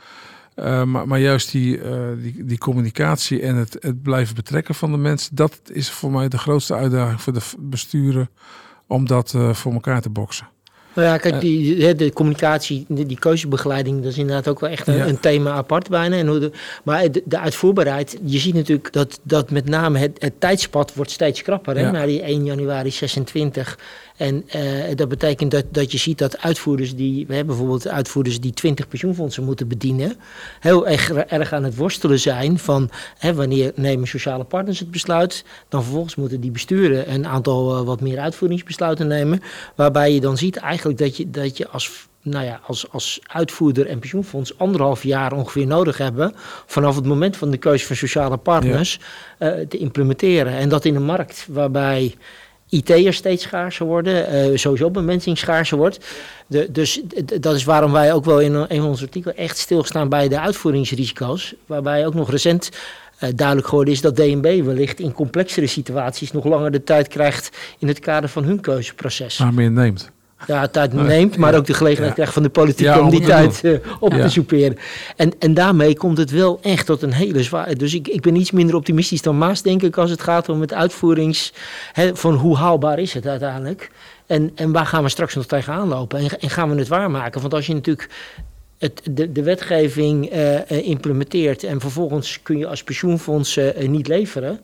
Uh, 0.57 0.85
maar, 0.85 1.19
juist 1.19 1.51
die, 1.53 1.79
uh, 1.79 2.09
die, 2.19 2.45
die, 2.45 2.59
communicatie 2.59 3.41
en 3.43 3.57
het, 3.57 3.77
het, 3.81 4.03
blijven 4.03 4.35
betrekken 4.35 4.75
van 4.75 4.91
de 4.91 4.97
mensen, 4.97 5.37
dat 5.37 5.61
is 5.73 5.91
voor 5.91 6.11
mij 6.11 6.29
de 6.29 6.39
grootste 6.39 6.75
uitdaging 6.75 7.21
voor 7.21 7.33
de 7.33 7.41
besturen 7.59 8.31
om 8.87 9.07
dat 9.07 9.33
uh, 9.33 9.55
voor 9.55 9.73
elkaar 9.73 10.01
te 10.01 10.11
boksen. 10.11 10.49
Nou 10.95 11.09
ja, 11.09 11.17
kijk, 11.17 11.41
die, 11.41 11.95
de 11.95 12.13
communicatie, 12.13 12.85
die, 12.89 13.19
keuzebegeleiding, 13.19 14.03
dat 14.03 14.13
is 14.13 14.19
inderdaad 14.19 14.49
ook 14.49 14.61
wel 14.61 14.71
echt 14.71 14.87
een, 14.87 14.97
ja. 14.97 15.07
een 15.07 15.21
thema 15.21 15.53
apart 15.53 15.89
bijna. 15.89 16.17
En 16.17 16.27
hoe 16.27 16.39
de, 16.39 16.51
maar 16.85 17.11
de, 17.11 17.23
de, 17.25 17.39
uitvoerbaarheid, 17.39 18.19
je 18.25 18.39
ziet 18.39 18.55
natuurlijk 18.55 18.93
dat, 18.93 19.21
dat 19.23 19.51
met 19.51 19.69
name 19.69 19.99
het, 19.99 20.17
het 20.19 20.41
tijdspad 20.41 20.95
wordt 20.95 21.11
steeds 21.11 21.43
krapper. 21.43 21.77
Hè? 21.77 21.83
Ja. 21.83 21.91
Na 21.91 22.07
die 22.07 22.23
1 22.23 22.45
januari 22.45 22.91
26 22.91 23.77
en 24.17 24.45
uh, 24.57 24.63
dat 24.95 25.09
betekent 25.09 25.51
dat, 25.51 25.65
dat 25.71 25.93
je 25.93 25.99
ziet 25.99 26.19
dat 26.19 26.39
uitvoerders 26.39 26.95
die, 26.95 27.27
we 27.27 27.35
hebben 27.35 27.57
bijvoorbeeld 27.57 27.89
uitvoerders 27.89 28.41
die 28.41 28.53
20 28.53 28.89
pensioenfondsen 28.89 29.45
moeten 29.45 29.69
bedienen, 29.69 30.17
heel 30.61 30.89
erg, 30.89 31.11
erg 31.11 31.53
aan 31.53 31.65
het 31.65 31.77
worstelen 31.77 32.19
zijn 32.19 32.59
van 32.59 32.91
hè, 33.19 33.35
wanneer 33.35 33.73
nemen 33.75 34.09
sociale 34.09 34.45
partners 34.45 34.79
het 34.79 34.91
besluit, 34.91 35.45
dan 35.69 35.83
vervolgens 35.83 36.15
moeten 36.15 36.41
die 36.41 36.51
besturen 36.51 37.13
een 37.13 37.27
aantal 37.27 37.79
uh, 37.79 37.87
wat 37.87 38.01
meer 38.01 38.19
uitvoeringsbesluiten 38.19 39.07
nemen, 39.07 39.41
waarbij 39.75 40.13
je 40.13 40.21
dan 40.21 40.37
ziet 40.37 40.57
eigenlijk 40.57 40.82
dat 40.83 41.17
je, 41.17 41.31
dat 41.31 41.57
je 41.57 41.69
als 41.69 42.09
nou 42.23 42.45
ja, 42.45 42.61
als, 42.67 42.91
als 42.91 43.21
uitvoerder 43.23 43.87
en 43.87 43.99
pensioenfonds 43.99 44.59
anderhalf 44.59 45.03
jaar 45.03 45.33
ongeveer 45.33 45.67
nodig 45.67 45.99
hebben 45.99 46.35
vanaf 46.67 46.97
het 46.97 47.05
moment 47.05 47.37
van 47.37 47.51
de 47.51 47.57
keuze 47.57 47.87
van 47.87 47.97
sociale 47.97 48.37
partners 48.37 48.99
ja. 49.39 49.57
uh, 49.57 49.67
te 49.67 49.79
implementeren. 49.79 50.53
En 50.53 50.69
dat 50.69 50.85
in 50.85 50.95
een 50.95 51.05
markt 51.05 51.47
waarbij 51.49 52.15
IT'ers 52.69 53.17
steeds 53.17 53.43
schaarser 53.43 53.87
worden, 53.87 54.51
uh, 54.51 54.57
sowieso 54.57 54.91
bemensing 54.91 55.39
schaarser 55.39 55.79
wordt. 55.79 56.07
De, 56.47 56.69
dus 56.73 57.03
dat 57.41 57.55
is 57.55 57.65
waarom 57.65 57.93
wij 57.93 58.13
ook 58.13 58.25
wel 58.25 58.41
in 58.41 58.55
een 58.55 58.81
van 58.81 58.89
onze 58.89 59.05
artikelen 59.05 59.37
echt 59.37 59.59
stilstaan 59.59 60.09
bij 60.09 60.29
de 60.29 60.41
uitvoeringsrisico's. 60.41 61.55
Waarbij 61.67 62.07
ook 62.07 62.15
nog 62.15 62.31
recent 62.31 62.71
uh, 63.21 63.31
duidelijk 63.35 63.69
geworden 63.69 63.95
is 63.95 64.01
dat 64.01 64.17
DNB 64.17 64.65
wellicht 64.65 65.01
in 65.01 65.13
complexere 65.13 65.67
situaties 65.67 66.33
nog 66.33 66.45
langer 66.45 66.71
de 66.71 66.85
tijd 66.85 67.09
krijgt 67.09 67.57
in 67.79 67.89
het 67.89 67.99
kader 67.99 68.29
van 68.29 68.45
hun 68.45 68.61
keuzeproces. 68.61 69.39
Maar 69.39 69.55
meer 69.55 69.71
neemt 69.71 70.11
ja, 70.47 70.69
tijd 70.69 70.93
neemt, 70.93 71.37
maar 71.37 71.55
ook 71.55 71.67
de 71.67 71.75
gelegenheid 71.75 72.15
krijgt 72.15 72.33
van 72.33 72.43
de 72.43 72.49
politiek 72.49 72.97
om 72.97 73.11
die 73.11 73.21
tijd 73.21 73.61
uh, 73.63 73.79
op 74.01 74.13
te 74.13 74.29
soeperen. 74.29 74.79
En, 75.17 75.33
en 75.39 75.55
daarmee 75.55 75.97
komt 75.97 76.19
het 76.19 76.31
wel 76.31 76.59
echt 76.63 76.87
tot 76.87 77.03
een 77.03 77.13
hele 77.13 77.43
zware. 77.43 77.77
Dus 77.77 77.95
ik, 77.95 78.09
ik 78.09 78.21
ben 78.21 78.37
iets 78.37 78.51
minder 78.51 78.75
optimistisch 78.75 79.23
dan 79.23 79.39
Maas, 79.39 79.63
denk 79.63 79.83
ik, 79.83 79.97
als 79.97 80.11
het 80.11 80.23
gaat 80.23 80.49
om 80.49 80.61
het 80.61 80.73
uitvoerings. 80.73 81.53
Hè, 81.93 82.17
van 82.17 82.35
hoe 82.35 82.57
haalbaar 82.57 82.99
is 82.99 83.15
het 83.15 83.27
uiteindelijk? 83.27 83.91
En, 84.27 84.53
en 84.55 84.73
waar 84.73 84.87
gaan 84.87 85.03
we 85.03 85.09
straks 85.09 85.35
nog 85.35 85.47
tegenaan 85.47 85.89
lopen? 85.89 86.19
En, 86.19 86.41
en 86.41 86.51
gaan 86.51 86.71
we 86.71 86.79
het 86.79 86.89
waarmaken? 86.89 87.41
Want 87.41 87.55
als 87.55 87.67
je 87.67 87.75
natuurlijk 87.75 88.09
het, 88.79 89.01
de, 89.11 89.33
de 89.33 89.43
wetgeving 89.43 90.33
uh, 90.33 90.55
uh, 90.55 90.61
implementeert 90.69 91.65
en 91.65 91.81
vervolgens 91.81 92.41
kun 92.43 92.59
je 92.59 92.67
als 92.67 92.85
pensioenfonds 92.85 93.59
niet 93.87 94.09
leveren 94.09 94.61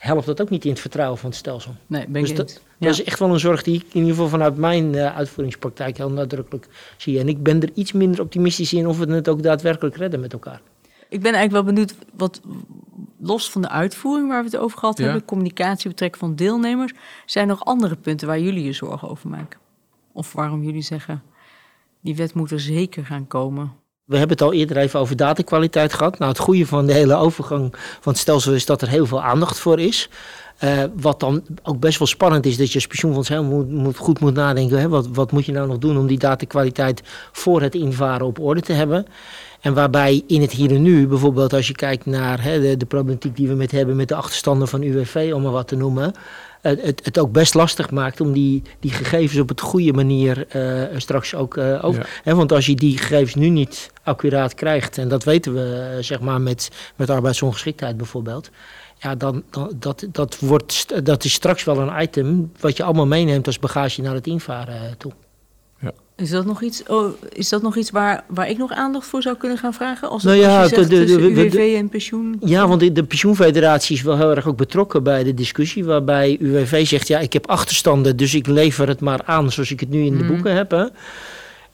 helpt 0.00 0.26
dat 0.26 0.40
ook 0.40 0.50
niet 0.50 0.64
in 0.64 0.70
het 0.70 0.80
vertrouwen 0.80 1.18
van 1.18 1.28
het 1.28 1.38
stelsel. 1.38 1.74
Nee, 1.86 2.06
ben 2.08 2.20
dus 2.20 2.30
ik 2.30 2.36
dat, 2.36 2.60
ja. 2.78 2.86
dat 2.86 2.98
is 2.98 3.04
echt 3.04 3.18
wel 3.18 3.32
een 3.32 3.40
zorg 3.40 3.62
die 3.62 3.74
ik 3.74 3.82
in 3.82 3.88
ieder 3.92 4.10
geval 4.10 4.28
vanuit 4.28 4.56
mijn 4.56 4.94
uh, 4.94 5.16
uitvoeringspraktijk 5.16 5.96
heel 5.96 6.10
nadrukkelijk 6.10 6.66
zie. 6.96 7.18
En 7.18 7.28
ik 7.28 7.42
ben 7.42 7.62
er 7.62 7.70
iets 7.74 7.92
minder 7.92 8.20
optimistisch 8.20 8.72
in 8.72 8.86
of 8.86 8.98
we 8.98 9.12
het 9.12 9.28
ook 9.28 9.42
daadwerkelijk 9.42 9.96
redden 9.96 10.20
met 10.20 10.32
elkaar. 10.32 10.60
Ik 11.08 11.20
ben 11.20 11.34
eigenlijk 11.34 11.52
wel 11.52 11.74
benieuwd 11.74 11.94
wat 12.16 12.40
los 13.18 13.50
van 13.50 13.62
de 13.62 13.68
uitvoering 13.68 14.28
waar 14.28 14.44
we 14.44 14.50
het 14.50 14.56
over 14.56 14.78
gehad 14.78 14.98
ja. 14.98 15.04
hebben, 15.04 15.24
communicatie 15.24 15.90
betrekken 15.90 16.20
van 16.20 16.34
deelnemers, 16.34 16.92
zijn 17.26 17.48
er 17.48 17.54
nog 17.54 17.64
andere 17.64 17.96
punten 17.96 18.26
waar 18.26 18.40
jullie 18.40 18.64
je 18.64 18.72
zorgen 18.72 19.08
over 19.08 19.28
maken? 19.28 19.60
Of 20.12 20.32
waarom 20.32 20.62
jullie 20.62 20.82
zeggen, 20.82 21.22
die 22.00 22.16
wet 22.16 22.34
moet 22.34 22.50
er 22.50 22.60
zeker 22.60 23.06
gaan 23.06 23.26
komen? 23.26 23.72
We 24.10 24.18
hebben 24.18 24.36
het 24.36 24.46
al 24.46 24.52
eerder 24.52 24.76
even 24.76 25.00
over 25.00 25.16
datakwaliteit 25.16 25.92
gehad. 25.92 26.18
Nou, 26.18 26.30
het 26.30 26.40
goede 26.40 26.66
van 26.66 26.86
de 26.86 26.92
hele 26.92 27.14
overgang 27.14 27.74
van 28.00 28.12
het 28.12 28.20
stelsel 28.20 28.52
is 28.52 28.66
dat 28.66 28.82
er 28.82 28.88
heel 28.88 29.06
veel 29.06 29.22
aandacht 29.22 29.58
voor 29.58 29.80
is. 29.80 30.08
Uh, 30.64 30.82
wat 30.96 31.20
dan 31.20 31.42
ook 31.62 31.80
best 31.80 31.98
wel 31.98 32.06
spannend 32.08 32.46
is, 32.46 32.56
dat 32.56 32.68
je 32.68 32.74
als 32.74 32.86
pensioenfonds 32.86 33.30
moet, 33.68 33.96
goed 33.96 34.20
moet 34.20 34.34
nadenken. 34.34 34.78
Hè? 34.78 34.88
Wat, 34.88 35.08
wat 35.12 35.32
moet 35.32 35.46
je 35.46 35.52
nou 35.52 35.66
nog 35.66 35.78
doen 35.78 35.98
om 35.98 36.06
die 36.06 36.18
datakwaliteit 36.18 37.02
voor 37.32 37.62
het 37.62 37.74
invaren 37.74 38.26
op 38.26 38.38
orde 38.38 38.60
te 38.60 38.72
hebben? 38.72 39.06
En 39.60 39.74
waarbij 39.74 40.22
in 40.26 40.40
het 40.40 40.52
hier 40.52 40.70
en 40.70 40.82
nu, 40.82 41.06
bijvoorbeeld 41.06 41.52
als 41.52 41.66
je 41.66 41.74
kijkt 41.74 42.06
naar 42.06 42.42
hè, 42.42 42.60
de, 42.60 42.76
de, 42.76 42.86
problematiek 42.86 43.36
die 43.36 43.48
we 43.48 43.54
met 43.54 43.70
hebben 43.70 43.96
met 43.96 44.08
de 44.08 44.14
achterstanden 44.14 44.68
van 44.68 44.82
UWV, 44.82 45.32
om 45.34 45.42
maar 45.42 45.52
wat 45.52 45.68
te 45.68 45.76
noemen. 45.76 46.12
Het, 46.60 47.00
het, 47.04 47.18
ook 47.18 47.32
best 47.32 47.54
lastig 47.54 47.90
maakt 47.90 48.20
om 48.20 48.32
die, 48.32 48.62
die 48.80 48.90
gegevens 48.90 49.40
op 49.40 49.48
het 49.48 49.60
goede 49.60 49.92
manier 49.92 50.46
uh, 50.56 50.98
straks 50.98 51.34
ook 51.34 51.56
uh, 51.56 51.84
over. 51.84 52.00
Ja. 52.00 52.08
Hè, 52.22 52.34
want 52.34 52.52
als 52.52 52.66
je 52.66 52.74
die 52.74 52.98
gegevens 52.98 53.34
nu 53.34 53.48
niet 53.48 53.90
accuraat 54.02 54.54
krijgt, 54.54 54.98
en 54.98 55.08
dat 55.08 55.24
weten 55.24 55.54
we 55.54 55.96
zeg 56.00 56.20
maar 56.20 56.40
met, 56.40 56.68
met 56.96 57.10
arbeidsongeschiktheid 57.10 57.96
bijvoorbeeld 57.96 58.50
ja, 59.00 59.14
dan, 59.14 59.42
dan, 59.50 59.72
dat, 59.76 60.06
dat, 60.12 60.38
wordt, 60.38 61.04
dat 61.04 61.24
is 61.24 61.32
straks 61.32 61.64
wel 61.64 61.78
een 61.78 62.02
item 62.02 62.52
wat 62.60 62.76
je 62.76 62.82
allemaal 62.82 63.06
meeneemt 63.06 63.46
als 63.46 63.58
bagage 63.58 64.02
naar 64.02 64.14
het 64.14 64.26
invaren 64.26 64.98
toe. 64.98 65.12
Is 66.20 66.30
dat 66.30 66.46
nog 66.46 66.62
iets, 66.62 66.82
oh, 66.86 67.12
is 67.32 67.48
dat 67.48 67.62
nog 67.62 67.76
iets 67.76 67.90
waar, 67.90 68.24
waar 68.28 68.48
ik 68.48 68.58
nog 68.58 68.72
aandacht 68.72 69.06
voor 69.06 69.22
zou 69.22 69.36
kunnen 69.36 69.58
gaan 69.58 69.74
vragen? 69.74 70.08
Als, 70.08 70.22
nou 70.22 70.36
ja, 70.36 70.60
als 70.60 70.70
je 70.70 70.76
zegt 70.76 70.90
de, 70.90 71.04
de, 71.04 71.16
de, 71.16 71.42
UWV 71.42 71.74
en 71.76 71.88
pensioen? 71.88 72.36
Ja, 72.44 72.68
want 72.68 72.80
de, 72.80 72.92
de 72.92 73.04
pensioenfederatie 73.04 73.96
is 73.96 74.02
wel 74.02 74.16
heel 74.16 74.30
erg 74.34 74.46
ook 74.46 74.56
betrokken 74.56 75.02
bij 75.02 75.24
de 75.24 75.34
discussie. 75.34 75.84
Waarbij 75.84 76.36
UWV 76.40 76.86
zegt, 76.86 77.08
ja, 77.08 77.18
ik 77.18 77.32
heb 77.32 77.46
achterstanden, 77.46 78.16
dus 78.16 78.34
ik 78.34 78.46
lever 78.46 78.88
het 78.88 79.00
maar 79.00 79.20
aan 79.24 79.52
zoals 79.52 79.70
ik 79.70 79.80
het 79.80 79.90
nu 79.90 80.02
in 80.04 80.16
de 80.16 80.24
Mhm. 80.24 80.32
boeken 80.32 80.54
heb. 80.54 80.70
Hè. 80.70 80.84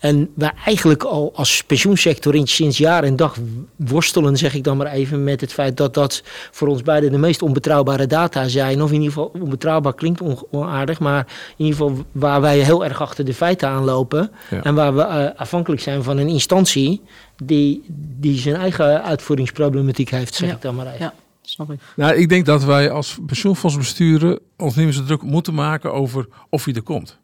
En 0.07 0.31
wij 0.35 0.53
eigenlijk 0.64 1.03
al 1.03 1.33
als 1.35 1.62
pensioensector 1.64 2.35
in, 2.35 2.47
sinds 2.47 2.79
jaar 2.79 3.05
en 3.05 3.16
dag 3.16 3.37
worstelen, 3.77 4.37
zeg 4.37 4.55
ik 4.55 4.64
dan 4.64 4.77
maar 4.77 4.87
even, 4.92 5.25
met 5.25 5.40
het 5.40 5.53
feit 5.53 5.77
dat 5.77 5.95
dat 5.95 6.23
voor 6.51 6.69
ons 6.69 6.83
beiden 6.83 7.11
de 7.12 7.19
meest 7.19 7.42
onbetrouwbare 7.42 8.07
data 8.07 8.49
zijn. 8.49 8.83
Of 8.83 8.88
in 8.88 8.95
ieder 8.95 9.09
geval, 9.12 9.33
onbetrouwbaar 9.40 9.95
klinkt 9.95 10.21
on- 10.21 10.38
onaardig, 10.51 10.99
maar 11.01 11.27
in 11.57 11.64
ieder 11.64 11.81
geval 11.81 12.05
waar 12.12 12.40
wij 12.40 12.59
heel 12.59 12.85
erg 12.85 13.01
achter 13.01 13.25
de 13.25 13.35
feiten 13.35 13.69
aanlopen. 13.69 14.31
Ja. 14.51 14.62
En 14.62 14.75
waar 14.75 14.95
we 14.95 15.03
eh, 15.03 15.40
afhankelijk 15.40 15.83
zijn 15.83 16.03
van 16.03 16.16
een 16.19 16.29
instantie 16.29 17.01
die, 17.45 17.85
die 18.19 18.38
zijn 18.38 18.57
eigen 18.57 19.03
uitvoeringsproblematiek 19.03 20.11
heeft, 20.11 20.35
zeg 20.35 20.49
Ja. 20.49 20.55
ik 20.55 20.62
dan 20.62 20.75
maar 20.75 20.87
even. 20.87 20.99
Ja, 20.99 21.14
snap 21.42 21.71
ik. 21.73 21.81
Nou, 21.97 22.14
ik 22.14 22.29
denk 22.29 22.47
dat 22.47 22.64
wij 22.64 22.90
als 22.90 23.19
pensioenfondsbesturen 23.27 24.38
ons 24.57 24.75
niet 24.75 24.85
meer 24.85 24.95
zo 24.95 25.05
druk 25.05 25.23
moeten 25.23 25.55
maken 25.55 25.92
over 25.92 26.27
of 26.51 26.64
hij 26.64 26.75
er 26.75 26.83
komt. 26.83 27.19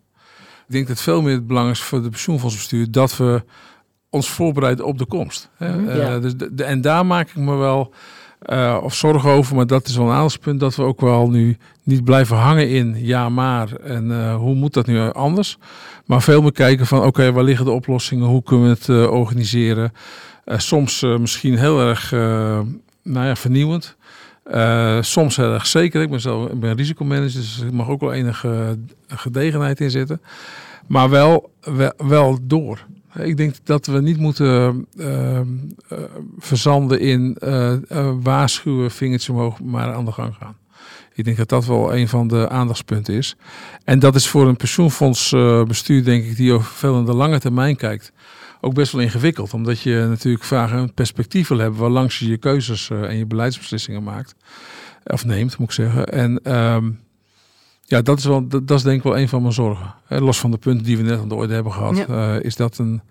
Ik 0.72 0.78
denk 0.78 0.90
dat 0.90 1.00
veel 1.02 1.22
meer 1.22 1.34
het 1.34 1.46
belang 1.46 1.70
is 1.70 1.80
voor 1.82 2.02
de 2.02 2.08
pensioenfondsbestuur 2.08 2.90
dat 2.90 3.16
we 3.16 3.42
ons 4.10 4.30
voorbereiden 4.30 4.84
op 4.84 4.98
de 4.98 5.06
komst. 5.06 5.50
Hè. 5.56 5.76
Mhm. 5.78 5.88
Eh, 5.88 6.20
dus 6.20 6.36
de, 6.36 6.54
de- 6.54 6.64
en 6.64 6.80
daar 6.80 7.06
maak 7.06 7.28
ik 7.28 7.36
me 7.36 7.54
wel 7.56 7.92
eh, 8.38 8.78
of 8.82 8.94
zorgen 8.94 9.30
over, 9.30 9.56
maar 9.56 9.66
dat 9.66 9.86
is 9.88 9.96
wel 9.96 10.06
een 10.06 10.12
aandachtspunt 10.12 10.60
dat 10.60 10.76
we 10.76 10.82
ook 10.82 11.00
wel 11.00 11.30
nu 11.30 11.56
niet 11.82 12.04
blijven 12.04 12.36
hangen 12.36 12.68
in 12.68 12.96
ja 12.98 13.28
maar 13.28 13.72
en 13.76 14.10
eh, 14.10 14.36
hoe 14.36 14.54
moet 14.54 14.74
dat 14.74 14.86
nu 14.86 15.10
anders. 15.12 15.58
Maar 16.06 16.22
veel 16.22 16.42
meer 16.42 16.52
kijken 16.52 16.86
van 16.86 17.02
oké, 17.02 17.32
waar 17.32 17.44
liggen 17.44 17.64
de 17.64 17.70
oplossingen, 17.70 18.26
hoe 18.26 18.42
kunnen 18.42 18.66
we 18.86 18.92
het 18.92 19.08
organiseren. 19.10 19.92
Soms 20.46 21.00
misschien 21.18 21.58
heel 21.58 21.80
erg 21.80 22.10
nou 23.02 23.26
ja, 23.26 23.36
vernieuwend. 23.36 23.96
Eh, 24.42 25.02
soms 25.02 25.36
heel 25.36 25.52
erg 25.52 25.66
zeker. 25.66 26.02
Ik 26.02 26.10
ben, 26.10 26.20
zelf, 26.20 26.50
ik 26.50 26.60
ben 26.60 26.76
risicomanager, 26.76 27.40
dus 27.40 27.60
er 27.60 27.74
mag 27.74 27.88
ook 27.88 28.00
wel 28.00 28.12
enige 28.12 28.78
gedegenheid 29.08 29.80
in 29.80 29.90
zitten. 29.90 30.20
Maar 30.86 31.10
wel, 31.10 31.50
wel, 31.96 32.38
door. 32.42 32.86
Ik 33.18 33.36
denk 33.36 33.54
dat 33.64 33.86
we 33.86 34.00
niet 34.00 34.18
moeten 34.18 34.86
eh, 34.96 35.38
eh, 35.38 35.44
verzanden 36.38 37.00
in 37.00 37.36
eh, 37.40 37.72
eh, 37.90 38.12
waarschuwen, 38.22 38.90
vingertje 38.90 39.32
omhoog, 39.32 39.60
maar 39.60 39.92
aan 39.92 40.04
de 40.04 40.12
gang 40.12 40.34
gaan. 40.34 40.56
Ik 41.14 41.24
denk 41.24 41.36
dat 41.36 41.48
dat 41.48 41.64
wel 41.66 41.94
een 41.96 42.08
van 42.08 42.28
de 42.28 42.48
aandachtspunten 42.48 43.14
is. 43.14 43.36
En 43.84 43.98
dat 43.98 44.14
is 44.14 44.28
voor 44.28 44.46
een 44.48 44.56
pensioenfondsbestuur, 44.56 46.04
denk 46.04 46.24
ik, 46.24 46.36
die 46.36 46.52
over 46.52 46.66
veel 46.72 46.98
in 46.98 47.04
de 47.04 47.12
lange 47.14 47.38
termijn 47.38 47.76
kijkt, 47.76 48.12
ook 48.60 48.74
best 48.74 48.92
wel 48.92 49.00
ingewikkeld. 49.02 49.54
Omdat 49.54 49.80
je 49.80 50.04
natuurlijk 50.08 50.44
vaak 50.44 50.70
een 50.70 50.94
perspectief 50.94 51.48
wil 51.48 51.58
hebben 51.58 51.80
waarlangs 51.80 52.18
je 52.18 52.28
je 52.28 52.36
keuzes 52.36 52.90
eh, 52.90 53.02
en 53.02 53.16
je 53.16 53.26
beleidsbeslissingen 53.26 54.02
maakt. 54.02 54.34
Of 55.04 55.24
neemt, 55.24 55.58
moet 55.58 55.68
ik 55.68 55.74
zeggen. 55.74 56.06
En 56.06 56.40
ehm, 56.42 56.90
ja, 57.84 58.02
dat 58.02 58.18
is, 58.18 58.24
wel, 58.24 58.48
dat, 58.48 58.68
dat 58.68 58.78
is 58.78 58.84
denk 58.84 58.96
ik 58.96 59.02
wel 59.02 59.18
een 59.18 59.28
van 59.28 59.40
mijn 59.42 59.54
zorgen. 59.54 59.94
Los 60.08 60.38
van 60.40 60.50
de 60.50 60.58
punten 60.58 60.84
die 60.84 60.96
we 60.96 61.02
net 61.02 61.18
aan 61.20 61.28
de 61.28 61.34
orde 61.34 61.54
hebben 61.54 61.72
gehad, 61.72 61.96
Ja. 61.96 62.06
eh, 62.06 62.44
is 62.44 62.56
dat 62.56 62.78
een, 62.78 63.02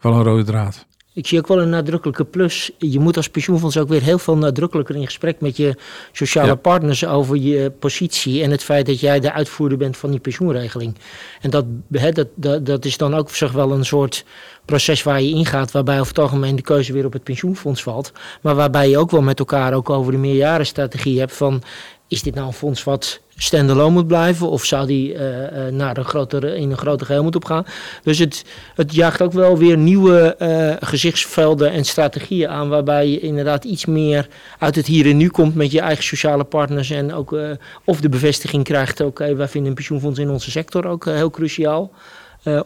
wel 0.00 0.12
een 0.12 0.22
rode 0.22 0.44
draad. 0.44 0.86
Ik 1.16 1.26
zie 1.26 1.38
ook 1.38 1.46
wel 1.46 1.60
een 1.60 1.68
nadrukkelijke 1.68 2.24
plus. 2.24 2.70
Je 2.78 2.98
moet 2.98 3.16
als 3.16 3.28
pensioenfonds 3.28 3.78
ook 3.78 3.88
weer 3.88 4.02
heel 4.02 4.18
veel 4.18 4.36
nadrukkelijker 4.36 4.96
in 4.96 5.04
gesprek 5.04 5.40
met 5.40 5.56
je 5.56 5.74
sociale 6.12 6.46
Ja. 6.46 6.54
partners 6.54 7.06
over 7.06 7.36
je 7.36 7.70
positie 7.70 8.42
en 8.42 8.50
het 8.50 8.62
feit 8.62 8.86
dat 8.86 9.00
jij 9.00 9.20
de 9.20 9.32
uitvoerder 9.32 9.78
bent 9.78 9.96
van 9.96 10.10
die 10.10 10.20
pensioenregeling. 10.20 10.94
En 11.40 11.50
dat, 11.50 11.64
hè, 11.92 12.12
dat, 12.12 12.28
dat, 12.34 12.66
dat 12.66 12.84
is 12.84 12.96
dan 12.96 13.14
ook 13.14 13.30
zeg 13.30 13.52
wel 13.52 13.72
een 13.72 13.84
soort 13.84 14.24
proces 14.64 15.02
waar 15.02 15.22
je 15.22 15.30
ingaat, 15.30 15.70
waarbij 15.72 15.96
over 16.00 16.08
het 16.08 16.18
algemeen 16.18 16.56
de 16.56 16.62
keuze 16.62 16.92
weer 16.92 17.04
op 17.04 17.12
het 17.12 17.22
pensioenfonds 17.24 17.82
valt. 17.82 18.12
Maar 18.40 18.54
waarbij 18.54 18.88
je 18.88 18.98
ook 18.98 19.10
wel 19.10 19.22
met 19.22 19.38
elkaar 19.38 19.74
ook 19.74 19.90
over 19.90 20.12
de 20.12 20.18
meerjarenstrategie 20.18 21.18
hebt 21.18 21.36
van 21.36 21.62
is 22.08 22.22
dit 22.22 22.34
nou 22.34 22.46
een 22.46 22.52
fonds 22.52 22.84
wat 22.84 23.20
standalone 23.36 23.92
moet 23.92 24.06
blijven 24.06 24.50
of 24.50 24.64
zou 24.64 24.86
die 24.86 25.14
eh, 25.14 25.72
naar 25.72 25.96
een 25.96 26.04
grotere, 26.04 26.56
in 26.56 26.70
een 26.70 26.78
groter 26.78 27.06
geheel 27.06 27.22
moeten 27.22 27.40
opgaan? 27.40 27.66
Dus 28.02 28.18
het, 28.18 28.44
het 28.74 28.94
jaagt 28.94 29.22
ook 29.22 29.32
wel 29.32 29.58
weer 29.58 29.76
nieuwe 29.76 30.36
eh, 30.36 30.88
gezichtsvelden 30.88 31.70
en 31.70 31.84
strategieën 31.84 32.48
aan, 32.48 32.68
waarbij 32.68 33.08
je 33.08 33.20
inderdaad 33.20 33.64
iets 33.64 33.84
meer 33.84 34.28
uit 34.58 34.74
het 34.74 34.86
hier 34.86 35.06
en 35.06 35.16
nu 35.16 35.28
komt 35.28 35.54
met 35.54 35.72
je 35.72 35.80
eigen 35.80 36.04
sociale 36.04 36.44
partners 36.44 36.90
en 36.90 37.14
ook 37.14 37.36
of 37.84 38.00
de 38.00 38.08
bevestiging 38.08 38.64
krijgt, 38.64 39.00
oké, 39.00 39.34
wij 39.34 39.48
vinden 39.48 39.68
een 39.68 39.76
pensioenfonds 39.76 40.18
in 40.18 40.30
onze 40.30 40.50
sector 40.50 40.86
ook 40.86 41.04
heel 41.04 41.30
cruciaal. 41.30 41.90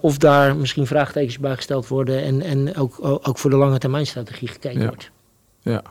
Of 0.01 0.19
daar 0.19 0.57
misschien 0.57 0.87
vraagtekens 0.87 1.39
bij 1.39 1.55
gesteld 1.57 1.89
worden 1.89 2.23
en, 2.23 2.43
en 2.43 2.77
ook, 2.77 2.99
ook 3.01 3.39
voor 3.39 3.51
de 3.51 3.57
lange 3.57 3.79
termijn 3.79 4.07
strategie 4.07 4.49
gekeken 4.49 4.81
Ja. 4.81 4.87
wordt. 4.87 5.11
Ja. 5.63 5.83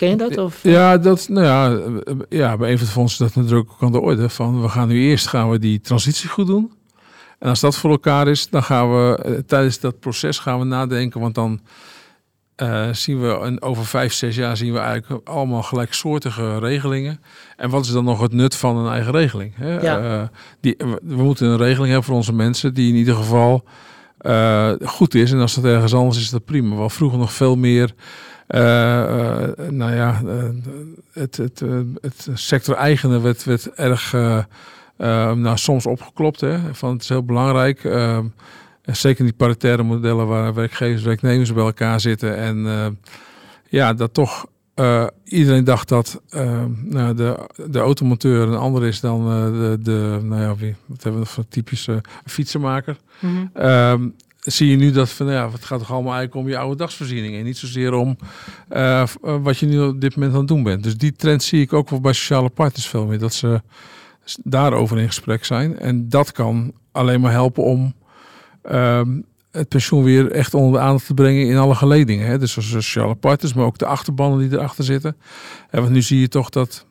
Ken 0.00 0.08
je 0.08 0.16
dat? 0.16 0.38
Of? 0.38 0.62
Ja, 0.62 0.98
dat, 0.98 1.28
nou 1.28 1.46
ja, 1.46 1.72
eh, 2.04 2.14
ja, 2.28 2.56
bij 2.56 2.70
een 2.70 2.78
van 2.78 2.86
de 2.86 2.92
fondsen 2.92 3.26
dat 3.26 3.34
natuurlijk 3.34 3.70
ook 3.70 3.82
aan 3.82 3.92
de 3.92 4.00
orde. 4.00 4.28
Van 4.28 4.62
we 4.62 4.68
gaan 4.68 4.88
nu 4.88 5.00
eerst 5.00 5.26
gaan 5.26 5.50
we 5.50 5.58
die 5.58 5.80
transitie 5.80 6.28
goed 6.28 6.46
doen. 6.46 6.72
En 7.38 7.48
als 7.48 7.60
dat 7.60 7.76
voor 7.76 7.90
elkaar 7.90 8.28
is, 8.28 8.48
dan 8.48 8.62
gaan 8.62 8.90
we 8.90 9.22
eh, 9.22 9.32
tijdens 9.46 9.80
dat 9.80 10.00
proces 10.00 10.38
gaan 10.38 10.58
we 10.58 10.64
nadenken. 10.64 11.20
Want 11.20 11.34
dan 11.34 11.60
eh, 12.60 12.92
zien 12.92 13.20
we 13.20 13.26
een, 13.28 13.62
over 13.62 13.86
vijf, 13.86 14.12
zes 14.12 14.36
jaar 14.36 14.56
zien 14.56 14.72
we 14.72 14.78
eigenlijk 14.78 15.28
allemaal 15.28 15.62
gelijksoortige 15.62 16.58
regelingen. 16.58 17.20
En 17.56 17.70
wat 17.70 17.84
is 17.84 17.92
dan 17.92 18.04
nog 18.04 18.20
het 18.20 18.32
nut 18.32 18.56
van 18.56 18.76
een 18.76 18.92
eigen 18.92 19.12
regeling? 19.12 19.52
Hè? 19.56 19.80
Ja. 19.80 20.00
Eh, 20.00 20.28
die, 20.60 20.74
we, 21.02 21.22
moeten 21.22 21.46
een 21.46 21.56
regeling 21.56 21.86
hebben 21.86 22.04
voor 22.04 22.14
onze 22.14 22.32
mensen 22.32 22.74
die 22.74 22.88
in 22.88 22.94
ieder 22.94 23.14
geval 23.14 23.64
eh, 24.18 24.72
goed 24.84 25.14
is. 25.14 25.32
En 25.32 25.40
als 25.40 25.54
dat 25.54 25.64
ergens 25.64 25.94
anders 25.94 26.16
is, 26.16 26.22
is 26.22 26.30
dat 26.30 26.44
prima. 26.44 26.76
Wel 26.76 26.90
vroeger 26.90 27.18
nog 27.18 27.32
veel 27.32 27.56
meer. 27.56 27.94
Eh, 28.50 29.42
eh, 29.42 29.70
nou 29.70 29.94
ja, 29.94 30.20
eh, 30.26 30.44
het, 31.12 31.36
het, 31.36 31.62
het 32.00 32.28
sector 32.34 32.74
eigene 32.74 33.20
werd, 33.20 33.44
werd 33.44 33.70
erg 33.74 34.12
nou, 35.36 35.56
soms 35.56 35.86
opgeklopt. 35.86 36.40
Hè, 36.40 36.74
van 36.74 36.92
het 36.92 37.02
is 37.02 37.08
heel 37.08 37.24
belangrijk. 37.24 37.84
eh, 37.84 38.16
en 38.82 38.96
zeker 38.96 39.24
die 39.24 39.32
paritaire 39.32 39.82
modellen 39.82 40.26
waar 40.26 40.54
werkgevers 40.54 41.00
en 41.00 41.06
werknemers 41.06 41.52
bij 41.52 41.64
elkaar 41.64 42.00
zitten. 42.00 42.36
En 42.36 42.98
ja, 43.68 43.94
dat 43.94 44.14
toch 44.14 44.46
iedereen 45.24 45.64
dacht 45.64 45.88
dat 45.88 46.20
eh, 46.28 46.64
nou, 46.84 47.14
de, 47.14 47.48
de 47.70 47.78
automonteur 47.78 48.48
een 48.48 48.58
ander 48.58 48.84
is 48.84 49.00
dan 49.00 49.24
de, 49.52 49.78
de, 49.80 50.18
nou 50.22 50.42
ja, 50.42 50.56
wie, 50.56 50.76
wat 50.86 51.02
hebben 51.02 51.20
we 51.22 51.26
voor 51.26 51.48
typische 51.48 52.00
fietsenmaker. 52.24 52.96
Mhm. 53.20 53.46
Ehm, 53.54 54.08
zie 54.40 54.70
je 54.70 54.76
nu 54.76 54.90
dat 54.90 55.10
van, 55.10 55.26
ja, 55.26 55.50
het 55.50 55.64
gaat 55.64 55.78
toch 55.78 55.92
allemaal 55.92 56.14
eigenlijk 56.14 56.44
om 56.44 56.52
je 56.52 56.58
oude 56.58 56.76
dagsvoorziening 56.76 57.36
en 57.36 57.44
niet 57.44 57.58
zozeer 57.58 57.94
om 57.94 58.16
eh, 58.68 59.00
eh, 59.00 59.08
wat 59.22 59.58
je 59.58 59.66
nu 59.66 59.80
op 59.80 60.00
dit 60.00 60.14
moment 60.14 60.32
aan 60.32 60.38
het 60.38 60.48
doen 60.48 60.62
bent. 60.62 60.82
Dus 60.82 60.96
die 60.96 61.12
trend 61.12 61.42
zie 61.42 61.60
ik 61.60 61.72
ook 61.72 61.90
wel 61.90 62.00
bij 62.00 62.12
sociale 62.12 62.48
partners 62.48 62.86
veel 62.86 63.06
meer, 63.06 63.18
dat 63.18 63.34
ze 63.34 63.62
daarover 64.42 64.98
in 64.98 65.06
gesprek 65.06 65.44
zijn. 65.44 65.78
En 65.78 66.08
dat 66.08 66.32
kan 66.32 66.72
alleen 66.92 67.20
maar 67.20 67.32
helpen 67.32 67.64
om 67.64 67.94
ehm, 68.62 69.20
het 69.50 69.68
pensioen 69.68 70.02
weer 70.02 70.30
echt 70.30 70.54
onder 70.54 70.80
de 70.80 70.86
aandacht 70.86 71.06
te 71.06 71.14
brengen 71.14 71.46
in 71.46 71.56
alle 71.56 71.74
geledingen. 71.74 72.26
Hè? 72.26 72.38
Dus 72.38 72.52
zoals 72.52 72.70
sociale 72.70 73.14
partners, 73.14 73.54
maar 73.54 73.64
ook 73.64 73.78
de 73.78 73.86
achterbannen 73.86 74.38
die 74.38 74.58
erachter 74.58 74.84
zitten. 74.84 75.16
En 75.70 75.80
want 75.80 75.92
nu 75.92 76.02
zie 76.02 76.20
je 76.20 76.28
toch 76.28 76.50
dat 76.50 76.86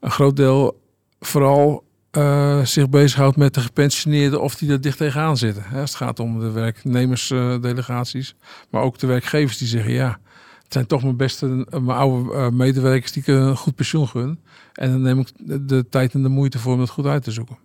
een 0.00 0.10
groot 0.10 0.36
deel 0.36 0.80
vooral 1.20 1.83
eh, 2.14 2.64
zich 2.64 2.88
bezighoudt 2.88 3.36
met 3.36 3.54
de 3.54 3.60
gepensioneerden 3.60 4.40
of 4.40 4.54
die 4.54 4.70
er 4.70 4.80
dicht 4.80 4.98
tegenaan 4.98 5.36
zitten. 5.36 5.62
Hè, 5.66 5.80
als 5.80 5.90
het 5.90 5.98
gaat 5.98 6.20
om 6.20 6.40
de 6.40 6.50
werknemersdelegaties, 6.50 8.34
maar 8.70 8.82
ook 8.82 8.98
de 8.98 9.06
werkgevers 9.06 9.58
die 9.58 9.68
zeggen 9.68 9.92
ja, 9.92 10.18
het 10.62 10.72
zijn 10.72 10.86
toch 10.86 11.02
mijn 11.02 11.16
beste, 11.16 11.46
mijn 11.70 11.98
oude 11.98 12.32
eh, 12.34 12.48
medewerkers 12.48 13.12
die 13.12 13.22
ik 13.22 13.28
een 13.28 13.56
goed 13.56 13.74
pensioen 13.74 14.08
gun. 14.08 14.38
En 14.72 14.90
dan 14.90 15.02
neem 15.02 15.18
ik 15.18 15.28
de, 15.68 15.88
tijd 15.88 16.14
en 16.14 16.22
de 16.22 16.28
moeite 16.28 16.58
voor 16.58 16.72
om 16.72 16.78
dat 16.78 16.90
goed 16.90 17.06
uit 17.06 17.22
te 17.24 17.30
zoeken. 17.30 17.58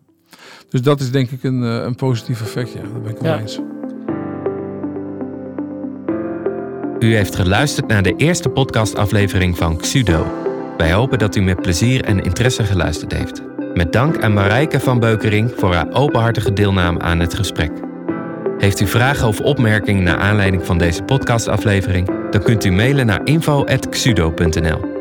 Dus 0.69 0.81
dat 0.81 0.99
is 0.99 1.11
denk 1.11 1.31
ik 1.31 1.43
een, 1.43 1.63
eh, 1.63 1.83
een 1.83 1.95
positief 1.95 2.41
effect, 2.41 2.73
ja, 2.73 2.81
daar 2.81 3.01
ben 3.01 3.11
ik 3.11 3.17
wel 3.17 3.33
Ja. 3.33 3.39
eens. 3.39 3.59
U 6.99 7.15
heeft 7.15 7.35
geluisterd 7.35 7.87
naar 7.87 8.03
de 8.03 8.15
eerste 8.15 8.49
podcastaflevering 8.49 9.57
van 9.57 9.77
Xudo. 9.77 10.25
Wij 10.77 10.93
hopen 10.93 11.19
dat 11.19 11.35
u 11.35 11.41
met 11.41 11.61
plezier 11.61 12.03
en 12.03 12.19
interesse 12.19 12.63
geluisterd 12.63 13.13
heeft. 13.13 13.41
Met 13.79 13.93
dank 13.93 14.23
aan 14.23 14.33
Marijke 14.33 14.79
van 14.79 14.99
Beukering 14.99 15.53
voor 15.57 15.73
haar 15.73 15.91
openhartige 15.91 16.53
deelname 16.53 16.99
aan 16.99 17.19
het 17.19 17.33
gesprek. 17.33 17.71
Heeft 18.57 18.79
u 18.79 18.87
vragen 18.87 19.27
of 19.27 19.39
opmerkingen 19.39 20.03
naar 20.03 20.17
aanleiding 20.17 20.65
van 20.65 20.77
deze 20.77 21.03
podcastaflevering? 21.03 22.31
Dan 22.31 22.43
kunt 22.43 22.65
u 22.65 22.71
mailen 22.71 23.05
naar 23.05 23.21
info.xudo.nl. 23.23 24.98